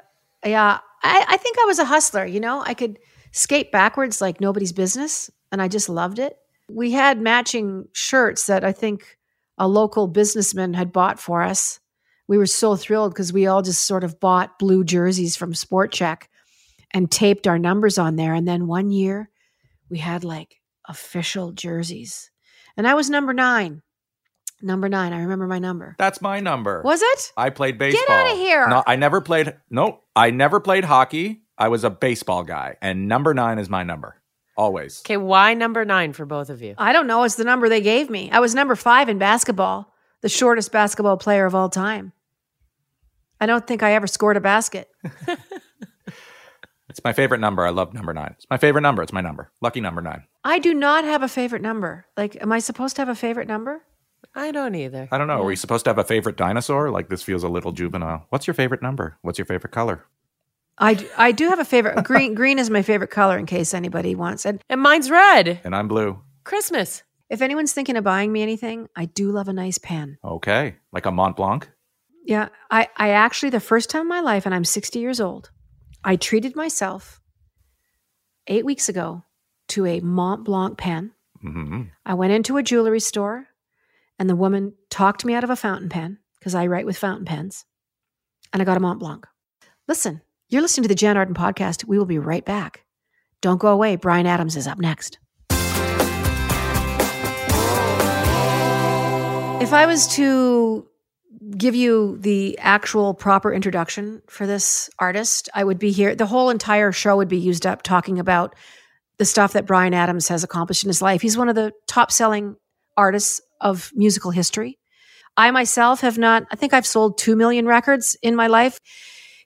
yeah, 0.48 0.78
I, 1.02 1.24
I 1.28 1.36
think 1.36 1.56
I 1.60 1.64
was 1.66 1.78
a 1.78 1.84
hustler. 1.84 2.24
You 2.26 2.40
know, 2.40 2.60
I 2.64 2.74
could 2.74 2.98
skate 3.32 3.72
backwards 3.72 4.20
like 4.20 4.40
nobody's 4.40 4.72
business, 4.72 5.30
and 5.52 5.60
I 5.60 5.68
just 5.68 5.88
loved 5.88 6.18
it. 6.18 6.36
We 6.68 6.92
had 6.92 7.20
matching 7.20 7.88
shirts 7.92 8.46
that 8.46 8.64
I 8.64 8.72
think 8.72 9.18
a 9.58 9.68
local 9.68 10.06
businessman 10.06 10.74
had 10.74 10.92
bought 10.92 11.18
for 11.18 11.42
us. 11.42 11.80
We 12.28 12.38
were 12.38 12.46
so 12.46 12.76
thrilled 12.76 13.12
because 13.12 13.32
we 13.32 13.46
all 13.46 13.62
just 13.62 13.86
sort 13.86 14.04
of 14.04 14.20
bought 14.20 14.58
blue 14.58 14.84
jerseys 14.84 15.36
from 15.36 15.52
Sport 15.52 15.92
Chek 15.92 16.24
and 16.92 17.10
taped 17.10 17.46
our 17.46 17.58
numbers 17.58 17.98
on 17.98 18.16
there. 18.16 18.34
And 18.34 18.46
then 18.46 18.66
one 18.68 18.90
year, 18.90 19.30
we 19.88 19.98
had 19.98 20.22
like 20.22 20.60
official 20.88 21.52
jerseys, 21.52 22.30
and 22.76 22.86
I 22.86 22.94
was 22.94 23.10
number 23.10 23.32
nine. 23.32 23.82
Number 24.62 24.88
nine. 24.90 25.12
I 25.12 25.22
remember 25.22 25.46
my 25.46 25.58
number. 25.58 25.96
That's 25.98 26.20
my 26.20 26.40
number. 26.40 26.82
Was 26.84 27.00
it? 27.02 27.32
I 27.36 27.48
played 27.50 27.78
baseball. 27.78 28.04
outta 28.14 28.36
here. 28.36 28.68
No, 28.68 28.82
I 28.86 28.96
never 28.96 29.20
played. 29.20 29.56
No, 29.70 30.00
I 30.14 30.30
never 30.30 30.60
played 30.60 30.84
hockey. 30.84 31.42
I 31.60 31.68
was 31.68 31.84
a 31.84 31.90
baseball 31.90 32.42
guy, 32.42 32.76
and 32.80 33.06
number 33.06 33.34
nine 33.34 33.58
is 33.58 33.68
my 33.68 33.84
number. 33.84 34.16
Always. 34.56 35.02
Okay, 35.06 35.16
why 35.16 35.54
number 35.54 35.84
nine 35.84 36.12
for 36.12 36.26
both 36.26 36.50
of 36.50 36.60
you? 36.62 36.74
I 36.76 36.92
don't 36.92 37.06
know. 37.06 37.22
It's 37.22 37.36
the 37.36 37.44
number 37.44 37.68
they 37.68 37.80
gave 37.80 38.10
me. 38.10 38.30
I 38.32 38.40
was 38.40 38.54
number 38.54 38.74
five 38.74 39.08
in 39.08 39.18
basketball, 39.18 39.92
the 40.22 40.28
shortest 40.28 40.72
basketball 40.72 41.18
player 41.18 41.46
of 41.46 41.54
all 41.54 41.68
time. 41.68 42.12
I 43.40 43.46
don't 43.46 43.66
think 43.66 43.82
I 43.82 43.92
ever 43.92 44.06
scored 44.08 44.36
a 44.36 44.40
basket. 44.40 44.90
It's 46.90 47.04
my 47.04 47.12
favorite 47.12 47.38
number. 47.38 47.64
I 47.64 47.70
love 47.70 47.94
number 47.94 48.12
nine. 48.12 48.34
It's 48.36 48.46
my 48.50 48.56
favorite 48.58 48.82
number. 48.82 49.00
It's 49.00 49.12
my 49.12 49.20
number. 49.20 49.52
Lucky 49.60 49.80
number 49.80 50.02
nine. 50.02 50.24
I 50.42 50.58
do 50.58 50.74
not 50.74 51.04
have 51.04 51.22
a 51.22 51.28
favorite 51.28 51.62
number. 51.62 52.04
Like, 52.16 52.36
am 52.42 52.50
I 52.50 52.58
supposed 52.58 52.96
to 52.96 53.02
have 53.02 53.08
a 53.08 53.14
favorite 53.14 53.46
number? 53.46 53.82
I 54.34 54.50
don't 54.50 54.74
either. 54.74 55.08
I 55.12 55.16
don't 55.16 55.28
know. 55.28 55.40
Are 55.40 55.44
we 55.44 55.54
supposed 55.54 55.84
to 55.84 55.90
have 55.90 55.98
a 55.98 56.04
favorite 56.04 56.36
dinosaur? 56.36 56.90
Like 56.90 57.08
this 57.08 57.22
feels 57.22 57.44
a 57.44 57.48
little 57.48 57.70
juvenile. 57.70 58.26
What's 58.30 58.48
your 58.48 58.54
favorite 58.54 58.82
number? 58.82 59.16
What's 59.22 59.38
your 59.38 59.46
favorite 59.46 59.72
color? 59.72 60.04
I, 60.80 60.94
d- 60.94 61.06
I 61.16 61.32
do 61.32 61.48
have 61.50 61.58
a 61.58 61.64
favorite. 61.64 62.02
Green 62.04 62.34
green 62.34 62.58
is 62.58 62.70
my 62.70 62.82
favorite 62.82 63.10
color 63.10 63.38
in 63.38 63.46
case 63.46 63.74
anybody 63.74 64.14
wants 64.14 64.46
it. 64.46 64.62
And 64.68 64.80
mine's 64.80 65.10
red. 65.10 65.60
And 65.62 65.74
I'm 65.76 65.88
blue. 65.88 66.18
Christmas. 66.44 67.02
If 67.28 67.42
anyone's 67.42 67.72
thinking 67.72 67.96
of 67.96 68.02
buying 68.04 68.32
me 68.32 68.42
anything, 68.42 68.88
I 68.96 69.04
do 69.04 69.30
love 69.30 69.46
a 69.48 69.52
nice 69.52 69.78
pen. 69.78 70.18
Okay. 70.24 70.76
Like 70.90 71.06
a 71.06 71.12
Mont 71.12 71.36
Blanc? 71.36 71.68
Yeah, 72.24 72.48
I, 72.70 72.88
I 72.96 73.10
actually, 73.10 73.50
the 73.50 73.60
first 73.60 73.88
time 73.90 74.02
in 74.02 74.08
my 74.08 74.20
life, 74.20 74.46
and 74.46 74.54
I'm 74.54 74.64
60 74.64 74.98
years 74.98 75.20
old, 75.20 75.50
I 76.02 76.16
treated 76.16 76.56
myself 76.56 77.20
eight 78.46 78.64
weeks 78.64 78.88
ago 78.88 79.22
to 79.68 79.86
a 79.86 80.00
Mont 80.00 80.44
Blanc 80.44 80.76
pen. 80.78 81.12
hmm 81.40 81.82
I 82.04 82.14
went 82.14 82.32
into 82.32 82.56
a 82.56 82.62
jewelry 82.62 83.00
store 83.00 83.46
and 84.18 84.28
the 84.28 84.36
woman 84.36 84.74
talked 84.90 85.24
me 85.24 85.34
out 85.34 85.44
of 85.44 85.50
a 85.50 85.56
fountain 85.56 85.88
pen 85.88 86.18
because 86.38 86.54
I 86.54 86.66
write 86.66 86.86
with 86.86 86.98
fountain 86.98 87.26
pens. 87.26 87.64
And 88.52 88.60
I 88.60 88.64
got 88.64 88.76
a 88.76 88.80
Mont 88.80 88.98
Blanc. 88.98 89.26
Listen, 89.86 90.20
you're 90.50 90.62
listening 90.62 90.82
to 90.82 90.88
the 90.88 90.96
Jann 90.96 91.16
Arden 91.16 91.34
podcast. 91.34 91.84
We 91.84 91.96
will 91.96 92.06
be 92.06 92.18
right 92.18 92.44
back. 92.44 92.84
Don't 93.40 93.58
go 93.58 93.68
away. 93.68 93.96
Bryan 93.96 94.26
Adams 94.26 94.56
is 94.56 94.66
up 94.66 94.78
next. 94.78 95.18
If 99.62 99.72
I 99.72 99.86
was 99.86 100.08
to 100.16 100.86
give 101.56 101.74
you 101.74 102.18
the 102.18 102.58
actual 102.58 103.14
proper 103.14 103.52
introduction 103.52 104.22
for 104.28 104.46
this 104.46 104.90
artist, 104.98 105.48
I 105.54 105.62
would 105.62 105.78
be 105.78 105.92
here. 105.92 106.14
The 106.16 106.26
whole 106.26 106.50
entire 106.50 106.90
show 106.92 107.16
would 107.16 107.28
be 107.28 107.38
used 107.38 107.64
up 107.64 107.82
talking 107.82 108.18
about 108.18 108.56
the 109.18 109.24
stuff 109.24 109.52
that 109.52 109.66
Bryan 109.66 109.94
Adams 109.94 110.28
has 110.28 110.42
accomplished 110.42 110.82
in 110.82 110.88
his 110.88 111.00
life. 111.00 111.22
He's 111.22 111.38
one 111.38 111.48
of 111.48 111.54
the 111.54 111.72
top 111.86 112.10
selling 112.10 112.56
artists 112.96 113.40
of 113.60 113.92
musical 113.94 114.32
history. 114.32 114.78
I 115.36 115.50
myself 115.52 116.00
have 116.00 116.18
not, 116.18 116.44
I 116.50 116.56
think 116.56 116.74
I've 116.74 116.86
sold 116.86 117.18
2 117.18 117.36
million 117.36 117.66
records 117.66 118.16
in 118.22 118.34
my 118.34 118.48
life. 118.48 118.80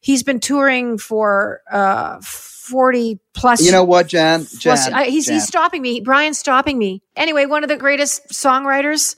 He's 0.05 0.23
been 0.23 0.39
touring 0.39 0.99
for 0.99 1.63
uh, 1.73 2.21
40 2.21 3.21
plus 3.33 3.65
You 3.65 3.73
know 3.73 3.85
what, 3.85 4.07
Jann? 4.07 4.45
Jann, 4.45 4.77
plus, 4.77 4.89
I, 4.89 5.05
he's, 5.07 5.25
Jann. 5.25 5.37
he's 5.37 5.47
stopping 5.47 5.81
me. 5.81 6.03
Bryan's 6.03 6.39
stopping 6.39 6.77
me. 6.77 7.03
Anyway, 7.17 7.47
one 7.47 7.65
of 7.65 7.71
the 7.71 7.79
greatest 7.79 8.29
songwriters 8.29 9.17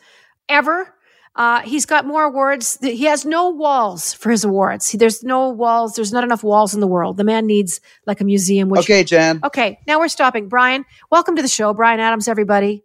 ever. 0.49 0.94
Uh, 1.35 1.62
he's 1.62 1.87
got 1.87 2.07
more 2.07 2.22
awards. 2.22 2.79
He 2.81 3.03
has 3.07 3.25
no 3.25 3.49
walls 3.49 4.14
for 4.14 4.31
his 4.31 4.44
awards. 4.44 4.92
There's 4.92 5.25
no 5.25 5.49
walls. 5.49 5.96
There's 5.96 6.12
not 6.12 6.22
enough 6.22 6.44
walls 6.44 6.72
in 6.72 6.81
the 6.81 6.87
world. 6.87 7.16
The 7.16 7.25
man 7.25 7.46
needs 7.46 7.81
like 8.07 8.20
a 8.20 8.25
museum. 8.25 8.68
Which, 8.68 8.83
okay, 8.83 9.03
Jann. 9.03 9.40
Okay. 9.42 9.81
Now 9.88 9.99
we're 9.99 10.07
stopping. 10.07 10.49
Bryan, 10.49 10.85
welcome 11.11 11.35
to 11.35 11.42
the 11.42 11.49
show. 11.49 11.75
Bryan 11.75 11.99
Adams, 11.99 12.29
everybody. 12.29 12.85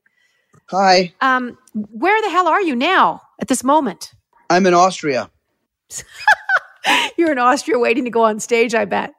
Hi. 0.69 1.13
Um, 1.21 1.55
where 1.75 2.19
the 2.23 2.31
hell 2.31 2.47
are 2.47 2.63
you 2.63 2.75
now 2.75 3.21
at 3.39 3.47
this 3.47 3.63
moment? 3.63 4.11
I'm 4.49 4.65
in 4.65 4.73
Austria. 4.73 5.29
You're 7.17 7.31
in 7.31 7.39
Austria 7.39 7.79
waiting 7.79 8.05
to 8.05 8.09
go 8.09 8.23
on 8.23 8.39
stage, 8.39 8.75
I 8.75 8.85
bet. 8.85 9.13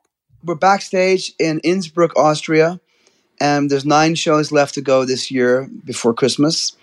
We're 0.45 0.55
backstage 0.55 1.33
in 1.39 1.61
Innsbruck, 1.61 2.17
Austria, 2.17 2.81
and 3.41 3.71
there's 3.71 3.85
nine 3.85 4.15
shows 4.15 4.51
left 4.51 4.75
to 4.75 4.81
go 4.81 5.05
this 5.05 5.31
year 5.31 5.69
before 5.85 6.15
Christmas, 6.15 6.77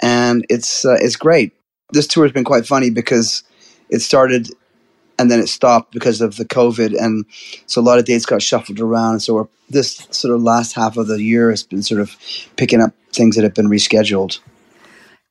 and 0.00 0.46
it's 0.48 0.84
uh, 0.84 0.96
it's 1.00 1.16
great. 1.16 1.52
This 1.92 2.06
tour 2.06 2.24
has 2.24 2.32
been 2.32 2.44
quite 2.44 2.66
funny 2.66 2.90
because 2.90 3.42
it 3.90 4.00
started 4.00 4.48
and 5.18 5.30
then 5.30 5.40
it 5.40 5.48
stopped 5.48 5.92
because 5.92 6.20
of 6.20 6.36
the 6.36 6.44
COVID, 6.44 6.98
and 6.98 7.24
so 7.66 7.80
a 7.80 7.82
lot 7.82 7.98
of 7.98 8.04
dates 8.04 8.26
got 8.26 8.42
shuffled 8.42 8.80
around. 8.80 9.20
So 9.20 9.34
we're, 9.34 9.48
this 9.70 10.06
sort 10.10 10.34
of 10.34 10.42
last 10.42 10.74
half 10.74 10.96
of 10.96 11.06
the 11.06 11.22
year 11.22 11.50
has 11.50 11.62
been 11.62 11.82
sort 11.82 12.00
of 12.00 12.16
picking 12.56 12.80
up 12.80 12.92
things 13.12 13.36
that 13.36 13.42
have 13.42 13.54
been 13.54 13.68
rescheduled. 13.68 14.38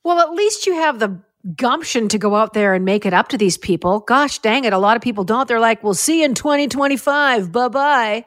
Well, 0.03 0.19
at 0.19 0.31
least 0.31 0.65
you 0.67 0.75
have 0.75 0.99
the 0.99 1.19
gumption 1.55 2.07
to 2.09 2.17
go 2.17 2.35
out 2.35 2.53
there 2.53 2.73
and 2.73 2.85
make 2.85 3.05
it 3.05 3.13
up 3.13 3.29
to 3.29 3.37
these 3.37 3.57
people. 3.57 3.99
Gosh 3.99 4.39
dang 4.39 4.65
it. 4.65 4.73
A 4.73 4.77
lot 4.77 4.95
of 4.95 5.03
people 5.03 5.23
don't. 5.23 5.47
They're 5.47 5.59
like, 5.59 5.83
we'll 5.83 5.93
see 5.93 6.19
you 6.19 6.25
in 6.25 6.33
2025. 6.33 7.51
Bye 7.51 7.67
bye. 7.67 8.25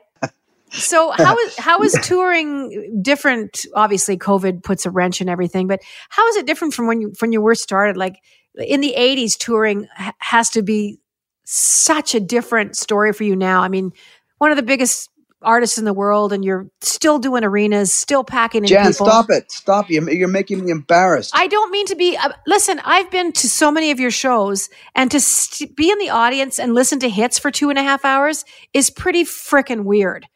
So 0.71 1.11
how 1.11 1.37
is 1.39 1.57
how 1.59 1.83
is 1.83 1.99
touring 2.03 3.01
different? 3.03 3.67
Obviously, 3.75 4.17
COVID 4.17 4.63
puts 4.63 4.87
a 4.87 4.91
wrench 4.91 5.21
in 5.21 5.29
everything, 5.29 5.67
but 5.67 5.81
how 6.09 6.27
is 6.29 6.37
it 6.37 6.47
different 6.47 6.75
from 6.75 6.87
when 6.87 7.01
you 7.01 7.13
when 7.19 7.33
you 7.33 7.41
were 7.41 7.55
started? 7.55 7.97
Like 7.97 8.23
in 8.55 8.81
the 8.81 8.95
'80s, 8.97 9.37
touring 9.37 9.89
has 10.19 10.51
to 10.51 10.63
be 10.63 11.01
such 11.45 12.15
a 12.15 12.21
different 12.21 12.77
story 12.77 13.13
for 13.13 13.25
you 13.25 13.35
now. 13.35 13.63
I 13.63 13.69
mean, 13.69 13.93
one 14.37 14.51
of 14.51 14.57
the 14.57 14.63
biggest 14.63 15.11
artists 15.43 15.79
in 15.79 15.85
the 15.85 15.93
world, 15.93 16.33
and 16.33 16.45
you're 16.45 16.69
still 16.81 17.19
doing 17.19 17.45
arenas, 17.45 17.93
still 17.93 18.25
packing 18.25 18.65
in 18.65 18.69
Jann, 18.69 18.93
people. 18.93 19.07
stop 19.07 19.31
it! 19.31 19.51
Stop! 19.51 19.91
You're, 19.91 20.11
you're 20.11 20.29
making 20.29 20.65
me 20.65 20.71
embarrassed. 20.71 21.33
I 21.35 21.47
don't 21.47 21.71
mean 21.71 21.87
to 21.87 21.97
be. 21.97 22.17
Uh, 22.17 22.31
listen, 22.47 22.81
I've 22.85 23.11
been 23.11 23.33
to 23.33 23.49
so 23.49 23.71
many 23.71 23.91
of 23.91 24.01
your 24.01 24.11
shows, 24.11 24.69
and 24.95 25.11
to 25.11 25.21
st- 25.21 25.77
be 25.77 25.91
in 25.91 25.99
the 25.99 26.11
audience 26.11 26.59
and 26.59 26.75
listen 26.75 26.99
to 27.01 27.09
hits 27.09 27.39
for 27.39 27.51
two 27.51 27.71
and 27.71 27.79
a 27.79 27.83
half 27.83 28.05
hours 28.05 28.45
is 28.73 28.91
pretty 28.91 29.25
freaking 29.25 29.85
weird. 29.85 30.27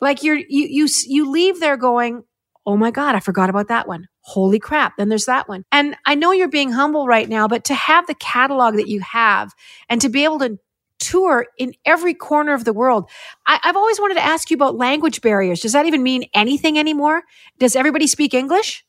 Like 0.00 0.22
you're 0.22 0.36
you 0.36 0.46
you 0.48 0.88
you 1.06 1.30
leave 1.30 1.60
there 1.60 1.76
going, 1.76 2.24
"Oh 2.64 2.76
my 2.76 2.90
god, 2.90 3.14
I 3.14 3.20
forgot 3.20 3.50
about 3.50 3.68
that 3.68 3.88
one. 3.88 4.06
Holy 4.20 4.58
crap!" 4.58 4.96
Then 4.96 5.08
there's 5.08 5.26
that 5.26 5.48
one. 5.48 5.64
And 5.72 5.96
I 6.06 6.14
know 6.14 6.32
you're 6.32 6.48
being 6.48 6.72
humble 6.72 7.06
right 7.06 7.28
now, 7.28 7.48
but 7.48 7.64
to 7.64 7.74
have 7.74 8.06
the 8.06 8.14
catalog 8.14 8.76
that 8.76 8.88
you 8.88 9.00
have 9.00 9.52
and 9.88 10.00
to 10.00 10.08
be 10.08 10.24
able 10.24 10.38
to 10.40 10.58
tour 10.98 11.46
in 11.58 11.74
every 11.84 12.14
corner 12.14 12.54
of 12.54 12.64
the 12.64 12.72
world, 12.72 13.08
I, 13.46 13.58
I've 13.62 13.76
always 13.76 14.00
wanted 14.00 14.14
to 14.14 14.24
ask 14.24 14.50
you 14.50 14.56
about 14.56 14.76
language 14.76 15.20
barriers. 15.20 15.60
Does 15.60 15.72
that 15.72 15.86
even 15.86 16.02
mean 16.02 16.24
anything 16.34 16.78
anymore? 16.78 17.22
Does 17.58 17.76
everybody 17.76 18.06
speak 18.06 18.34
English? 18.34 18.84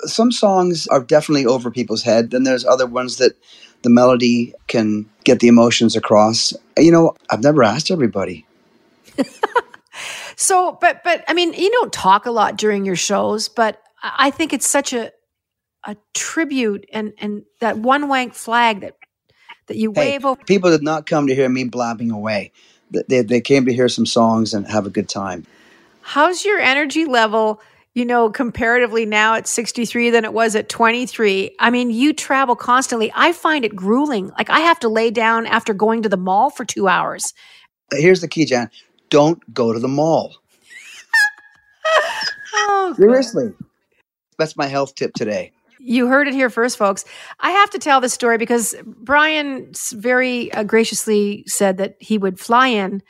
some 0.00 0.30
songs 0.30 0.86
are 0.88 1.02
definitely 1.02 1.46
over 1.46 1.70
people's 1.70 2.02
head. 2.02 2.30
Then 2.30 2.42
there's 2.42 2.66
other 2.66 2.84
ones 2.84 3.16
that 3.16 3.32
the 3.80 3.88
melody 3.88 4.52
can 4.66 5.08
get 5.24 5.40
the 5.40 5.48
emotions 5.48 5.96
across. 5.96 6.52
You 6.76 6.92
know, 6.92 7.16
I've 7.30 7.42
never 7.42 7.64
asked 7.64 7.90
everybody. 7.90 8.46
So, 10.36 10.76
but 10.80 11.02
but 11.02 11.24
I 11.26 11.34
mean, 11.34 11.54
you 11.54 11.70
don't 11.70 11.92
talk 11.92 12.26
a 12.26 12.30
lot 12.30 12.56
during 12.56 12.84
your 12.84 12.96
shows, 12.96 13.48
but 13.48 13.82
I 14.02 14.26
I 14.26 14.30
think 14.30 14.52
it's 14.52 14.68
such 14.68 14.92
a 14.92 15.10
a 15.84 15.96
tribute 16.14 16.86
and 16.92 17.14
and 17.18 17.44
that 17.60 17.78
one 17.78 18.08
wank 18.08 18.34
flag 18.34 18.80
that 18.80 18.95
that 19.66 19.76
you 19.76 19.92
Hey, 19.94 20.12
wave 20.12 20.24
over. 20.24 20.42
people 20.44 20.70
did 20.70 20.82
not 20.82 21.06
come 21.06 21.26
to 21.26 21.34
hear 21.34 21.48
me 21.48 21.64
blabbing 21.64 22.10
away. 22.10 22.52
They, 23.08 23.22
they, 23.22 23.40
came 23.40 23.66
to 23.66 23.72
hear 23.72 23.88
some 23.88 24.06
songs 24.06 24.54
and 24.54 24.66
have 24.68 24.86
a 24.86 24.90
good 24.90 25.08
time. 25.08 25.44
How's 26.02 26.44
your 26.44 26.60
energy 26.60 27.04
level? 27.04 27.60
You 27.94 28.04
know, 28.04 28.30
comparatively 28.30 29.06
now 29.06 29.34
at 29.34 29.48
63 29.48 30.10
than 30.10 30.24
it 30.24 30.32
was 30.32 30.54
at 30.54 30.68
23. 30.68 31.56
I 31.58 31.70
mean, 31.70 31.90
you 31.90 32.12
travel 32.12 32.54
constantly. 32.54 33.10
I 33.14 33.32
find 33.32 33.64
it 33.64 33.74
grueling. 33.74 34.30
Like 34.38 34.50
I 34.50 34.60
have 34.60 34.78
to 34.80 34.88
lay 34.88 35.10
down 35.10 35.46
after 35.46 35.74
going 35.74 36.02
to 36.02 36.08
the 36.08 36.16
mall 36.16 36.50
for 36.50 36.64
two 36.64 36.86
hours. 36.86 37.32
Uh, 37.92 37.96
here's 37.96 38.20
the 38.20 38.28
key, 38.28 38.44
Jann. 38.44 38.70
Don't 39.10 39.42
go 39.52 39.72
to 39.72 39.78
the 39.78 39.88
mall. 39.88 40.36
Oh, 42.58 42.94
Seriously. 42.96 43.52
That's 44.38 44.56
my 44.56 44.66
health 44.66 44.94
tip 44.94 45.12
today. 45.14 45.52
You 45.86 46.08
heard 46.08 46.26
it 46.26 46.34
here 46.34 46.50
first, 46.50 46.76
folks. 46.76 47.04
I 47.38 47.50
have 47.50 47.70
to 47.70 47.78
tell 47.78 48.00
this 48.00 48.12
story 48.12 48.38
because 48.38 48.74
Bryan 48.84 49.70
very 49.92 50.52
uh, 50.52 50.64
graciously 50.64 51.44
said 51.46 51.76
that 51.78 51.94
he 52.00 52.18
would 52.18 52.40
fly 52.40 52.68
in 52.68 53.02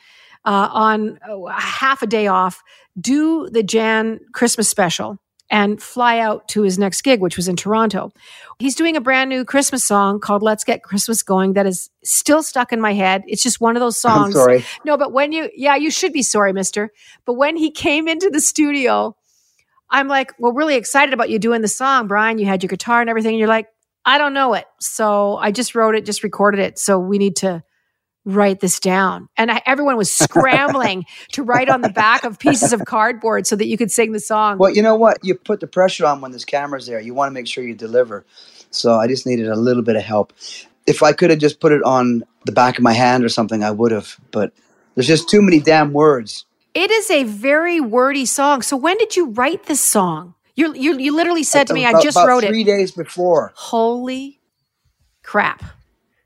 uh, 0.45 0.69
on 0.71 1.17
uh, 1.27 1.47
half 1.47 2.03
a 2.03 2.07
day 2.07 2.27
off, 2.27 2.61
do 2.99 3.49
the 3.49 3.63
Jann 3.63 4.19
Christmas 4.31 4.69
special, 4.69 5.17
and 5.49 5.81
fly 5.81 6.19
out 6.19 6.47
to 6.49 6.61
his 6.61 6.77
next 6.77 7.01
gig, 7.01 7.19
which 7.19 7.35
was 7.35 7.47
in 7.47 7.55
Toronto. 7.55 8.11
He's 8.59 8.75
doing 8.75 8.95
a 8.95 9.01
brand 9.01 9.31
new 9.31 9.43
Christmas 9.43 9.83
song 9.83 10.19
called 10.19 10.43
Let's 10.43 10.63
Get 10.63 10.83
Christmas 10.83 11.23
Going 11.23 11.53
that 11.53 11.65
is 11.65 11.89
still 12.03 12.43
stuck 12.43 12.71
in 12.71 12.79
my 12.79 12.93
head. 12.93 13.23
It's 13.25 13.41
just 13.41 13.59
one 13.59 13.75
of 13.75 13.79
those 13.79 13.99
songs. 13.99 14.35
I'm 14.35 14.41
sorry. 14.41 14.65
No, 14.85 14.97
but 14.97 15.11
when 15.11 15.31
you, 15.31 15.49
yeah, 15.55 15.75
you 15.75 15.89
should 15.89 16.13
be 16.13 16.21
sorry, 16.21 16.53
mister. 16.53 16.91
But 17.25 17.33
when 17.33 17.55
he 17.55 17.71
came 17.71 18.07
into 18.07 18.29
the 18.29 18.41
studio, 18.41 19.15
I'm 19.89 20.07
like, 20.07 20.33
well, 20.37 20.53
really 20.53 20.75
excited 20.75 21.13
about 21.13 21.29
you 21.29 21.39
doing 21.39 21.61
the 21.61 21.67
song, 21.67 22.07
Bryan. 22.07 22.39
You 22.39 22.45
had 22.45 22.63
your 22.63 22.69
guitar 22.69 23.01
and 23.01 23.09
everything. 23.09 23.31
And 23.31 23.39
you're 23.39 23.47
like, 23.47 23.67
I 24.05 24.17
don't 24.17 24.33
know 24.33 24.53
it. 24.53 24.65
So 24.79 25.37
I 25.37 25.51
just 25.51 25.75
wrote 25.75 25.95
it, 25.95 26.05
just 26.05 26.23
recorded 26.23 26.59
it. 26.59 26.79
So 26.79 26.99
we 26.99 27.17
need 27.17 27.37
to 27.37 27.63
write 28.27 28.59
this 28.59 28.79
down. 28.79 29.29
And 29.37 29.49
I, 29.49 29.61
everyone 29.65 29.95
was 29.95 30.11
scrambling 30.11 31.05
to 31.31 31.43
write 31.43 31.69
on 31.69 31.81
the 31.81 31.89
back 31.89 32.25
of 32.25 32.37
pieces 32.37 32.73
of 32.73 32.83
cardboard 32.85 33.47
so 33.47 33.55
that 33.55 33.67
you 33.67 33.77
could 33.77 33.89
sing 33.89 34.11
the 34.11 34.19
song. 34.19 34.57
Well, 34.57 34.73
you 34.73 34.81
know 34.81 34.95
what? 34.95 35.23
You 35.23 35.35
put 35.35 35.61
the 35.61 35.67
pressure 35.67 36.05
on 36.05 36.19
when 36.19 36.31
this 36.31 36.43
cameras 36.43 36.85
there. 36.85 36.99
You 36.99 37.13
want 37.13 37.29
to 37.29 37.33
make 37.33 37.47
sure 37.47 37.63
you 37.63 37.73
deliver. 37.73 38.25
So 38.69 38.95
I 38.95 39.07
just 39.07 39.25
needed 39.25 39.47
a 39.47 39.55
little 39.55 39.81
bit 39.81 39.95
of 39.95 40.03
help. 40.03 40.33
If 40.85 41.03
I 41.03 41.13
could 41.13 41.29
have 41.29 41.39
just 41.39 41.61
put 41.61 41.71
it 41.71 41.81
on 41.83 42.23
the 42.45 42.51
back 42.51 42.77
of 42.77 42.83
my 42.83 42.93
hand 42.93 43.23
or 43.23 43.29
something, 43.29 43.63
I 43.63 43.71
would 43.71 43.91
have. 43.91 44.17
But 44.31 44.51
there's 44.95 45.07
just 45.07 45.29
too 45.29 45.41
many 45.41 45.59
damn 45.59 45.93
words. 45.93 46.45
It 46.77 46.91
is 46.91 47.09
a 47.09 47.23
very 47.23 47.81
wordy 47.81 48.27
song. 48.27 48.61
So 48.61 48.77
when 48.77 48.99
did 48.99 49.15
you 49.15 49.31
write 49.31 49.63
this 49.63 49.81
song? 49.81 50.35
You 50.53 50.75
you, 50.75 50.95
you 50.99 51.15
literally 51.15 51.41
said 51.41 51.65
to 51.67 51.73
me, 51.73 51.87
I 51.87 51.99
just 51.99 52.15
about 52.15 52.27
wrote 52.27 52.43
three 52.43 52.61
it. 52.61 52.65
days 52.65 52.91
before. 52.91 53.51
Holy 53.55 54.39
crap. 55.23 55.63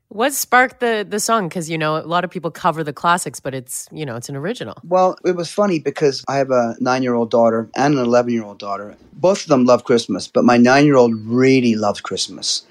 What 0.08 0.34
sparked 0.34 0.80
the 0.80 1.06
the 1.08 1.20
song? 1.20 1.48
Because 1.48 1.70
you 1.70 1.78
know 1.78 1.96
a 1.96 2.04
lot 2.04 2.22
of 2.22 2.30
people 2.30 2.50
cover 2.50 2.84
the 2.84 2.92
classics, 2.92 3.40
but 3.40 3.54
it's 3.54 3.88
you 3.92 4.04
know 4.04 4.14
it's 4.14 4.28
an 4.28 4.36
original. 4.36 4.76
Well, 4.84 5.16
it 5.24 5.36
was 5.36 5.50
funny 5.50 5.78
because 5.78 6.22
I 6.28 6.36
have 6.36 6.50
a 6.50 6.76
nine 6.80 7.02
year 7.02 7.14
old 7.14 7.30
daughter 7.30 7.70
and 7.74 7.94
an 7.94 8.00
11 8.04 8.30
year 8.30 8.44
old 8.44 8.58
daughter. 8.58 8.94
Both 9.14 9.44
of 9.44 9.48
them 9.48 9.64
love 9.64 9.84
Christmas, 9.84 10.28
but 10.28 10.44
my 10.44 10.58
nine 10.58 10.84
year 10.84 10.96
old 10.96 11.14
really 11.24 11.76
loves 11.76 12.02
Christmas. 12.02 12.66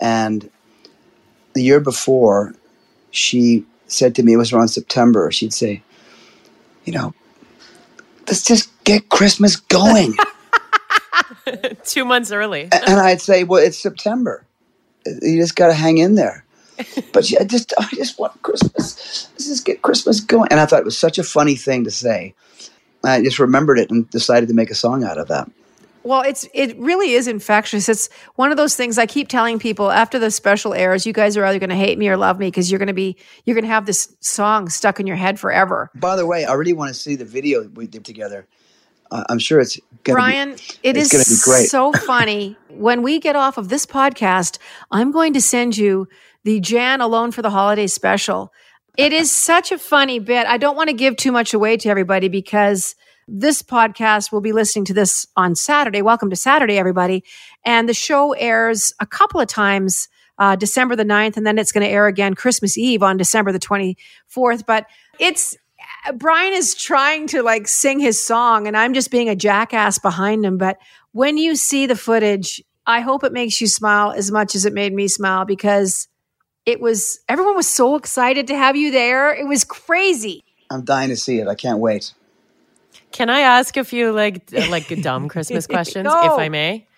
And 0.00 0.48
the 1.54 1.64
year 1.64 1.80
before, 1.80 2.54
she 3.10 3.66
said 3.88 4.14
to 4.14 4.22
me, 4.22 4.34
it 4.34 4.36
was 4.36 4.52
around 4.52 4.68
September, 4.68 5.32
she'd 5.32 5.52
say, 5.52 5.82
You 6.84 6.92
know, 6.92 7.12
let's 8.26 8.44
just 8.44 8.70
get 8.84 9.08
Christmas 9.08 9.56
going. 9.56 10.14
Two 11.84 12.04
months 12.04 12.30
early. 12.32 12.68
And 12.72 13.00
I'd 13.00 13.20
say, 13.20 13.44
Well, 13.44 13.62
it's 13.62 13.78
September. 13.78 14.46
You 15.06 15.40
just 15.40 15.56
got 15.56 15.68
to 15.68 15.74
hang 15.74 15.98
in 15.98 16.14
there. 16.14 16.44
But 17.12 17.26
she, 17.26 17.38
I 17.38 17.44
just, 17.44 17.72
I 17.78 17.88
just 17.94 18.18
want 18.18 18.42
Christmas. 18.42 19.28
Let's 19.32 19.46
just 19.46 19.64
get 19.64 19.82
Christmas 19.82 20.18
going. 20.18 20.48
And 20.50 20.58
I 20.58 20.66
thought 20.66 20.80
it 20.80 20.84
was 20.84 20.98
such 20.98 21.18
a 21.18 21.22
funny 21.22 21.54
thing 21.54 21.84
to 21.84 21.90
say. 21.92 22.34
I 23.04 23.22
just 23.22 23.38
remembered 23.38 23.78
it 23.78 23.90
and 23.90 24.10
decided 24.10 24.48
to 24.48 24.54
make 24.54 24.70
a 24.70 24.74
song 24.74 25.04
out 25.04 25.16
of 25.16 25.28
that. 25.28 25.48
Well, 26.04 26.20
it's 26.20 26.46
it 26.52 26.78
really 26.78 27.12
is 27.12 27.26
infectious. 27.26 27.88
It's 27.88 28.10
one 28.36 28.50
of 28.50 28.58
those 28.58 28.76
things 28.76 28.98
I 28.98 29.06
keep 29.06 29.28
telling 29.28 29.58
people 29.58 29.90
after 29.90 30.18
the 30.18 30.30
special 30.30 30.74
airs, 30.74 31.06
you 31.06 31.14
guys 31.14 31.36
are 31.36 31.44
either 31.46 31.58
going 31.58 31.70
to 31.70 31.76
hate 31.76 31.98
me 31.98 32.08
or 32.08 32.16
love 32.18 32.38
me 32.38 32.48
because 32.48 32.70
you're 32.70 32.78
going 32.78 32.88
to 32.88 32.92
be 32.94 33.16
you're 33.44 33.54
going 33.54 33.64
to 33.64 33.70
have 33.70 33.86
this 33.86 34.14
song 34.20 34.68
stuck 34.68 35.00
in 35.00 35.06
your 35.06 35.16
head 35.16 35.40
forever. 35.40 35.90
By 35.94 36.16
the 36.16 36.26
way, 36.26 36.44
I 36.44 36.52
really 36.52 36.74
want 36.74 36.88
to 36.88 36.94
see 36.94 37.16
the 37.16 37.24
video 37.24 37.66
we 37.68 37.86
did 37.86 38.04
together. 38.04 38.46
Uh, 39.10 39.24
I'm 39.28 39.38
sure 39.38 39.60
it's 39.60 39.78
going 40.02 40.16
Bryan, 40.16 40.50
it 40.82 40.96
it's 40.96 41.12
is 41.12 41.12
gonna 41.12 41.24
be 41.24 41.58
great. 41.58 41.68
so 41.70 41.92
funny. 42.06 42.56
when 42.68 43.02
we 43.02 43.18
get 43.18 43.36
off 43.36 43.56
of 43.56 43.68
this 43.68 43.86
podcast, 43.86 44.58
I'm 44.90 45.10
going 45.10 45.32
to 45.34 45.40
send 45.40 45.76
you 45.76 46.06
the 46.44 46.60
Jann 46.60 47.00
Alone 47.00 47.30
for 47.30 47.40
the 47.40 47.50
Holiday 47.50 47.86
special. 47.86 48.52
It 48.96 49.12
is 49.12 49.32
such 49.32 49.72
a 49.72 49.78
funny 49.78 50.18
bit. 50.18 50.46
I 50.46 50.56
don't 50.58 50.76
want 50.76 50.88
to 50.88 50.94
give 50.94 51.16
too 51.16 51.32
much 51.32 51.54
away 51.54 51.76
to 51.78 51.88
everybody 51.88 52.28
because 52.28 52.94
this 53.26 53.62
podcast 53.62 54.32
will 54.32 54.40
be 54.40 54.52
listening 54.52 54.84
to 54.86 54.94
this 54.94 55.26
on 55.36 55.54
Saturday. 55.54 56.02
Welcome 56.02 56.30
to 56.30 56.36
Saturday, 56.36 56.78
everybody. 56.78 57.24
And 57.64 57.88
the 57.88 57.94
show 57.94 58.32
airs 58.32 58.92
a 59.00 59.06
couple 59.06 59.40
of 59.40 59.48
times, 59.48 60.08
uh, 60.38 60.56
December 60.56 60.96
the 60.96 61.04
9th, 61.04 61.36
and 61.36 61.46
then 61.46 61.58
it's 61.58 61.72
going 61.72 61.86
to 61.86 61.92
air 61.92 62.06
again 62.06 62.34
Christmas 62.34 62.76
Eve 62.76 63.02
on 63.02 63.16
December 63.16 63.52
the 63.52 63.58
24th. 63.58 64.66
But 64.66 64.86
it's, 65.18 65.56
Bryan 66.14 66.52
is 66.52 66.74
trying 66.74 67.26
to 67.28 67.42
like 67.42 67.66
sing 67.66 67.98
his 67.98 68.22
song, 68.22 68.66
and 68.66 68.76
I'm 68.76 68.94
just 68.94 69.10
being 69.10 69.28
a 69.28 69.36
jackass 69.36 69.98
behind 69.98 70.44
him. 70.44 70.58
But 70.58 70.78
when 71.12 71.38
you 71.38 71.56
see 71.56 71.86
the 71.86 71.96
footage, 71.96 72.62
I 72.86 73.00
hope 73.00 73.24
it 73.24 73.32
makes 73.32 73.60
you 73.60 73.66
smile 73.66 74.12
as 74.12 74.30
much 74.30 74.54
as 74.54 74.66
it 74.66 74.74
made 74.74 74.92
me 74.92 75.08
smile 75.08 75.46
because 75.46 76.08
it 76.66 76.80
was, 76.80 77.20
everyone 77.28 77.56
was 77.56 77.68
so 77.68 77.96
excited 77.96 78.48
to 78.48 78.56
have 78.56 78.76
you 78.76 78.90
there. 78.90 79.32
It 79.34 79.46
was 79.46 79.64
crazy. 79.64 80.44
I'm 80.70 80.84
dying 80.84 81.08
to 81.10 81.16
see 81.16 81.38
it. 81.38 81.48
I 81.48 81.54
can't 81.54 81.78
wait. 81.78 82.12
Can 83.14 83.30
I 83.30 83.42
ask 83.42 83.76
a 83.76 83.84
few 83.84 84.10
like 84.10 84.50
like 84.52 84.88
dumb 85.00 85.28
Christmas 85.28 85.66
questions, 85.68 86.08
Go. 86.08 86.32
if 86.34 86.38
I 86.38 86.48
may? 86.48 86.88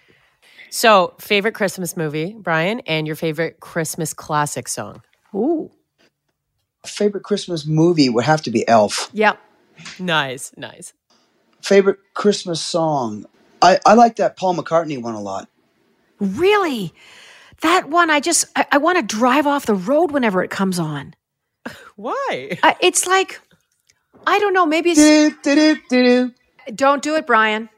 So, 0.70 1.14
favorite 1.20 1.52
Christmas 1.52 1.94
movie, 1.94 2.32
Bryan, 2.32 2.80
and 2.86 3.06
your 3.06 3.16
favorite 3.16 3.60
Christmas 3.60 4.14
classic 4.14 4.66
song. 4.66 5.02
Ooh. 5.34 5.70
Favorite 6.86 7.22
Christmas 7.22 7.66
movie 7.66 8.08
would 8.08 8.24
have 8.24 8.40
to 8.42 8.50
be 8.50 8.66
Elf. 8.66 9.10
Yep. 9.12 9.38
Nice, 9.98 10.52
nice. 10.56 10.94
Favorite 11.60 11.98
Christmas 12.14 12.62
song. 12.62 13.26
I, 13.60 13.78
I 13.84 13.92
like 13.92 14.16
that 14.16 14.38
Paul 14.38 14.56
McCartney 14.56 15.00
one 15.00 15.14
a 15.14 15.20
lot. 15.20 15.50
Really? 16.18 16.94
That 17.60 17.90
one, 17.90 18.08
I 18.08 18.20
just, 18.20 18.46
I, 18.56 18.66
I 18.72 18.78
want 18.78 18.96
to 18.96 19.16
drive 19.16 19.46
off 19.46 19.66
the 19.66 19.74
road 19.74 20.12
whenever 20.12 20.42
it 20.42 20.50
comes 20.50 20.78
on. 20.78 21.14
Why? 21.96 22.56
Uh, 22.62 22.74
it's 22.80 23.06
like, 23.06 23.40
I 24.26 24.38
don't 24.38 24.52
know, 24.52 24.66
maybe 24.66 24.92
it's, 24.96 25.36
don't 26.74 27.02
do 27.02 27.14
it, 27.16 27.26
Bryan. 27.26 27.68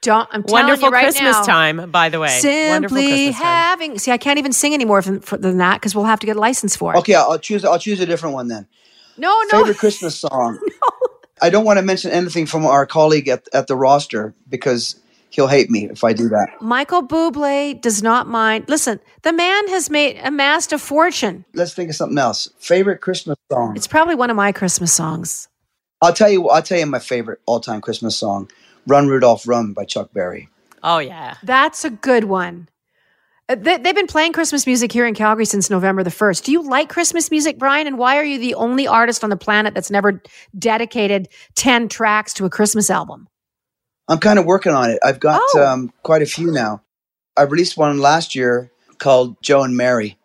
Don't, 0.00 0.28
I'm 0.30 0.44
telling 0.44 0.62
Wonderful 0.66 0.88
you 0.88 0.92
right 0.92 1.04
Christmas 1.06 1.36
now. 1.38 1.42
time, 1.42 1.90
by 1.90 2.08
the 2.08 2.20
way. 2.20 2.40
Wonderful 2.70 2.96
Simply 2.96 3.32
time. 3.32 3.32
having, 3.32 3.98
see, 3.98 4.12
I 4.12 4.16
can't 4.16 4.38
even 4.38 4.52
sing 4.52 4.72
any 4.72 4.84
more 4.84 5.02
than, 5.02 5.20
than 5.40 5.58
that 5.58 5.80
because 5.80 5.94
we'll 5.94 6.04
have 6.04 6.20
to 6.20 6.26
get 6.26 6.36
a 6.36 6.40
license 6.40 6.76
for 6.76 6.94
it. 6.94 6.98
Okay, 6.98 7.14
I'll 7.14 7.38
choose. 7.38 7.64
I'll 7.64 7.80
choose 7.80 7.98
a 7.98 8.06
different 8.06 8.34
one 8.34 8.46
then. 8.46 8.68
No, 9.16 9.42
no. 9.50 9.58
Favorite 9.58 9.78
Christmas 9.78 10.16
song. 10.20 10.60
no. 10.62 11.08
I 11.42 11.50
don't 11.50 11.64
want 11.64 11.78
to 11.78 11.82
mention 11.82 12.12
anything 12.12 12.46
from 12.46 12.64
our 12.64 12.86
colleague 12.86 13.26
at, 13.28 13.48
at 13.52 13.66
the 13.66 13.74
roster 13.74 14.34
because 14.48 15.00
he'll 15.30 15.48
hate 15.48 15.68
me 15.68 15.88
if 15.90 16.04
I 16.04 16.12
do 16.12 16.28
that. 16.28 16.48
Michael 16.60 17.06
Bublé 17.06 17.80
does 17.80 18.00
not 18.00 18.28
mind. 18.28 18.66
Listen, 18.68 19.00
the 19.22 19.32
man 19.32 19.68
has 19.68 19.90
made 19.90 20.18
amassed 20.22 20.72
a 20.72 20.78
fortune. 20.78 21.44
Let's 21.54 21.74
think 21.74 21.90
of 21.90 21.96
something 21.96 22.18
else. 22.18 22.48
Favorite 22.58 23.00
Christmas 23.00 23.36
song. 23.50 23.76
It's 23.76 23.88
probably 23.88 24.14
one 24.14 24.30
of 24.30 24.36
my 24.36 24.52
Christmas 24.52 24.92
songs. 24.92 25.48
I'll 26.02 26.12
tell 26.12 26.28
you. 26.30 26.48
I'll 26.48 26.62
tell 26.62 26.78
you 26.78 26.86
my 26.86 26.98
favorite 26.98 27.40
all-time 27.46 27.80
Christmas 27.80 28.16
song, 28.16 28.50
"Run 28.86 29.08
Rudolph 29.08 29.46
Run" 29.48 29.72
by 29.72 29.84
Chuck 29.84 30.12
Berry. 30.12 30.48
Oh 30.82 30.98
yeah. 30.98 31.34
That's 31.42 31.84
a 31.84 31.90
good 31.90 32.24
one. 32.24 32.68
Uh, 33.48 33.56
They, 33.56 33.78
they've 33.78 33.94
been 33.94 34.06
playing 34.06 34.32
Christmas 34.32 34.64
music 34.66 34.92
here 34.92 35.06
in 35.06 35.14
Calgary 35.14 35.44
since 35.44 35.70
November 35.70 36.04
the 36.04 36.10
1st. 36.10 36.44
Do 36.44 36.52
you 36.52 36.62
like 36.62 36.88
Christmas 36.88 37.30
music, 37.32 37.58
Bryan? 37.58 37.86
And 37.88 37.98
why 37.98 38.16
are 38.18 38.22
you 38.24 38.38
the 38.38 38.54
only 38.54 38.86
artist 38.86 39.24
on 39.24 39.30
the 39.30 39.36
planet 39.36 39.74
that's 39.74 39.90
never 39.90 40.22
dedicated 40.56 41.28
10 41.56 41.88
tracks 41.88 42.32
to 42.34 42.44
a 42.44 42.50
Christmas 42.50 42.90
album? 42.90 43.26
I'm 44.06 44.18
kind 44.18 44.38
of 44.38 44.44
working 44.44 44.72
on 44.72 44.90
it. 44.90 44.98
I've 45.04 45.18
got 45.18 45.40
Oh. 45.54 45.66
um, 45.66 45.92
quite 46.04 46.22
a 46.22 46.26
few 46.26 46.52
now. 46.52 46.82
I 47.36 47.42
released 47.42 47.76
one 47.76 47.98
last 47.98 48.34
year 48.34 48.70
called 48.98 49.36
Joe 49.42 49.62
and 49.64 49.76
Mary, 49.76 50.16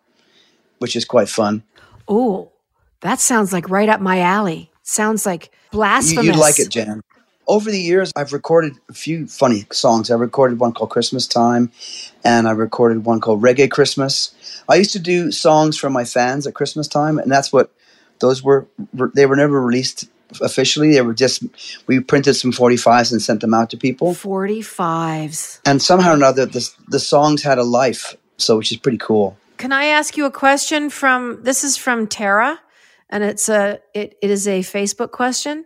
which 0.78 0.94
is 0.94 1.04
quite 1.04 1.28
fun. 1.28 1.62
Oh, 2.06 2.52
that 3.00 3.18
sounds 3.20 3.52
like 3.52 3.68
right 3.70 3.88
up 3.88 4.00
my 4.00 4.20
alley. 4.20 4.70
Sounds 4.82 5.24
like 5.26 5.50
You, 5.74 5.78
blasphemous. 5.78 6.24
you'd 6.24 6.36
like 6.36 6.58
it, 6.60 6.68
Jann. 6.68 7.02
Over 7.46 7.70
the 7.70 7.80
years, 7.80 8.12
I've 8.16 8.32
recorded 8.32 8.74
a 8.88 8.94
few 8.94 9.26
funny 9.26 9.66
songs. 9.70 10.10
I 10.10 10.14
recorded 10.14 10.60
one 10.60 10.72
called 10.72 10.90
Christmas 10.90 11.26
Time, 11.26 11.72
and 12.24 12.48
I 12.48 12.52
recorded 12.52 13.04
one 13.04 13.20
called 13.20 13.42
Reggae 13.42 13.70
Christmas. 13.70 14.34
I 14.68 14.76
used 14.76 14.92
to 14.92 14.98
do 14.98 15.30
songs 15.30 15.76
for 15.76 15.90
my 15.90 16.04
fans 16.04 16.46
at 16.46 16.54
Christmas 16.54 16.88
time, 16.88 17.18
and 17.18 17.30
that's 17.30 17.52
what 17.52 17.70
those 18.20 18.42
were. 18.42 18.66
They 19.14 19.26
were 19.26 19.36
never 19.36 19.60
released 19.60 20.08
officially. 20.40 20.92
They 20.92 21.02
were 21.02 21.12
just 21.12 21.42
we 21.86 22.00
printed 22.00 22.36
some 22.36 22.52
45s 22.52 23.12
and 23.12 23.20
sent 23.20 23.40
them 23.40 23.52
out 23.52 23.70
to 23.70 23.76
people. 23.76 24.12
45s. 24.14 25.60
And 25.66 25.82
somehow 25.82 26.12
or 26.12 26.14
another, 26.14 26.46
the 26.46 26.70
the 26.88 27.00
songs 27.00 27.42
had 27.42 27.58
a 27.58 27.64
life, 27.64 28.16
so 28.38 28.56
which 28.56 28.72
is 28.72 28.78
pretty 28.78 28.98
cool. 28.98 29.36
Can 29.58 29.72
I 29.72 29.86
ask 29.86 30.16
you 30.16 30.24
a 30.24 30.30
question 30.30 30.88
from 30.88 31.42
this 31.42 31.62
is 31.64 31.76
from 31.76 32.06
Tara 32.06 32.60
and 33.14 33.22
it's 33.24 33.48
a 33.48 33.78
it, 33.94 34.16
it 34.20 34.30
is 34.30 34.46
a 34.46 34.60
Facebook 34.60 35.10
question. 35.12 35.64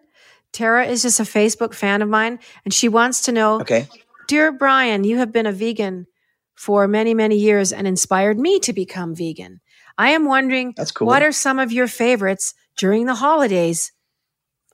Tara 0.52 0.84
is 0.86 1.02
just 1.02 1.18
a 1.20 1.24
Facebook 1.24 1.74
fan 1.74 2.02
of 2.02 2.08
mine 2.08 2.38
and 2.64 2.72
she 2.72 2.88
wants 2.88 3.22
to 3.22 3.32
know 3.32 3.60
Okay. 3.62 3.88
Dear 4.28 4.52
Bryan, 4.52 5.04
you 5.04 5.16
have 5.18 5.32
been 5.32 5.46
a 5.46 5.52
vegan 5.52 6.06
for 6.54 6.86
many, 6.86 7.14
many 7.14 7.36
years 7.36 7.72
and 7.72 7.86
inspired 7.86 8.38
me 8.38 8.58
to 8.60 8.72
become 8.72 9.14
vegan. 9.14 9.60
I 9.96 10.10
am 10.10 10.26
wondering 10.26 10.74
That's 10.76 10.92
cool. 10.92 11.06
what 11.06 11.22
are 11.22 11.32
some 11.32 11.58
of 11.58 11.72
your 11.72 11.88
favorites 11.88 12.54
during 12.76 13.06
the 13.06 13.14
holidays? 13.14 13.90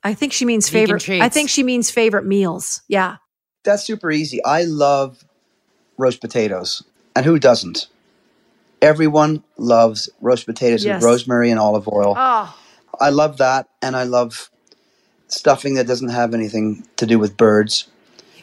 I 0.03 0.13
think 0.13 0.33
she 0.33 0.45
means 0.45 0.69
Vegan 0.69 0.99
favorite. 0.99 1.23
I 1.23 1.29
think 1.29 1.49
she 1.49 1.63
means 1.63 1.89
favorite 1.89 2.25
meals. 2.25 2.83
Yeah. 2.87 3.17
That's 3.63 3.83
super 3.83 4.11
easy. 4.11 4.43
I 4.45 4.63
love 4.63 5.23
roast 5.97 6.21
potatoes. 6.21 6.83
And 7.15 7.25
who 7.25 7.39
doesn't? 7.39 7.87
Everyone 8.81 9.43
loves 9.57 10.09
roast 10.21 10.45
potatoes 10.45 10.85
Yes. 10.85 11.01
with 11.01 11.05
rosemary 11.09 11.49
and 11.49 11.59
olive 11.59 11.87
oil. 11.87 12.13
Oh, 12.15 12.55
I 12.99 13.09
love 13.09 13.37
that. 13.37 13.69
And 13.81 13.95
I 13.95 14.03
love 14.03 14.49
stuffing 15.27 15.75
that 15.75 15.87
doesn't 15.87 16.09
have 16.09 16.33
anything 16.33 16.87
to 16.97 17.05
do 17.05 17.19
with 17.19 17.37
birds. 17.37 17.87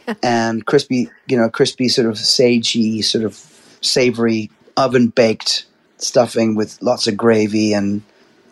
and 0.23 0.67
crispy, 0.67 1.09
you 1.29 1.37
know, 1.37 1.49
crispy, 1.49 1.88
sort 1.88 2.09
of 2.09 2.15
sagey, 2.15 3.05
sort 3.05 3.25
of 3.25 3.35
savory, 3.81 4.51
oven 4.77 5.09
baked 5.09 5.67
stuffing 5.99 6.55
with 6.55 6.81
lots 6.83 7.07
of 7.07 7.17
gravy 7.17 7.73
and 7.73 8.03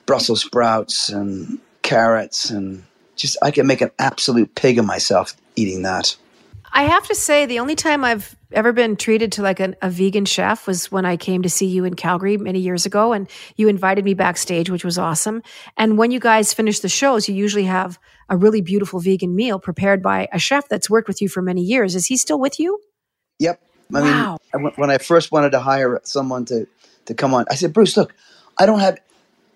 Brussels 0.07 0.43
sprouts 0.43 1.09
and 1.09 1.59
carrots. 1.83 2.51
And 2.51 2.85
just, 3.17 3.37
I 3.43 3.51
can 3.51 3.67
make 3.67 3.81
an 3.81 3.91
absolute 3.99 4.55
pig 4.55 4.79
of 4.79 4.85
myself 4.85 5.35
eating 5.57 5.83
that. 5.83 6.17
I 6.73 6.85
have 6.85 7.07
to 7.09 7.15
say, 7.15 7.47
the 7.47 7.59
only 7.59 7.75
time 7.75 8.05
I've 8.05 8.37
ever 8.53 8.73
been 8.73 8.97
treated 8.97 9.33
to 9.33 9.43
like 9.43 9.61
an, 9.61 9.77
a 9.83 9.91
vegan 9.91 10.25
chef 10.25 10.67
was 10.67 10.91
when 10.93 11.05
I 11.05 11.17
came 11.17 11.43
to 11.43 11.51
see 11.51 11.67
you 11.67 11.85
in 11.85 11.95
Calgary 11.95 12.37
many 12.37 12.61
years 12.61 12.87
ago, 12.87 13.13
and 13.13 13.29
you 13.57 13.69
invited 13.69 14.05
me 14.05 14.15
backstage, 14.15 14.71
which 14.71 14.85
was 14.85 14.99
awesome. 14.99 15.43
And 15.77 15.99
when 15.99 16.11
you 16.11 16.21
guys 16.21 16.55
finish 16.55 16.81
the 16.81 16.89
shows, 16.89 17.29
you 17.29 17.35
usually 17.35 17.65
have 17.65 17.99
a 18.29 18.37
really 18.37 18.61
beautiful 18.61 19.01
vegan 19.01 19.35
meal 19.35 19.59
prepared 19.59 20.03
by 20.03 20.29
a 20.33 20.39
chef 20.39 20.69
that's 20.69 20.91
worked 20.91 21.09
with 21.09 21.21
you 21.23 21.29
for 21.29 21.43
many 21.43 21.63
years. 21.63 21.95
Is 21.95 22.07
he 22.07 22.17
still 22.17 22.39
with 22.41 22.59
you? 22.61 22.79
Yep. 23.39 23.61
I 23.95 24.01
Wow. 24.01 24.39
mean, 24.55 24.73
when 24.77 24.91
I 24.91 24.99
first 24.99 25.33
wanted 25.33 25.51
to 25.53 25.61
hire 25.61 26.01
someone 26.05 26.45
to, 26.47 26.67
to 27.07 27.15
come 27.15 27.35
on, 27.35 27.47
I 27.51 27.55
said, 27.57 27.73
Bruce, 27.73 27.97
look, 27.97 28.15
I 28.59 28.67
don't 28.67 28.81
have 28.81 28.99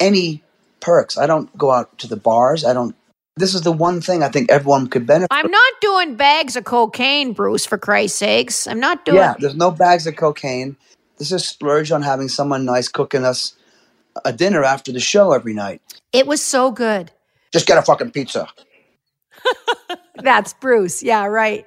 any 0.00 0.42
perks. 0.80 1.16
I 1.18 1.26
don't 1.26 1.56
go 1.56 1.70
out 1.70 1.98
to 1.98 2.08
the 2.08 2.16
bars. 2.16 2.64
I 2.64 2.72
don't. 2.72 2.96
This 3.36 3.54
is 3.54 3.62
the 3.62 3.72
one 3.72 4.00
thing 4.00 4.22
I 4.22 4.28
think 4.28 4.50
everyone 4.50 4.86
could 4.86 5.06
benefit. 5.06 5.28
I'm 5.32 5.50
not 5.50 5.72
doing 5.80 6.14
bags 6.14 6.54
of 6.54 6.64
cocaine, 6.64 7.32
Bruce. 7.32 7.66
For 7.66 7.76
Christ's 7.76 8.18
sakes, 8.18 8.66
I'm 8.68 8.78
not 8.78 9.04
doing. 9.04 9.18
yeah, 9.18 9.34
there's 9.38 9.56
no 9.56 9.70
bags 9.72 10.06
of 10.06 10.14
cocaine. 10.16 10.76
This 11.18 11.32
is 11.32 11.46
splurge 11.46 11.90
on 11.90 12.02
having 12.02 12.28
someone 12.28 12.64
nice 12.64 12.88
cooking 12.88 13.24
us 13.24 13.54
a 14.24 14.32
dinner 14.32 14.62
after 14.62 14.92
the 14.92 15.00
show 15.00 15.32
every 15.32 15.52
night. 15.52 15.82
It 16.12 16.26
was 16.26 16.42
so 16.42 16.70
good. 16.70 17.10
Just 17.52 17.66
get 17.66 17.76
a 17.76 17.82
fucking 17.82 18.12
pizza. 18.12 18.48
That's 20.16 20.54
Bruce. 20.54 21.02
Yeah, 21.02 21.26
right. 21.26 21.66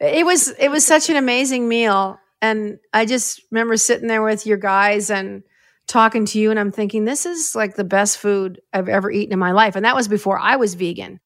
It 0.00 0.26
was 0.26 0.48
it 0.58 0.70
was 0.70 0.84
such 0.84 1.10
an 1.10 1.16
amazing 1.16 1.68
meal 1.68 2.18
and 2.40 2.78
I 2.92 3.04
just 3.04 3.42
remember 3.50 3.76
sitting 3.76 4.08
there 4.08 4.22
with 4.22 4.46
your 4.46 4.58
guys 4.58 5.10
and 5.10 5.42
talking 5.88 6.26
to 6.26 6.38
you 6.38 6.50
and 6.50 6.60
I'm 6.60 6.70
thinking 6.70 7.04
this 7.04 7.26
is 7.26 7.56
like 7.56 7.74
the 7.74 7.84
best 7.84 8.18
food 8.18 8.60
I've 8.72 8.88
ever 8.88 9.10
eaten 9.10 9.32
in 9.32 9.38
my 9.38 9.52
life 9.52 9.74
and 9.74 9.84
that 9.84 9.96
was 9.96 10.06
before 10.06 10.38
I 10.38 10.56
was 10.56 10.74
vegan. 10.74 11.18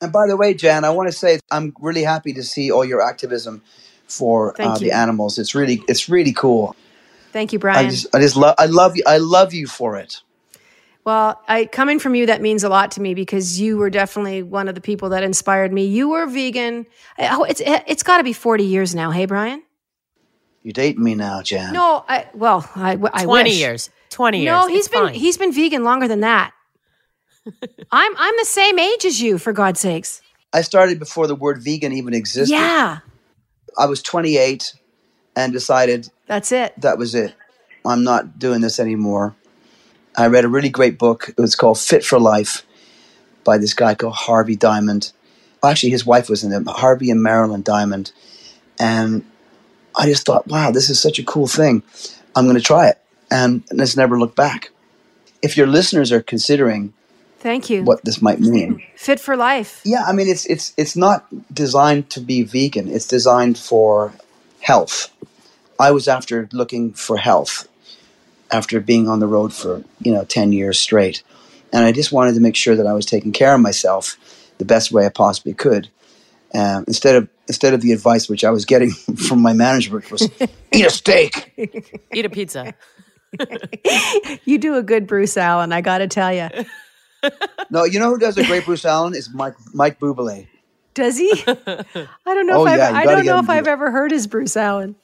And 0.00 0.12
by 0.12 0.26
the 0.26 0.36
way, 0.36 0.54
Jann, 0.54 0.84
I 0.84 0.90
want 0.90 1.08
to 1.08 1.12
say 1.12 1.40
I'm 1.50 1.74
really 1.80 2.04
happy 2.04 2.32
to 2.34 2.42
see 2.42 2.70
all 2.70 2.84
your 2.84 3.02
activism 3.02 3.62
for 4.06 4.54
uh, 4.60 4.74
you. 4.74 4.86
the 4.86 4.92
animals. 4.92 5.38
It's 5.38 5.54
really 5.54 5.82
it's 5.88 6.08
really 6.08 6.32
cool. 6.32 6.76
Thank 7.32 7.52
you, 7.52 7.58
I 7.58 7.62
Bryan. 7.62 7.90
just 7.90 8.14
I 8.14 8.20
just 8.20 8.36
love 8.36 8.54
I 8.58 8.66
love 8.66 8.96
you 8.96 9.02
I 9.06 9.18
love 9.18 9.52
you 9.52 9.66
for 9.66 9.96
it. 9.96 10.22
Well, 11.04 11.40
I 11.48 11.66
coming 11.66 11.98
from 11.98 12.14
you 12.14 12.26
that 12.26 12.42
means 12.42 12.62
a 12.62 12.68
lot 12.68 12.92
to 12.92 13.00
me 13.00 13.14
because 13.14 13.60
you 13.60 13.76
were 13.76 13.90
definitely 13.90 14.42
one 14.42 14.68
of 14.68 14.74
the 14.74 14.80
people 14.80 15.08
that 15.10 15.22
inspired 15.22 15.72
me. 15.72 15.86
You 15.86 16.10
were 16.10 16.26
vegan. 16.26 16.86
Oh, 17.18 17.44
it's 17.44 17.62
it's 17.64 18.02
got 18.02 18.18
to 18.18 18.24
be 18.24 18.32
40 18.32 18.64
years 18.64 18.94
now, 18.94 19.10
hey 19.10 19.26
Bryan? 19.26 19.62
You're 20.62 20.72
dating 20.72 21.04
me 21.04 21.14
now, 21.14 21.42
Jann. 21.42 21.72
No, 21.72 22.04
I 22.08 22.26
well, 22.34 22.68
I, 22.74 22.98
I 23.12 23.24
20 23.24 23.50
wish. 23.50 23.58
years. 23.58 23.90
20 24.16 24.40
years. 24.40 24.46
No, 24.50 24.66
he's 24.66 24.78
It's 24.78 24.88
been 24.88 25.04
fine. 25.08 25.14
he's 25.14 25.36
been 25.36 25.52
vegan 25.52 25.84
longer 25.84 26.08
than 26.08 26.20
that. 26.20 26.54
I'm 27.92 28.12
I'm 28.16 28.34
the 28.38 28.46
same 28.46 28.78
age 28.78 29.04
as 29.04 29.20
you 29.20 29.36
for 29.36 29.52
God's 29.52 29.78
sakes. 29.80 30.22
I 30.54 30.62
started 30.62 30.98
before 30.98 31.26
the 31.26 31.34
word 31.34 31.62
vegan 31.62 31.92
even 31.92 32.14
existed. 32.14 32.54
Yeah, 32.54 33.00
I 33.78 33.84
was 33.84 34.00
28 34.02 34.74
and 35.36 35.52
decided 35.52 36.08
that's 36.26 36.50
it. 36.50 36.72
that 36.80 36.96
was 36.96 37.14
it. 37.14 37.34
I'm 37.84 38.04
not 38.04 38.38
doing 38.38 38.62
this 38.62 38.80
anymore. 38.80 39.36
I 40.16 40.28
read 40.28 40.46
a 40.46 40.48
really 40.48 40.70
great 40.70 40.98
book. 40.98 41.28
It 41.28 41.38
was 41.40 41.54
called 41.54 41.78
Fit 41.78 42.02
for 42.02 42.18
Life 42.18 42.64
by 43.44 43.58
this 43.58 43.74
guy 43.74 43.94
called 43.94 44.14
Harvey 44.14 44.56
Diamond. 44.56 45.12
Actually, 45.62 45.90
his 45.90 46.06
wife 46.06 46.30
was 46.30 46.42
in 46.42 46.52
it, 46.54 46.66
Harvey 46.66 47.10
and 47.10 47.22
Marilyn 47.22 47.60
Diamond. 47.62 48.12
And 48.80 49.24
I 49.94 50.06
just 50.06 50.24
thought, 50.24 50.46
wow, 50.46 50.70
this 50.70 50.88
is 50.88 50.98
such 50.98 51.18
a 51.18 51.22
cool 51.24 51.46
thing. 51.46 51.82
I'm 52.34 52.44
going 52.46 52.56
to 52.56 52.62
try 52.62 52.88
it. 52.88 52.98
And, 53.30 53.64
and 53.70 53.80
it's 53.80 53.96
never 53.96 54.18
looked 54.18 54.36
back. 54.36 54.70
If 55.42 55.56
your 55.56 55.66
listeners 55.66 56.12
are 56.12 56.22
considering 56.22 56.92
Thank 57.40 57.70
you. 57.70 57.82
what 57.82 58.04
this 58.04 58.22
might 58.22 58.40
mean, 58.40 58.82
Fit 58.96 59.20
for 59.20 59.36
life. 59.36 59.80
yeah, 59.84 60.04
I 60.06 60.12
mean, 60.12 60.28
it's 60.28 60.46
it's 60.46 60.72
it's 60.76 60.96
not 60.96 61.26
designed 61.54 62.10
to 62.10 62.20
be 62.20 62.42
vegan. 62.42 62.88
It's 62.88 63.06
designed 63.06 63.58
for 63.58 64.12
health. 64.60 65.12
I 65.78 65.90
was 65.90 66.08
after 66.08 66.48
looking 66.52 66.92
for 66.92 67.18
health 67.18 67.68
after 68.50 68.80
being 68.80 69.08
on 69.08 69.20
the 69.20 69.26
road 69.26 69.52
for 69.52 69.84
you 70.00 70.12
know 70.12 70.24
ten 70.24 70.52
years 70.52 70.80
straight, 70.80 71.22
and 71.72 71.84
I 71.84 71.92
just 71.92 72.10
wanted 72.10 72.34
to 72.34 72.40
make 72.40 72.56
sure 72.56 72.74
that 72.74 72.86
I 72.86 72.94
was 72.94 73.06
taking 73.06 73.32
care 73.32 73.54
of 73.54 73.60
myself 73.60 74.16
the 74.58 74.64
best 74.64 74.90
way 74.90 75.04
I 75.06 75.10
possibly 75.10 75.54
could. 75.54 75.88
Um, 76.54 76.84
instead 76.88 77.16
of 77.16 77.28
instead 77.46 77.74
of 77.74 77.80
the 77.82 77.92
advice 77.92 78.28
which 78.28 78.42
I 78.42 78.50
was 78.50 78.64
getting 78.64 78.90
from 79.28 79.40
my 79.42 79.52
manager, 79.52 79.94
which 79.94 80.10
was 80.10 80.28
eat 80.72 80.86
a 80.86 80.90
steak. 80.90 81.52
Eat 82.12 82.24
a 82.24 82.30
pizza. 82.30 82.74
You 84.44 84.58
do 84.58 84.76
a 84.76 84.82
good 84.82 85.06
Bruce 85.06 85.36
Allen, 85.36 85.72
I 85.72 85.80
got 85.80 85.98
to 85.98 86.08
tell 86.08 86.32
you. 86.32 86.48
No, 87.70 87.84
you 87.84 87.98
know 87.98 88.10
who 88.10 88.18
does 88.18 88.38
a 88.38 88.44
great 88.44 88.64
Bruce 88.64 88.84
Allen 88.84 89.14
is 89.14 89.30
Mike 89.34 89.54
Mike 89.74 89.98
Bublé. 89.98 90.46
Does 90.94 91.18
he? 91.18 91.32
I 91.46 91.84
don't 92.26 92.46
know 92.46 92.60
Oh, 92.60 92.66
if 92.66 92.72
I've, 92.72 92.78
yeah, 92.78 92.90
I 92.92 93.04
don't 93.04 93.26
know 93.26 93.38
if 93.40 93.50
I've 93.50 93.66
it. 93.66 93.70
ever 93.70 93.90
heard 93.90 94.12
his 94.12 94.26
Bruce 94.26 94.56
Allen. 94.56 94.94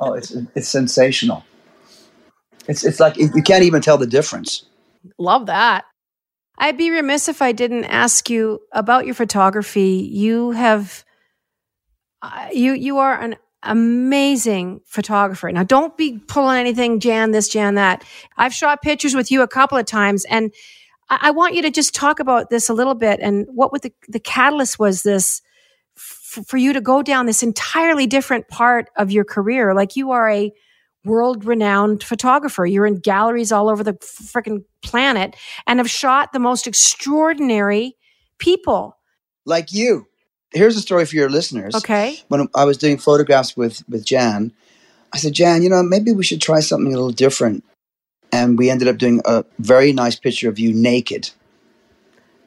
Oh, 0.00 0.14
it's 0.14 0.30
it's 0.54 0.68
sensational. 0.68 1.44
It's 2.68 2.84
it's 2.84 3.00
like 3.00 3.16
you 3.18 3.42
can't 3.42 3.64
even 3.64 3.82
tell 3.82 3.98
the 3.98 4.06
difference. 4.06 4.64
Love 5.18 5.46
that. 5.46 5.84
I'd 6.58 6.78
be 6.78 6.90
remiss 6.90 7.28
if 7.28 7.42
I 7.42 7.52
didn't 7.52 7.84
ask 7.86 8.30
you 8.30 8.60
about 8.72 9.06
your 9.06 9.14
photography. 9.14 10.08
You 10.10 10.52
have 10.52 11.04
uh, 12.22 12.48
you 12.52 12.72
you 12.72 12.98
are 12.98 13.20
an 13.20 13.36
amazing 13.62 14.80
photographer. 14.86 15.50
Now 15.52 15.62
don't 15.62 15.96
be 15.96 16.18
pulling 16.18 16.58
anything 16.58 17.00
Jann 17.00 17.30
this 17.30 17.48
Jann 17.48 17.74
that. 17.76 18.04
I've 18.36 18.54
shot 18.54 18.82
pictures 18.82 19.14
with 19.14 19.30
you 19.30 19.42
a 19.42 19.48
couple 19.48 19.78
of 19.78 19.86
times 19.86 20.24
and 20.26 20.52
I, 21.08 21.18
I 21.22 21.30
want 21.30 21.54
you 21.54 21.62
to 21.62 21.70
just 21.70 21.94
talk 21.94 22.20
about 22.20 22.50
this 22.50 22.68
a 22.68 22.74
little 22.74 22.94
bit 22.94 23.20
and 23.20 23.46
what 23.50 23.72
would 23.72 23.82
the 23.82 23.92
the 24.08 24.20
catalyst 24.20 24.78
was 24.78 25.02
this 25.02 25.42
f- 25.96 26.44
for 26.46 26.56
you 26.56 26.72
to 26.72 26.80
go 26.80 27.02
down 27.02 27.26
this 27.26 27.42
entirely 27.42 28.06
different 28.06 28.48
part 28.48 28.90
of 28.96 29.10
your 29.10 29.24
career 29.24 29.74
like 29.74 29.96
you 29.96 30.10
are 30.10 30.28
a 30.28 30.52
world 31.04 31.44
renowned 31.44 32.02
photographer. 32.02 32.64
You're 32.64 32.86
in 32.86 32.98
galleries 32.98 33.52
all 33.52 33.68
over 33.68 33.82
the 33.82 33.94
freaking 33.94 34.64
planet 34.82 35.36
and 35.66 35.78
have 35.78 35.90
shot 35.90 36.32
the 36.32 36.38
most 36.38 36.66
extraordinary 36.66 37.96
people. 38.38 38.96
Like 39.44 39.72
you. 39.72 40.06
Here's 40.54 40.76
a 40.76 40.80
story 40.80 41.06
for 41.06 41.16
your 41.16 41.30
listeners. 41.30 41.74
Okay. 41.74 42.20
When 42.28 42.48
I 42.54 42.64
was 42.64 42.76
doing 42.78 42.98
photographs 42.98 43.56
with 43.56 43.82
with 43.88 44.04
Jann, 44.04 44.52
I 45.12 45.18
said, 45.18 45.32
Jann, 45.32 45.62
you 45.62 45.68
know, 45.68 45.82
maybe 45.82 46.12
we 46.12 46.24
should 46.24 46.40
try 46.40 46.60
something 46.60 46.92
a 46.92 46.96
little 46.96 47.10
different. 47.10 47.64
And 48.32 48.56
we 48.58 48.70
ended 48.70 48.88
up 48.88 48.96
doing 48.96 49.20
a 49.26 49.44
very 49.58 49.92
nice 49.92 50.16
picture 50.16 50.48
of 50.48 50.58
you 50.58 50.72
naked. 50.72 51.30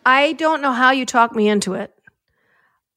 I 0.05 0.33
don't 0.33 0.61
know 0.61 0.71
how 0.71 0.91
you 0.91 1.05
talked 1.05 1.35
me 1.35 1.47
into 1.47 1.73
it. 1.73 1.93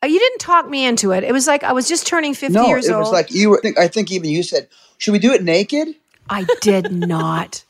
Uh, 0.02 0.06
You 0.06 0.18
didn't 0.18 0.38
talk 0.38 0.68
me 0.68 0.86
into 0.86 1.12
it. 1.12 1.24
It 1.24 1.32
was 1.32 1.46
like 1.46 1.64
I 1.64 1.72
was 1.72 1.88
just 1.88 2.06
turning 2.06 2.34
50 2.34 2.54
no, 2.54 2.66
years 2.66 2.86
old. 2.86 2.92
No, 2.92 2.96
it 2.96 2.98
old. 2.98 3.02
was 3.02 3.12
like 3.12 3.32
you 3.32 3.50
were. 3.50 3.62
I 3.78 3.88
think 3.88 4.10
even 4.10 4.30
you 4.30 4.42
said, 4.42 4.68
"Should 4.98 5.12
we 5.12 5.18
do 5.18 5.32
it 5.32 5.42
naked?" 5.42 5.94
I 6.30 6.46
did 6.60 6.92
not. 6.92 7.64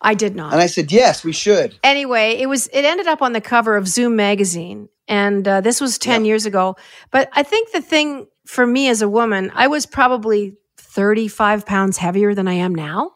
I 0.00 0.14
did 0.14 0.36
not. 0.36 0.52
And 0.52 0.62
I 0.62 0.66
said, 0.66 0.92
"Yes, 0.92 1.24
we 1.24 1.32
should." 1.32 1.78
anyway, 1.82 2.36
it 2.38 2.46
was 2.48 2.68
it 2.68 2.84
ended 2.84 3.06
up 3.06 3.20
on 3.22 3.32
the 3.32 3.40
cover 3.40 3.76
of 3.76 3.88
Zoom 3.88 4.14
magazine, 4.16 4.88
and 5.08 5.46
uh, 5.46 5.60
this 5.60 5.80
was 5.80 5.98
ten 5.98 6.24
Yeah. 6.24 6.28
years 6.28 6.46
ago. 6.46 6.76
But 7.10 7.28
I 7.32 7.42
think 7.42 7.72
the 7.72 7.80
thing 7.82 8.26
for 8.46 8.66
me 8.66 8.88
as 8.88 9.02
a 9.02 9.08
woman, 9.08 9.50
I 9.54 9.66
was 9.66 9.86
probably 9.86 10.56
thirty 10.76 11.26
five 11.28 11.66
pounds 11.66 11.96
heavier 11.98 12.34
than 12.34 12.46
I 12.48 12.54
am 12.54 12.74
now, 12.74 13.12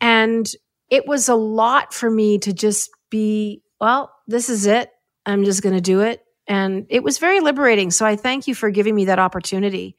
and 0.00 0.46
it 0.90 1.06
was 1.06 1.28
a 1.28 1.34
lot 1.34 1.92
for 1.94 2.10
me 2.10 2.38
to 2.38 2.52
just 2.52 2.90
be 3.10 3.62
well. 3.80 4.12
This 4.26 4.48
is 4.48 4.66
it. 4.66 4.90
I'm 5.24 5.44
just 5.44 5.62
going 5.62 5.74
to 5.74 5.80
do 5.80 6.00
it, 6.02 6.20
and 6.46 6.86
it 6.90 7.02
was 7.02 7.18
very 7.18 7.40
liberating. 7.40 7.90
So 7.90 8.04
I 8.06 8.16
thank 8.16 8.46
you 8.46 8.54
for 8.54 8.70
giving 8.70 8.94
me 8.94 9.06
that 9.06 9.18
opportunity, 9.18 9.96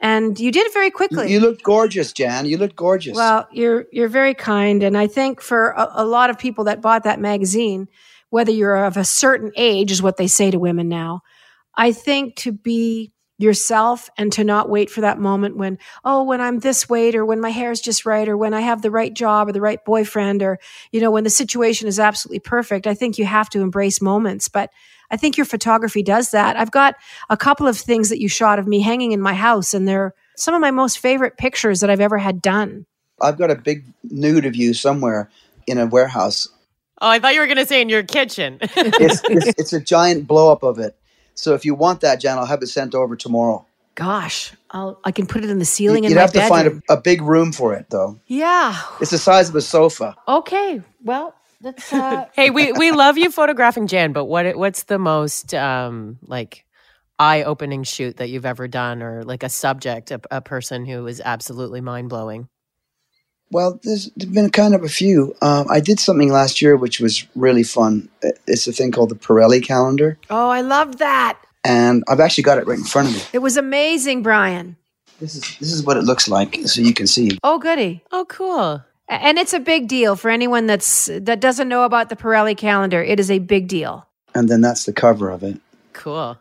and 0.00 0.38
you 0.38 0.52
did 0.52 0.66
it 0.66 0.72
very 0.72 0.90
quickly. 0.90 1.30
you 1.32 1.40
looked 1.40 1.62
gorgeous, 1.62 2.12
Jann. 2.12 2.46
You 2.46 2.58
looked 2.58 2.76
gorgeous. 2.76 3.16
Well, 3.16 3.48
you're 3.52 3.86
you're 3.92 4.08
very 4.08 4.34
kind, 4.34 4.82
and 4.82 4.96
I 4.96 5.06
think 5.06 5.40
for 5.40 5.70
a, 5.70 5.88
a 5.94 6.04
lot 6.04 6.30
of 6.30 6.38
people 6.38 6.64
that 6.64 6.82
bought 6.82 7.04
that 7.04 7.20
magazine, 7.20 7.88
whether 8.30 8.52
you're 8.52 8.84
of 8.84 8.96
a 8.96 9.04
certain 9.04 9.52
age, 9.56 9.90
is 9.90 10.02
what 10.02 10.16
they 10.16 10.26
say 10.26 10.50
to 10.50 10.58
women 10.58 10.88
now. 10.88 11.22
I 11.76 11.92
think 11.92 12.36
to 12.36 12.52
be 12.52 13.12
yourself 13.38 14.08
and 14.16 14.32
to 14.32 14.44
not 14.44 14.70
wait 14.70 14.88
for 14.88 15.00
that 15.00 15.18
moment 15.18 15.56
when 15.56 15.76
oh 16.04 16.22
when 16.22 16.40
i'm 16.40 16.60
this 16.60 16.88
weight 16.88 17.16
or 17.16 17.24
when 17.24 17.40
my 17.40 17.50
hair 17.50 17.72
is 17.72 17.80
just 17.80 18.06
right 18.06 18.28
or 18.28 18.36
when 18.36 18.54
i 18.54 18.60
have 18.60 18.80
the 18.80 18.92
right 18.92 19.12
job 19.12 19.48
or 19.48 19.52
the 19.52 19.60
right 19.60 19.84
boyfriend 19.84 20.40
or 20.40 20.58
you 20.92 21.00
know 21.00 21.10
when 21.10 21.24
the 21.24 21.30
situation 21.30 21.88
is 21.88 21.98
absolutely 21.98 22.38
perfect 22.38 22.86
i 22.86 22.94
think 22.94 23.18
you 23.18 23.24
have 23.24 23.50
to 23.50 23.60
embrace 23.60 24.00
moments 24.00 24.46
but 24.46 24.70
i 25.14 25.16
think 25.16 25.36
your 25.38 25.46
photography 25.46 26.02
does 26.02 26.30
that 26.32 26.56
i've 26.56 26.70
got 26.70 26.96
a 27.30 27.36
couple 27.36 27.66
of 27.66 27.78
things 27.78 28.08
that 28.10 28.20
you 28.20 28.28
shot 28.28 28.58
of 28.58 28.66
me 28.66 28.80
hanging 28.80 29.12
in 29.12 29.20
my 29.20 29.34
house 29.34 29.72
and 29.72 29.86
they're 29.88 30.12
some 30.36 30.54
of 30.54 30.60
my 30.60 30.70
most 30.70 30.98
favorite 30.98 31.36
pictures 31.38 31.80
that 31.80 31.88
i've 31.90 32.00
ever 32.00 32.18
had 32.18 32.42
done 32.42 32.84
I've 33.22 33.38
got 33.38 33.48
a 33.50 33.54
big 33.54 33.84
nude 34.10 34.44
of 34.44 34.56
you 34.56 34.74
somewhere 34.74 35.30
in 35.68 35.78
a 35.78 35.86
warehouse. 35.86 36.48
Oh, 37.00 37.08
I 37.08 37.20
thought 37.20 37.32
you 37.32 37.40
were 37.40 37.46
going 37.46 37.58
to 37.58 37.64
say 37.64 37.80
in 37.80 37.88
your 37.88 38.02
kitchen. 38.02 38.58
It's, 38.76 39.22
it's, 39.30 39.46
it's 39.60 39.72
a 39.72 39.80
giant 39.80 40.26
blow 40.26 40.50
up 40.50 40.64
of 40.64 40.80
it. 40.80 40.96
So 41.36 41.54
if 41.54 41.64
you 41.64 41.76
want 41.76 42.00
that, 42.00 42.20
Jann, 42.20 42.38
I'll 42.38 42.44
have 42.44 42.60
it 42.60 42.66
sent 42.66 42.92
over 42.92 43.14
tomorrow. 43.14 43.64
Gosh, 43.94 44.52
I'll, 44.72 44.98
I 45.04 45.12
can 45.12 45.26
put 45.26 45.44
it 45.44 45.48
in 45.50 45.60
the 45.60 45.64
ceiling 45.64 46.02
You'd 46.02 46.10
in 46.10 46.16
my 46.16 46.22
have 46.22 46.32
to 46.32 46.38
bedroom. 46.40 46.58
find 46.58 46.82
a, 46.90 46.94
a 46.94 47.00
big 47.00 47.22
room 47.22 47.52
for 47.52 47.72
it, 47.72 47.86
though. 47.90 48.18
yeah. 48.26 48.82
It's 49.00 49.12
the 49.12 49.18
size 49.18 49.48
of 49.48 49.54
a 49.54 49.62
sofa. 49.62 50.16
Okay. 50.26 50.82
Well, 51.04 51.34
that's 51.60 51.92
uh, 51.92 52.26
hey, 52.34 52.50
we 52.50 52.72
we 52.72 52.90
love 52.92 53.18
you 53.18 53.30
photographing 53.30 53.86
Jann, 53.86 54.12
but 54.12 54.24
what 54.26 54.56
what's 54.56 54.84
the 54.84 54.98
most 54.98 55.54
um 55.54 56.18
like 56.26 56.64
eye-opening 57.18 57.84
shoot 57.84 58.16
that 58.16 58.28
you've 58.28 58.44
ever 58.46 58.66
done 58.66 59.02
or 59.02 59.22
like 59.22 59.42
a 59.44 59.48
subject, 59.48 60.10
a, 60.10 60.20
a 60.32 60.40
person 60.40 60.84
who 60.84 61.06
is 61.06 61.22
absolutely 61.24 61.80
mind-blowing? 61.80 62.48
Well, 63.52 63.78
there's 63.84 64.08
been 64.10 64.50
kind 64.50 64.74
of 64.74 64.82
a 64.82 64.88
few. 64.88 65.34
Um, 65.40 65.66
I 65.70 65.78
did 65.78 66.00
something 66.00 66.32
last 66.32 66.60
year 66.60 66.76
which 66.76 66.98
was 66.98 67.24
really 67.36 67.62
fun. 67.62 68.08
It's 68.48 68.66
a 68.66 68.72
thing 68.72 68.90
called 68.90 69.10
the 69.10 69.14
Pirelli 69.14 69.62
calendar, 69.62 70.18
oh, 70.28 70.48
I 70.48 70.60
loved 70.62 70.98
that. 70.98 71.38
and 71.64 72.02
I've 72.08 72.18
actually 72.20 72.42
got 72.44 72.58
it 72.58 72.66
right 72.66 72.78
in 72.78 72.84
front 72.84 73.08
of 73.08 73.14
me. 73.14 73.22
It 73.32 73.38
was 73.38 73.56
amazing, 73.56 74.22
Bryan. 74.22 74.76
This 75.20 75.36
is 75.36 75.56
this 75.60 75.72
is 75.72 75.84
what 75.84 75.96
it 75.96 76.02
looks 76.02 76.26
like, 76.26 76.56
so 76.66 76.80
you 76.80 76.92
can 76.92 77.06
see. 77.06 77.38
Oh, 77.44 77.58
goody. 77.60 78.02
Oh, 78.10 78.24
cool. 78.28 78.82
A- 79.08 79.12
And 79.14 79.38
it's 79.38 79.52
a 79.52 79.60
big 79.60 79.88
deal 79.88 80.16
for 80.16 80.30
anyone 80.30 80.66
that's 80.66 81.08
that 81.12 81.40
doesn't 81.40 81.68
know 81.68 81.84
about 81.84 82.08
the 82.08 82.16
Pirelli 82.16 82.56
calendar. 82.56 83.02
It 83.02 83.20
is 83.20 83.30
a 83.30 83.38
big 83.38 83.68
deal. 83.68 84.06
And 84.34 84.48
then 84.48 84.60
that's 84.60 84.84
the 84.84 84.92
cover 84.92 85.30
of 85.30 85.42
it. 85.42 85.60
Cool. 85.92 86.38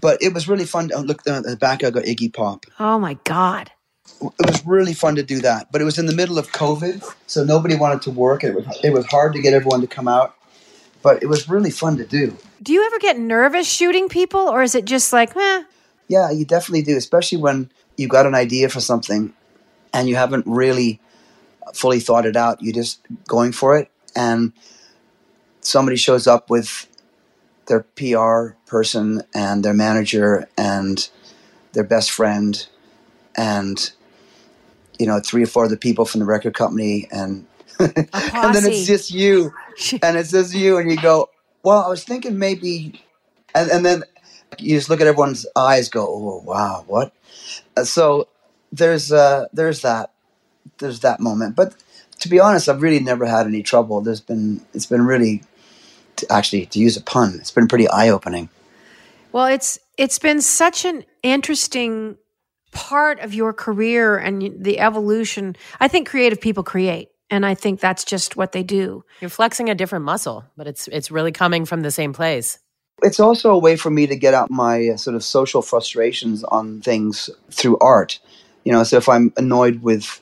But 0.00 0.22
it 0.22 0.32
was 0.34 0.48
really 0.48 0.64
fun. 0.64 0.90
Oh, 0.94 1.00
look 1.00 1.26
at 1.26 1.42
the 1.44 1.56
back. 1.56 1.82
I 1.84 1.90
got 1.90 2.04
Iggy 2.04 2.32
Pop. 2.32 2.64
Oh 2.78 2.98
my 2.98 3.14
God. 3.24 3.70
it 4.22 4.46
was 4.46 4.64
really 4.64 4.94
fun 4.94 5.16
to 5.16 5.22
do 5.22 5.40
that. 5.40 5.70
But 5.72 5.80
it 5.80 5.84
was 5.84 5.98
in 5.98 6.06
the 6.06 6.14
middle 6.14 6.38
of 6.38 6.52
COVID, 6.52 7.02
so 7.26 7.44
nobody 7.44 7.76
wanted 7.76 8.02
to 8.02 8.10
work. 8.10 8.44
It 8.44 8.54
was 8.54 8.64
it 8.82 8.92
was 8.92 9.04
hard 9.06 9.32
to 9.34 9.40
get 9.42 9.52
everyone 9.54 9.80
to 9.80 9.86
come 9.86 10.08
out, 10.08 10.34
but 11.02 11.22
it 11.22 11.26
was 11.26 11.48
really 11.48 11.70
fun 11.70 11.96
to 11.98 12.04
do. 12.06 12.36
Do 12.62 12.72
you 12.72 12.84
ever 12.86 12.98
get 12.98 13.18
nervous 13.18 13.68
shooting 13.68 14.08
people, 14.08 14.40
or 14.40 14.62
is 14.62 14.74
it 14.74 14.84
just 14.84 15.12
like, 15.12 15.36
eh? 15.36 15.62
Yeah, 16.08 16.30
you 16.30 16.44
definitely 16.44 16.82
do, 16.82 16.96
especially 16.96 17.38
when 17.38 17.70
you 17.96 18.06
got 18.08 18.26
an 18.26 18.34
idea 18.34 18.68
for 18.68 18.80
something 18.80 19.32
and 19.92 20.08
you 20.08 20.14
haven't 20.16 20.46
really 20.46 21.00
fully 21.74 22.00
thought 22.00 22.26
it 22.26 22.36
out. 22.36 22.62
You're 22.62 22.74
just 22.74 23.00
going 23.26 23.52
for 23.52 23.76
it, 23.76 23.90
and 24.14 24.52
somebody 25.60 25.96
shows 25.96 26.26
up 26.26 26.48
with 26.50 26.86
their 27.66 27.82
PR 27.82 28.56
person 28.66 29.22
and 29.34 29.64
their 29.64 29.74
manager 29.74 30.48
and 30.56 31.08
their 31.72 31.84
best 31.84 32.10
friend 32.10 32.66
and 33.36 33.92
you 34.98 35.06
know 35.06 35.20
three 35.20 35.42
or 35.42 35.46
four 35.46 35.64
other 35.64 35.76
people 35.76 36.04
from 36.04 36.20
the 36.20 36.26
record 36.26 36.54
company 36.54 37.08
and 37.10 37.46
and 37.78 38.54
then 38.54 38.64
it's 38.64 38.86
just 38.86 39.10
you. 39.10 39.52
And 40.02 40.16
it's 40.16 40.30
just 40.30 40.54
you 40.54 40.78
and 40.78 40.90
you 40.90 40.96
go 40.96 41.28
well 41.62 41.84
i 41.84 41.88
was 41.88 42.02
thinking 42.02 42.38
maybe 42.38 43.02
and, 43.54 43.70
and 43.70 43.84
then 43.84 44.04
you 44.58 44.74
just 44.74 44.88
look 44.88 45.02
at 45.02 45.06
everyone's 45.06 45.46
eyes 45.54 45.90
go 45.90 46.06
oh 46.08 46.42
wow 46.42 46.84
what? 46.86 47.12
Uh, 47.76 47.84
so 47.84 48.28
there's 48.72 49.12
uh 49.12 49.48
there's 49.52 49.82
that 49.82 50.12
there's 50.78 51.00
that 51.00 51.20
moment 51.20 51.56
but 51.56 51.74
to 52.18 52.28
be 52.28 52.40
honest 52.40 52.68
i've 52.68 52.82
really 52.82 53.00
never 53.00 53.26
had 53.26 53.46
any 53.46 53.62
trouble 53.62 54.00
there's 54.00 54.20
been 54.20 54.60
it's 54.74 54.86
been 54.86 55.04
really 55.04 55.42
to 56.16 56.30
actually 56.32 56.66
to 56.66 56.78
use 56.78 56.96
a 56.96 57.02
pun 57.02 57.34
it's 57.34 57.50
been 57.50 57.68
pretty 57.68 57.88
eye-opening 57.88 58.48
well 59.32 59.46
it's 59.46 59.78
it's 59.96 60.18
been 60.18 60.40
such 60.40 60.84
an 60.84 61.04
interesting 61.22 62.16
part 62.76 63.20
of 63.20 63.32
your 63.32 63.52
career 63.52 64.18
and 64.18 64.52
the 64.58 64.78
evolution. 64.78 65.56
I 65.80 65.88
think 65.88 66.08
creative 66.08 66.40
people 66.40 66.62
create, 66.62 67.08
and 67.30 67.46
I 67.46 67.54
think 67.54 67.80
that's 67.80 68.04
just 68.04 68.36
what 68.36 68.52
they 68.52 68.62
do. 68.62 69.04
You're 69.20 69.30
flexing 69.30 69.70
a 69.70 69.74
different 69.74 70.04
muscle, 70.04 70.44
but 70.56 70.66
it's 70.66 70.86
it's 70.88 71.10
really 71.10 71.32
coming 71.32 71.64
from 71.64 71.80
the 71.80 71.90
same 71.90 72.12
place. 72.12 72.58
It's 73.02 73.20
also 73.20 73.50
a 73.50 73.58
way 73.58 73.76
for 73.76 73.90
me 73.90 74.06
to 74.06 74.16
get 74.16 74.34
out 74.34 74.50
my 74.50 74.88
uh, 74.88 74.96
sort 74.96 75.16
of 75.16 75.24
social 75.24 75.62
frustrations 75.62 76.44
on 76.44 76.80
things 76.80 77.30
through 77.50 77.78
art. 77.78 78.18
You 78.64 78.72
know, 78.72 78.84
so 78.84 78.96
if 78.96 79.08
I'm 79.08 79.32
annoyed 79.36 79.82
with 79.82 80.20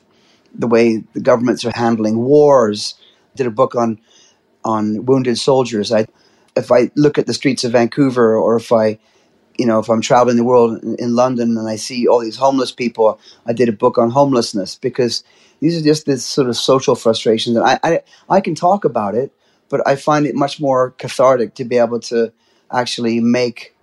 the 0.57 0.67
way 0.67 1.03
the 1.13 1.21
governments 1.21 1.65
are 1.65 1.71
handling 1.75 2.17
wars, 2.17 2.95
I 3.33 3.37
did 3.37 3.47
a 3.47 3.51
book 3.51 3.75
on 3.75 3.99
on 4.63 5.05
wounded 5.05 5.37
soldiers. 5.37 5.91
I 5.91 6.07
if 6.55 6.71
I 6.71 6.91
look 6.95 7.17
at 7.17 7.27
the 7.27 7.33
streets 7.33 7.63
of 7.63 7.73
Vancouver 7.73 8.37
or 8.37 8.55
if 8.57 8.71
I 8.71 8.99
you 9.57 9.65
know, 9.65 9.79
if 9.79 9.89
I'm 9.89 10.01
traveling 10.01 10.37
the 10.37 10.43
world 10.43 10.83
in, 10.83 10.95
in, 10.97 11.15
London 11.15 11.57
and 11.57 11.67
I 11.67 11.77
see 11.77 12.07
all 12.07 12.19
these 12.19 12.35
homeless 12.35 12.71
people, 12.71 13.19
I 13.45 13.53
did 13.53 13.69
a 13.69 13.73
book 13.73 13.97
on 13.97 14.09
homelessness 14.09 14.75
because 14.75 15.23
these 15.61 15.79
are 15.79 15.83
just 15.83 16.05
this 16.05 16.25
sort 16.25 16.49
of 16.49 16.57
social 16.57 16.95
frustration 16.95 17.53
that 17.53 17.63
I, 17.63 17.79
I, 17.83 17.99
I 18.29 18.41
can 18.41 18.55
talk 18.55 18.83
about 18.83 19.15
it, 19.15 19.31
but 19.69 19.85
I 19.87 19.95
find 19.95 20.25
it 20.25 20.35
much 20.35 20.59
more 20.59 20.91
cathartic 20.91 21.55
to 21.55 21.65
be 21.65 21.77
able 21.77 21.99
to 22.01 22.33
actually 22.71 23.19
make 23.19 23.75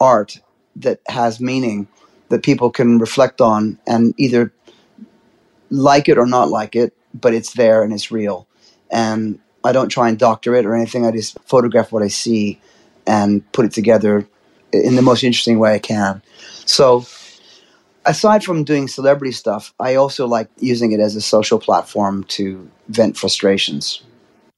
art 0.00 0.38
that 0.76 1.00
has 1.08 1.40
meaning 1.40 1.88
that 2.28 2.42
people 2.42 2.70
can 2.70 2.98
reflect 2.98 3.40
on 3.40 3.78
and 3.86 4.14
either 4.16 4.52
like 5.70 6.08
it 6.08 6.18
or 6.18 6.26
not 6.26 6.48
like 6.48 6.76
it, 6.76 6.94
but 7.14 7.34
it's 7.34 7.54
there 7.54 7.82
and 7.82 7.92
it's 7.92 8.10
real. 8.10 8.46
And 8.90 9.38
I 9.64 9.72
don't 9.72 9.88
try 9.88 10.08
and 10.08 10.18
doctor 10.18 10.54
it 10.54 10.64
or 10.64 10.74
anything. 10.74 11.06
I 11.06 11.10
just 11.10 11.38
photograph 11.40 11.92
what 11.92 12.02
I 12.02 12.08
see 12.08 12.60
and 13.06 13.50
put 13.52 13.64
it 13.64 13.72
together 13.72 14.26
in 14.72 14.96
the 14.96 15.02
most 15.02 15.24
interesting 15.24 15.58
way 15.58 15.74
I 15.74 15.78
can. 15.78 16.22
So, 16.64 17.06
aside 18.04 18.44
from 18.44 18.64
doing 18.64 18.88
celebrity 18.88 19.32
stuff, 19.32 19.72
I 19.80 19.94
also 19.94 20.26
like 20.26 20.48
using 20.58 20.92
it 20.92 21.00
as 21.00 21.16
a 21.16 21.20
social 21.20 21.58
platform 21.58 22.24
to 22.24 22.68
vent 22.88 23.16
frustrations. 23.16 24.02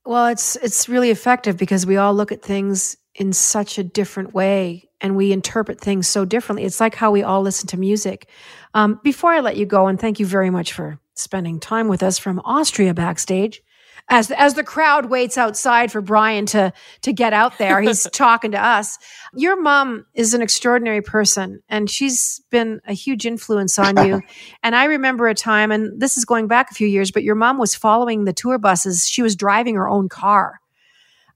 Well, 0.05 0.27
it's 0.27 0.57
it's 0.57 0.89
really 0.89 1.11
effective 1.11 1.57
because 1.57 1.87
we 1.87 1.97
all 1.97 2.15
look 2.15 2.33
at 2.33 2.43
things 2.43 2.97
in 3.15 3.33
such 3.33 3.79
a 3.79 3.85
different 3.85 4.35
way 4.35 4.89
and 5.01 5.17
we 5.17 5.33
interpret 5.33 5.81
things 5.81 6.07
so 6.07 6.25
differently. 6.25 6.65
It's 6.65 6.81
like 6.81 6.95
how 6.95 7.11
we 7.11 7.23
all 7.23 7.43
listen 7.43 7.67
to 7.69 7.79
music. 7.79 8.29
Um, 8.75 9.01
before 9.03 9.31
I 9.33 9.41
let 9.41 9.57
you 9.57 9.67
go, 9.67 9.87
and 9.87 9.99
thank 9.99 10.21
you 10.21 10.27
very 10.27 10.51
much 10.51 10.73
for 10.73 10.99
spending 11.15 11.59
time 11.59 11.89
with 11.89 12.03
us 12.03 12.19
from 12.19 12.41
Austria 12.41 12.95
backstage 12.95 13.63
as 14.11 14.31
as 14.33 14.55
the 14.55 14.65
crowd 14.65 15.07
waits 15.07 15.39
outside 15.39 15.91
for 15.91 16.01
Bryan 16.01 16.45
to 16.47 16.73
to 17.03 17.13
get 17.13 17.33
out 17.33 17.57
there, 17.59 17.81
he's 17.81 18.03
talking 18.13 18.51
to 18.51 18.63
us. 18.63 18.99
Your 19.35 19.61
mom 19.61 20.07
is 20.15 20.35
an 20.35 20.43
extraordinary 20.43 21.01
person, 21.01 21.63
and 21.69 21.89
she's 21.89 22.43
been 22.51 22.81
a 22.87 22.93
huge 22.93 23.25
influence 23.25 23.79
on 23.79 24.05
you. 24.07 24.21
and 24.63 24.75
I 24.75 24.85
remember 24.85 25.29
a 25.29 25.35
time, 25.35 25.71
and 25.71 26.01
this 26.01 26.17
is 26.17 26.25
going 26.25 26.49
back 26.49 26.71
a 26.71 26.75
few 26.75 26.89
years, 26.89 27.11
but 27.11 27.23
your 27.23 27.37
mom 27.37 27.59
was 27.59 27.75
following 27.75 28.25
the 28.25 28.33
tour 28.33 28.59
buses. 28.59 29.07
She 29.07 29.23
was 29.23 29.37
driving 29.37 29.77
her 29.77 29.89
own 29.89 30.09
car. 30.09 30.60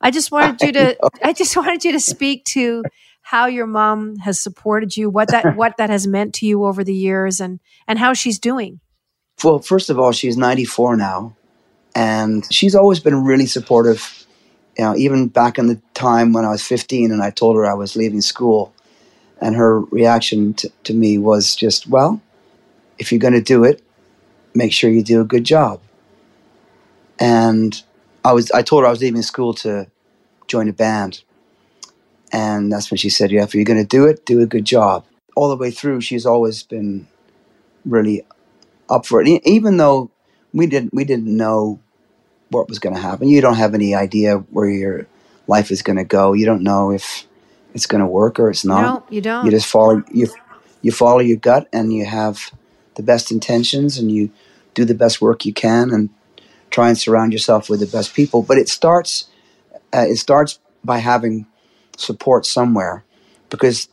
I 0.05 0.11
just 0.11 0.30
wanted 0.30 0.61
you 0.61 0.72
to. 0.72 0.96
I, 1.02 1.30
I 1.30 1.32
just 1.32 1.57
wanted 1.57 1.84
you 1.84 1.92
to 1.92 2.00
speak 2.00 2.44
to 2.46 2.84
how 3.22 3.46
your 3.46 3.66
mom 3.66 4.16
has 4.16 4.38
supported 4.38 4.96
you, 4.96 5.11
what 5.11 5.28
that 5.28 5.57
what 5.57 5.78
that 5.78 5.90
has 5.90 6.07
meant 6.07 6.34
to 6.34 6.46
you 6.46 6.64
over 6.64 6.84
the 6.84 6.94
years, 6.94 7.40
and 7.40 7.59
and 7.88 7.98
how 7.98 8.12
she's 8.12 8.38
doing. 8.38 8.80
Well, 9.42 9.59
first 9.59 9.90
of 9.90 9.98
all, 9.98 10.12
she's 10.12 10.36
ninety 10.36 10.64
four 10.64 10.96
now 10.96 11.34
and 11.94 12.46
she's 12.52 12.74
always 12.74 13.00
been 13.00 13.24
really 13.24 13.46
supportive. 13.46 14.26
You 14.76 14.84
know, 14.84 14.96
even 14.96 15.28
back 15.28 15.59
in 15.59 15.68
the 15.68 15.80
time 15.94 16.32
when 16.32 16.44
I 16.44 16.50
was 16.50 16.62
15 16.62 17.12
and 17.12 17.22
I 17.22 17.30
told 17.30 17.57
her 17.57 17.64
I 17.64 17.74
was 17.74 17.94
leaving 17.94 18.20
school, 18.20 18.74
and 19.40 19.55
her 19.55 19.80
reaction 19.80 20.55
to, 20.55 20.70
to 20.84 20.94
me 20.94 21.18
was 21.18 21.55
just, 21.55 21.86
well, 21.86 22.20
if 22.98 23.12
you're 23.12 23.20
going 23.20 23.34
to 23.34 23.42
do 23.42 23.64
it, 23.64 23.82
make 24.55 24.72
sure 24.72 24.90
you 24.90 25.02
do 25.02 25.20
a 25.20 25.24
good 25.24 25.44
job. 25.44 25.80
And 27.20 27.80
I 28.24 28.32
was, 28.32 28.50
I 28.50 28.62
told 28.62 28.82
her 28.82 28.88
I 28.88 28.90
was 28.90 29.00
leaving 29.00 29.22
school 29.22 29.55
to 29.55 29.86
join 30.47 30.68
a 30.68 30.72
band. 30.72 31.22
And 32.32 32.72
that's 32.72 32.90
when 32.90 32.99
she 32.99 33.11
said, 33.11 33.30
yeah, 33.30 33.45
if 33.45 33.55
you're 33.55 33.64
going 33.64 33.80
to 33.80 33.86
do 33.86 34.07
it, 34.07 34.26
do 34.26 34.40
a 34.40 34.47
good 34.47 34.64
job. 34.64 35.05
All 35.36 35.49
the 35.49 35.57
way 35.57 35.70
through, 35.70 36.01
she's 36.01 36.26
always 36.26 36.62
been 36.62 37.07
really 37.84 38.24
up 38.88 39.07
for 39.07 39.22
it. 39.22 39.28
Even 39.45 39.76
though 39.76 40.11
we 40.53 40.66
didn't, 40.66 40.95
we 40.95 41.05
didn't 41.05 41.36
know 41.36 41.80
what 42.51 42.68
was 42.68 42.78
going 42.78 42.95
to 42.95 43.01
happen. 43.01 43.28
You 43.28 43.40
don't 43.40 43.57
have 43.57 43.74
any 43.74 43.95
idea 43.95 44.38
where 44.38 44.68
your 44.68 45.07
life 45.47 45.70
is 45.70 45.82
going 45.82 45.97
to 45.97 46.05
go. 46.05 46.32
You 46.32 46.47
don't 46.47 46.62
know 46.62 46.90
if 46.90 47.26
it's 47.74 47.86
going 47.86 48.01
to 48.01 48.07
work 48.07 48.38
or 48.38 48.51
it's 48.51 48.64
not. 48.64 48.82
No, 48.82 49.05
you 49.11 49.20
don't. 49.20 49.45
You 49.45 49.51
just 49.51 49.66
follow 49.66 50.03
you 50.11 50.28
you 50.82 50.92
follow 50.92 51.20
your 51.20 51.36
gut 51.36 51.68
and 51.72 51.92
you 51.92 52.05
have 52.05 52.51
the 52.95 53.03
best 53.03 53.30
intentions 53.30 53.99
and 53.99 54.11
you 54.11 54.30
do 54.74 54.84
the 54.84 54.95
best 54.95 55.20
work 55.20 55.45
you 55.45 55.53
can 55.53 55.90
and 55.90 56.11
try 56.70 56.88
and 56.88 56.99
surround 56.99 57.32
yourself 57.32 57.68
with 57.68 57.80
the 57.80 57.86
best 57.86 58.14
people. 58.14 58.42
But 58.42 58.59
it 58.59 58.68
starts 58.68 59.28
uh, 59.95 60.07
it 60.09 60.16
starts 60.16 60.59
by 60.84 60.99
having 60.99 61.47
support 61.97 62.45
somewhere 62.45 63.05
because 63.49 63.88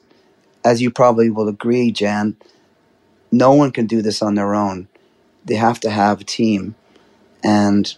as 0.63 0.81
you 0.81 0.91
probably 0.91 1.29
will 1.29 1.47
agree, 1.47 1.91
Jann, 1.91 2.35
no 3.31 3.53
one 3.53 3.71
can 3.71 3.87
do 3.87 4.01
this 4.01 4.21
on 4.21 4.35
their 4.35 4.53
own. 4.53 4.87
They 5.45 5.55
have 5.55 5.79
to 5.81 5.89
have 5.89 6.21
a 6.21 6.25
team. 6.25 6.75
And 7.43 7.93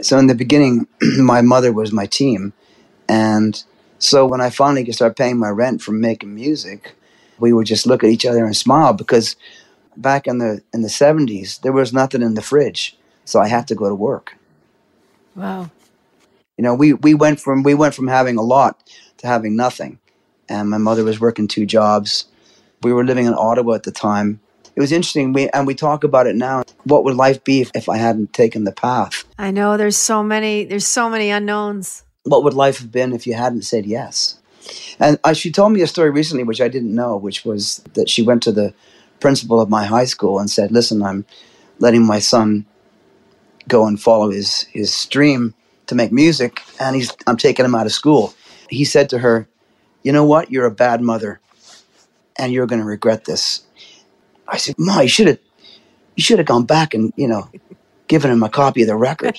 so 0.00 0.18
in 0.18 0.26
the 0.26 0.34
beginning, 0.34 0.86
my 1.18 1.40
mother 1.40 1.72
was 1.72 1.92
my 1.92 2.06
team, 2.06 2.52
and 3.08 3.62
so 3.98 4.26
when 4.26 4.40
I 4.40 4.50
finally 4.50 4.84
could 4.84 4.94
start 4.94 5.16
paying 5.16 5.38
my 5.38 5.48
rent 5.48 5.80
from 5.80 6.00
making 6.00 6.34
music, 6.34 6.94
we 7.38 7.52
would 7.52 7.66
just 7.66 7.86
look 7.86 8.04
at 8.04 8.10
each 8.10 8.26
other 8.26 8.44
and 8.44 8.56
smile 8.56 8.92
because 8.92 9.36
back 9.96 10.26
in 10.26 10.38
the 10.38 10.62
in 10.72 10.82
the 10.82 10.88
seventies 10.88 11.58
there 11.58 11.72
was 11.72 11.92
nothing 11.92 12.22
in 12.22 12.34
the 12.34 12.42
fridge, 12.42 12.96
so 13.24 13.40
I 13.40 13.48
had 13.48 13.66
to 13.68 13.74
go 13.74 13.88
to 13.88 13.94
work. 13.94 14.36
Wow. 15.34 15.70
You 16.56 16.62
know, 16.62 16.74
we, 16.74 16.94
we 16.94 17.14
went 17.14 17.40
from 17.40 17.62
we 17.62 17.74
went 17.74 17.94
from 17.94 18.08
having 18.08 18.36
a 18.36 18.42
lot 18.42 18.82
to 19.18 19.26
having 19.26 19.56
nothing. 19.56 19.98
And 20.48 20.70
my 20.70 20.78
mother 20.78 21.04
was 21.04 21.20
working 21.20 21.48
two 21.48 21.66
jobs. 21.66 22.26
We 22.82 22.92
were 22.92 23.04
living 23.04 23.26
in 23.26 23.34
Ottawa 23.34 23.74
at 23.74 23.82
the 23.82 23.90
time 23.90 24.40
it 24.76 24.80
was 24.80 24.92
interesting. 24.92 25.32
We 25.32 25.48
and 25.48 25.66
we 25.66 25.74
talk 25.74 26.04
about 26.04 26.26
it 26.26 26.36
now. 26.36 26.62
What 26.84 27.02
would 27.04 27.16
life 27.16 27.42
be 27.42 27.62
if, 27.62 27.70
if 27.74 27.88
I 27.88 27.96
hadn't 27.96 28.34
taken 28.34 28.64
the 28.64 28.72
path? 28.72 29.24
I 29.38 29.50
know 29.50 29.78
there's 29.78 29.96
so 29.96 30.22
many 30.22 30.64
there's 30.64 30.86
so 30.86 31.08
many 31.08 31.30
unknowns. 31.30 32.04
What 32.24 32.44
would 32.44 32.54
life 32.54 32.78
have 32.78 32.92
been 32.92 33.14
if 33.14 33.26
you 33.26 33.34
hadn't 33.34 33.62
said 33.62 33.86
yes? 33.86 34.38
And 35.00 35.18
uh, 35.24 35.32
she 35.32 35.50
told 35.50 35.72
me 35.72 35.80
a 35.80 35.86
story 35.86 36.10
recently, 36.10 36.44
which 36.44 36.60
I 36.60 36.68
didn't 36.68 36.94
know, 36.94 37.16
which 37.16 37.44
was 37.44 37.78
that 37.94 38.10
she 38.10 38.22
went 38.22 38.42
to 38.42 38.52
the 38.52 38.74
principal 39.20 39.60
of 39.60 39.70
my 39.70 39.86
high 39.86 40.04
school 40.04 40.38
and 40.38 40.50
said, 40.50 40.70
"Listen, 40.70 41.02
I'm 41.02 41.24
letting 41.78 42.04
my 42.04 42.18
son 42.18 42.66
go 43.68 43.86
and 43.86 44.00
follow 44.00 44.30
his 44.30 44.62
his 44.72 45.06
dream 45.06 45.54
to 45.86 45.94
make 45.94 46.12
music, 46.12 46.62
and 46.80 46.96
he's 46.96 47.12
I'm 47.26 47.36
taking 47.36 47.64
him 47.64 47.74
out 47.74 47.86
of 47.86 47.92
school." 47.92 48.34
He 48.68 48.84
said 48.84 49.10
to 49.10 49.18
her, 49.18 49.48
"You 50.02 50.12
know 50.12 50.24
what? 50.24 50.50
You're 50.50 50.66
a 50.66 50.70
bad 50.70 51.00
mother, 51.00 51.40
and 52.36 52.52
you're 52.52 52.66
going 52.66 52.80
to 52.80 52.86
regret 52.86 53.24
this." 53.24 53.66
I 54.48 54.58
said, 54.58 54.76
Ma, 54.78 55.00
you 55.00 55.08
should 55.08 55.26
have 55.26 55.38
you 56.14 56.22
should 56.22 56.38
have 56.38 56.46
gone 56.46 56.64
back 56.64 56.94
and, 56.94 57.12
you 57.16 57.28
know, 57.28 57.50
given 58.08 58.30
him 58.30 58.42
a 58.42 58.48
copy 58.48 58.82
of 58.82 58.88
the 58.88 58.96
record. 58.96 59.38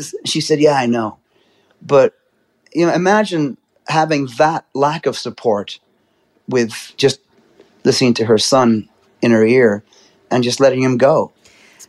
she 0.24 0.40
said, 0.40 0.60
Yeah, 0.60 0.74
I 0.74 0.86
know. 0.86 1.18
But 1.82 2.14
you 2.72 2.86
know, 2.86 2.92
imagine 2.92 3.56
having 3.88 4.28
that 4.38 4.66
lack 4.74 5.06
of 5.06 5.16
support 5.16 5.78
with 6.48 6.92
just 6.96 7.20
listening 7.84 8.14
to 8.14 8.26
her 8.26 8.38
son 8.38 8.88
in 9.22 9.30
her 9.30 9.44
ear 9.44 9.84
and 10.30 10.42
just 10.42 10.60
letting 10.60 10.82
him 10.82 10.96
go. 10.96 11.32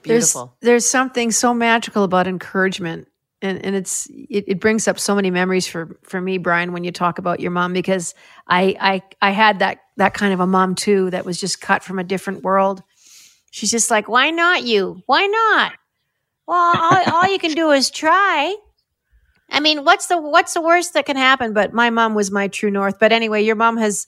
There's 0.08 0.36
there's 0.62 0.88
something 0.88 1.32
so 1.32 1.54
magical 1.54 2.04
about 2.04 2.28
encouragement. 2.28 3.08
And 3.42 3.64
and 3.64 3.76
it's 3.76 4.08
it, 4.08 4.46
it 4.48 4.60
brings 4.60 4.88
up 4.88 5.00
so 5.00 5.14
many 5.14 5.30
memories 5.30 5.68
for 5.68 6.00
for 6.04 6.22
me 6.22 6.38
bryan 6.38 6.72
when 6.72 6.84
you 6.84 6.92
talk 6.92 7.20
about 7.20 7.42
your 7.42 7.52
mom 7.52 7.74
because 7.74 8.16
i 8.48 8.76
i 8.80 9.02
i 9.22 9.32
had 9.32 9.60
that 9.60 9.80
that 9.98 10.14
kind 10.14 10.34
of 10.34 10.40
a 10.40 10.48
mom 10.48 10.74
too 10.74 11.10
that 11.12 11.26
was 11.26 11.40
just 11.40 11.62
cut 11.62 11.84
from 11.84 12.00
a 12.00 12.04
different 12.04 12.44
world. 12.44 12.82
She's 13.52 13.72
just 13.72 13.92
like 13.92 14.08
why 14.08 14.32
not 14.32 14.64
you? 14.64 15.04
Why 15.06 15.28
not? 15.28 15.74
Well 16.48 16.74
all, 16.76 17.14
all 17.14 17.28
you 17.32 17.38
can 17.38 17.52
do 17.54 17.72
is 17.72 17.92
try. 17.92 18.56
I 19.50 19.60
mean 19.60 19.84
what's 19.84 20.08
the 20.08 20.20
what's 20.20 20.54
the 20.54 20.62
worst 20.62 20.94
that 20.94 21.06
can 21.06 21.18
happen? 21.18 21.54
But 21.54 21.74
my 21.74 21.90
mom 21.90 22.16
was 22.16 22.32
my 22.32 22.48
true 22.48 22.72
north. 22.72 23.00
But 23.00 23.12
anyway 23.12 23.44
your 23.44 23.56
mom 23.56 23.78
has 23.78 24.08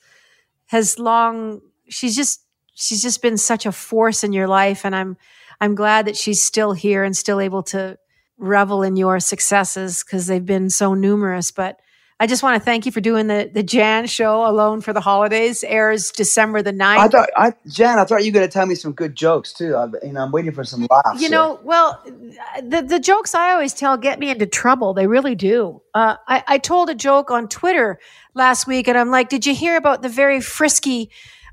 has 0.67 0.97
long 0.97 1.61
she's 1.89 2.15
just 2.15 2.41
she's 2.73 3.01
just 3.01 3.21
been 3.21 3.37
such 3.37 3.65
a 3.65 3.71
force 3.71 4.23
in 4.23 4.31
your 4.33 4.47
life. 4.47 4.85
And 4.85 4.95
i'm 4.95 5.17
i'm 5.61 5.75
glad 5.75 6.05
that 6.07 6.15
she's 6.15 6.41
still 6.41 6.73
here 6.73 7.03
and 7.03 7.15
still 7.15 7.39
able 7.39 7.63
to 7.63 7.97
revel 8.37 8.83
in 8.83 8.95
your 8.95 9.19
successes 9.19 10.03
because 10.03 10.27
they've 10.27 10.45
been 10.45 10.69
so 10.69 10.93
numerous 10.93 11.51
but 11.51 11.79
i 12.19 12.27
just 12.27 12.43
want 12.43 12.59
to 12.59 12.63
thank 12.63 12.85
you 12.85 12.91
for 12.91 13.01
doing 13.01 13.27
the 13.27 13.49
the 13.51 13.63
jann 13.63 14.05
show 14.05 14.47
alone 14.47 14.79
for 14.79 14.93
the 14.93 15.01
holidays 15.01 15.63
airs 15.63 16.11
december 16.11 16.61
the 16.61 16.71
9th 16.71 16.97
I 16.97 17.07
thought, 17.07 17.29
I, 17.35 17.53
Jann, 17.67 17.97
I 17.97 18.05
thought 18.05 18.23
you 18.23 18.31
were 18.31 18.39
going 18.39 18.47
to 18.47 18.51
tell 18.51 18.65
me 18.65 18.75
some 18.75 18.91
good 18.91 19.15
jokes 19.15 19.53
too. 19.53 19.75
I, 19.75 19.87
you 20.03 20.13
know, 20.13 20.21
I'm 20.21 20.31
waiting 20.31 20.51
for 20.51 20.63
some 20.63 20.87
laughs. 20.89 21.15
you 21.15 21.19
here. 21.21 21.29
know 21.29 21.59
well 21.63 22.01
the, 22.05 22.85
the 22.87 22.99
jokes 22.99 23.33
i 23.33 23.51
always 23.51 23.73
tell 23.73 23.97
get 23.97 24.19
me 24.19 24.29
into 24.29 24.45
trouble 24.45 24.93
they 24.93 25.07
really 25.07 25.35
do 25.35 25.81
uh, 25.95 26.17
I, 26.27 26.43
I 26.47 26.57
told 26.59 26.89
a 26.89 26.95
joke 26.95 27.31
on 27.31 27.47
twitter 27.47 27.99
last 28.35 28.67
week 28.67 28.87
and 28.87 28.97
i'm 28.97 29.09
like 29.09 29.29
did 29.29 29.45
you 29.47 29.55
hear 29.55 29.77
about 29.77 30.03
the 30.03 30.09
very 30.09 30.41
frisky 30.41 31.09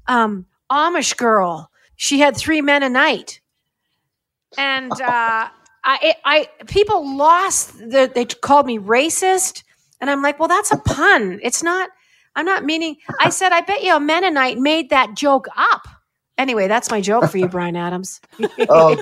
um, 0.07 0.45
amish 0.71 1.17
girl 1.17 1.71
she 1.97 2.21
had 2.21 2.37
three 2.37 2.61
men 2.61 2.83
a 2.83 2.89
night 2.91 3.41
and 4.59 4.93
uh, 5.01 5.49
I, 5.87 6.15
I 6.25 6.49
people 6.67 7.17
lost 7.17 7.79
the, 7.79 8.11
they 8.13 8.25
called 8.25 8.67
me 8.67 8.79
racist 8.79 9.63
and 10.01 10.11
i'm 10.11 10.23
like 10.23 10.39
well 10.39 10.49
that's 10.49 10.73
a 10.73 10.79
pun 10.79 11.41
it's 11.43 11.63
not 11.63 11.91
i'm 12.37 12.47
not 12.47 12.65
meaning 12.65 12.97
i 13.21 13.31
said 13.31 13.53
i 13.53 13.61
bet 13.61 13.83
you 13.83 13.95
a 13.95 14.01
mennonite 14.01 14.59
made 14.59 14.91
that 14.91 15.15
joke 15.15 15.47
up 15.57 15.87
anyway 16.39 16.69
that's 16.69 16.91
my 16.91 17.01
joke 17.01 17.31
for 17.31 17.39
you 17.39 17.49
bryan 17.49 17.77
adams 17.77 18.21
oh, 18.69 19.01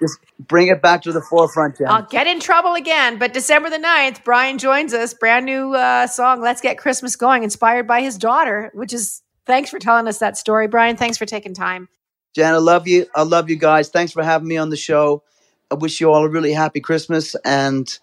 just 0.00 0.18
bring 0.38 0.68
it 0.68 0.82
back 0.82 1.02
to 1.02 1.12
the 1.12 1.20
forefront, 1.20 1.78
Jann. 1.78 1.88
I'll 1.88 2.02
get 2.02 2.26
in 2.26 2.40
trouble 2.40 2.74
again. 2.74 3.18
But 3.18 3.32
December 3.32 3.70
the 3.70 3.78
9th, 3.78 4.24
Bryan 4.24 4.58
joins 4.58 4.92
us. 4.92 5.14
Brand 5.14 5.46
new 5.46 5.74
uh, 5.74 6.06
song, 6.06 6.40
Let's 6.40 6.60
Get 6.60 6.78
Christmas 6.78 7.16
Going, 7.16 7.42
inspired 7.42 7.86
by 7.86 8.02
his 8.02 8.18
daughter, 8.18 8.70
which 8.74 8.92
is 8.92 9.22
thanks 9.46 9.70
for 9.70 9.78
telling 9.78 10.06
us 10.08 10.18
that 10.18 10.36
story, 10.36 10.68
Bryan. 10.68 10.96
Thanks 10.96 11.16
for 11.16 11.26
taking 11.26 11.54
time. 11.54 11.88
Jann, 12.36 12.52
I 12.52 12.58
love 12.58 12.86
you. 12.86 13.06
I 13.14 13.22
love 13.22 13.48
you 13.48 13.56
guys. 13.56 13.88
Thanks 13.88 14.12
for 14.12 14.22
having 14.22 14.46
me 14.46 14.58
on 14.58 14.68
the 14.68 14.76
show. 14.76 15.22
I 15.70 15.74
wish 15.74 16.02
you 16.02 16.12
all 16.12 16.22
a 16.22 16.28
really 16.28 16.52
happy 16.52 16.80
Christmas 16.80 17.34
and 17.46 17.98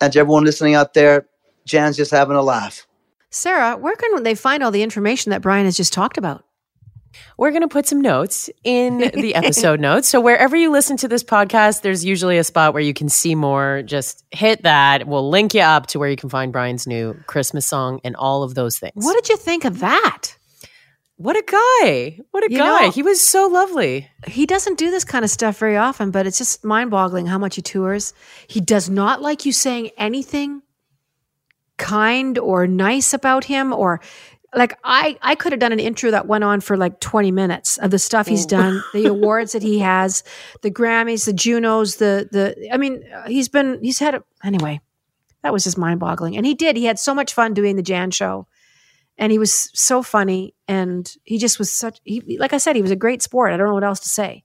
and 0.00 0.12
to 0.12 0.18
everyone 0.18 0.42
listening 0.42 0.74
out 0.74 0.94
there, 0.94 1.28
Jann's 1.64 1.96
just 1.96 2.10
having 2.10 2.34
a 2.34 2.42
laugh. 2.42 2.88
Sarah, 3.30 3.76
where 3.76 3.94
can 3.94 4.24
they 4.24 4.34
find 4.34 4.64
all 4.64 4.72
the 4.72 4.82
information 4.82 5.30
that 5.30 5.42
Bryan 5.42 5.64
has 5.64 5.76
just 5.76 5.92
talked 5.92 6.18
about? 6.18 6.44
We're 7.36 7.50
going 7.50 7.62
to 7.62 7.68
put 7.68 7.86
some 7.86 8.00
notes 8.00 8.50
in 8.64 8.98
the 9.14 9.36
episode 9.36 9.78
notes. 9.78 10.08
So 10.08 10.20
wherever 10.20 10.56
you 10.56 10.72
listen 10.72 10.96
to 10.96 11.08
this 11.08 11.22
podcast, 11.22 11.82
there's 11.82 12.04
usually 12.04 12.36
a 12.38 12.44
spot 12.44 12.74
where 12.74 12.82
you 12.82 12.94
can 12.94 13.08
see 13.08 13.36
more. 13.36 13.82
Just 13.82 14.24
hit 14.32 14.64
that. 14.64 15.06
We'll 15.06 15.30
link 15.30 15.54
you 15.54 15.60
up 15.60 15.86
to 15.88 16.00
where 16.00 16.10
you 16.10 16.16
can 16.16 16.30
find 16.30 16.52
Bryan's 16.52 16.88
new 16.88 17.14
Christmas 17.28 17.64
song 17.64 18.00
and 18.02 18.16
all 18.16 18.42
of 18.42 18.56
those 18.56 18.80
things. 18.80 19.04
What 19.04 19.14
did 19.14 19.28
you 19.28 19.36
think 19.36 19.64
of 19.64 19.78
that? 19.78 20.37
What 21.18 21.36
a 21.36 21.42
guy. 21.44 22.20
What 22.30 22.44
a 22.44 22.50
You 22.50 22.58
guy. 22.58 22.84
know- 22.86 22.90
he 22.92 23.02
was 23.02 23.20
so 23.20 23.48
lovely. 23.48 24.08
He 24.28 24.46
doesn't 24.46 24.78
do 24.78 24.90
this 24.92 25.02
kind 25.04 25.24
of 25.24 25.30
stuff 25.32 25.58
very 25.58 25.76
often, 25.76 26.12
but 26.12 26.26
it's 26.28 26.38
just 26.38 26.64
mind 26.64 26.92
boggling 26.92 27.26
how 27.26 27.38
much 27.38 27.56
he 27.56 27.62
tours. 27.62 28.14
He 28.46 28.60
does 28.60 28.88
not 28.88 29.20
like 29.20 29.44
you 29.44 29.50
saying 29.52 29.90
anything 29.98 30.62
kind 31.76 32.38
or 32.38 32.66
nice 32.66 33.12
about 33.12 33.44
him 33.44 33.72
or 33.72 34.00
like 34.54 34.78
I, 34.82 35.18
I 35.20 35.34
could 35.34 35.52
have 35.52 35.60
done 35.60 35.72
an 35.72 35.80
intro 35.80 36.10
that 36.12 36.26
went 36.26 36.42
on 36.44 36.60
for 36.60 36.76
like 36.76 37.00
20 37.00 37.30
minutes 37.32 37.78
of 37.78 37.90
the 37.90 37.98
stuff 37.98 38.26
he's 38.26 38.46
done, 38.46 38.82
the 38.94 39.06
awards 39.10 39.52
that 39.52 39.62
he 39.62 39.80
has, 39.80 40.22
the 40.62 40.70
Grammys, 40.70 41.26
the 41.26 41.32
Junos, 41.34 41.96
the 41.96 42.28
the 42.30 42.72
I 42.72 42.76
mean, 42.78 43.02
he's 43.26 43.48
been 43.48 43.78
he's 43.82 43.98
had 43.98 44.14
a, 44.14 44.24
anyway. 44.42 44.80
That 45.42 45.52
was 45.52 45.64
just 45.64 45.76
mind 45.78 46.00
boggling. 46.00 46.36
And 46.36 46.46
he 46.46 46.54
did. 46.54 46.76
He 46.76 46.84
had 46.86 46.98
so 46.98 47.12
much 47.14 47.34
fun 47.34 47.54
doing 47.54 47.76
the 47.76 47.82
Jann 47.82 48.10
show. 48.10 48.46
And 49.18 49.32
he 49.32 49.38
was 49.38 49.70
so 49.74 50.02
funny 50.02 50.54
and 50.68 51.12
he 51.24 51.38
just 51.38 51.58
was 51.58 51.72
such 51.72 52.00
he 52.04 52.38
like 52.38 52.52
I 52.52 52.58
said, 52.58 52.76
he 52.76 52.82
was 52.82 52.90
a 52.90 52.96
great 52.96 53.22
sport. 53.22 53.52
I 53.52 53.56
don't 53.56 53.68
know 53.68 53.74
what 53.74 53.84
else 53.84 54.00
to 54.00 54.08
say. 54.08 54.44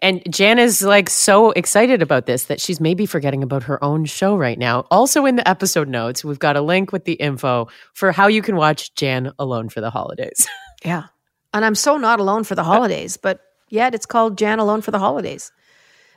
And 0.00 0.22
Jann 0.32 0.58
is 0.58 0.82
like 0.82 1.10
so 1.10 1.50
excited 1.52 2.02
about 2.02 2.26
this 2.26 2.44
that 2.44 2.60
she's 2.60 2.80
maybe 2.80 3.04
forgetting 3.04 3.42
about 3.42 3.64
her 3.64 3.82
own 3.82 4.04
show 4.04 4.36
right 4.36 4.58
now. 4.58 4.86
Also, 4.90 5.24
in 5.26 5.36
the 5.36 5.48
episode 5.48 5.88
notes, 5.88 6.24
we've 6.24 6.38
got 6.38 6.56
a 6.56 6.60
link 6.60 6.92
with 6.92 7.04
the 7.04 7.14
info 7.14 7.68
for 7.94 8.12
how 8.12 8.28
you 8.28 8.42
can 8.42 8.56
watch 8.56 8.94
Jann 8.94 9.32
alone 9.38 9.68
for 9.68 9.80
the 9.80 9.90
holidays. 9.90 10.46
Yeah. 10.84 11.06
And 11.52 11.64
I'm 11.64 11.74
so 11.74 11.96
not 11.96 12.20
alone 12.20 12.44
for 12.44 12.54
the 12.54 12.62
uh, 12.62 12.66
holidays, 12.66 13.16
but 13.16 13.40
yet 13.68 13.94
it's 13.94 14.06
called 14.06 14.38
Jann 14.38 14.60
Alone 14.60 14.80
for 14.80 14.90
the 14.90 14.98
Holidays. 14.98 15.50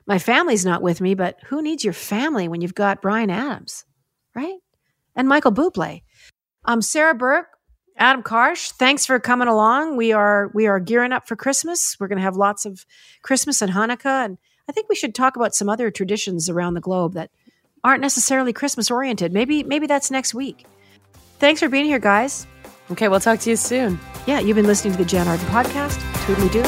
My 0.05 0.19
family's 0.19 0.65
not 0.65 0.81
with 0.81 1.01
me, 1.01 1.15
but 1.15 1.39
who 1.45 1.61
needs 1.61 1.83
your 1.83 1.93
family 1.93 2.47
when 2.47 2.61
you've 2.61 2.75
got 2.75 3.01
Bryan 3.01 3.29
Adams, 3.29 3.85
right? 4.35 4.59
And 5.15 5.27
Michael 5.27 5.51
Bublé. 5.51 6.03
I'm 6.65 6.81
Sarah 6.81 7.15
Burke, 7.15 7.47
Adam 8.01 8.23
Karsh. 8.23 8.71
Thanks 8.71 9.05
for 9.05 9.19
coming 9.19 9.47
along. 9.47 9.95
We 9.95 10.11
are 10.11 10.49
we 10.55 10.65
are 10.65 10.79
gearing 10.79 11.11
up 11.11 11.27
for 11.27 11.35
Christmas. 11.35 11.95
We're 11.99 12.07
going 12.07 12.17
to 12.17 12.23
have 12.23 12.35
lots 12.35 12.65
of 12.65 12.83
Christmas 13.21 13.61
and 13.61 13.71
Hanukkah, 13.71 14.25
and 14.25 14.39
I 14.67 14.71
think 14.71 14.89
we 14.89 14.95
should 14.95 15.13
talk 15.13 15.35
about 15.35 15.53
some 15.53 15.69
other 15.69 15.91
traditions 15.91 16.49
around 16.49 16.73
the 16.73 16.81
globe 16.81 17.13
that 17.13 17.29
aren't 17.83 18.01
necessarily 18.01 18.53
Christmas 18.53 18.89
oriented. 18.89 19.31
Maybe 19.31 19.61
maybe 19.61 19.85
that's 19.85 20.09
next 20.09 20.33
week. 20.33 20.65
Thanks 21.37 21.59
for 21.59 21.69
being 21.69 21.85
here, 21.85 21.99
guys. 21.99 22.47
okay, 22.89 23.07
we'll 23.07 23.19
talk 23.19 23.39
to 23.41 23.51
you 23.51 23.55
soon. 23.55 23.99
Yeah, 24.25 24.39
you've 24.39 24.55
been 24.55 24.65
listening 24.65 24.93
to 24.93 24.97
the 24.97 25.05
Jann 25.05 25.27
Arden 25.27 25.45
podcast. 25.45 25.97
Toodly 26.25 26.51
do. 26.51 26.63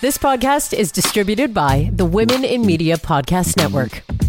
This 0.00 0.16
podcast 0.16 0.72
is 0.72 0.90
distributed 0.90 1.52
by 1.52 1.90
the 1.92 2.06
Women 2.06 2.44
in 2.44 2.64
Media 2.64 2.96
Podcast 2.96 3.58
Network. 3.58 4.02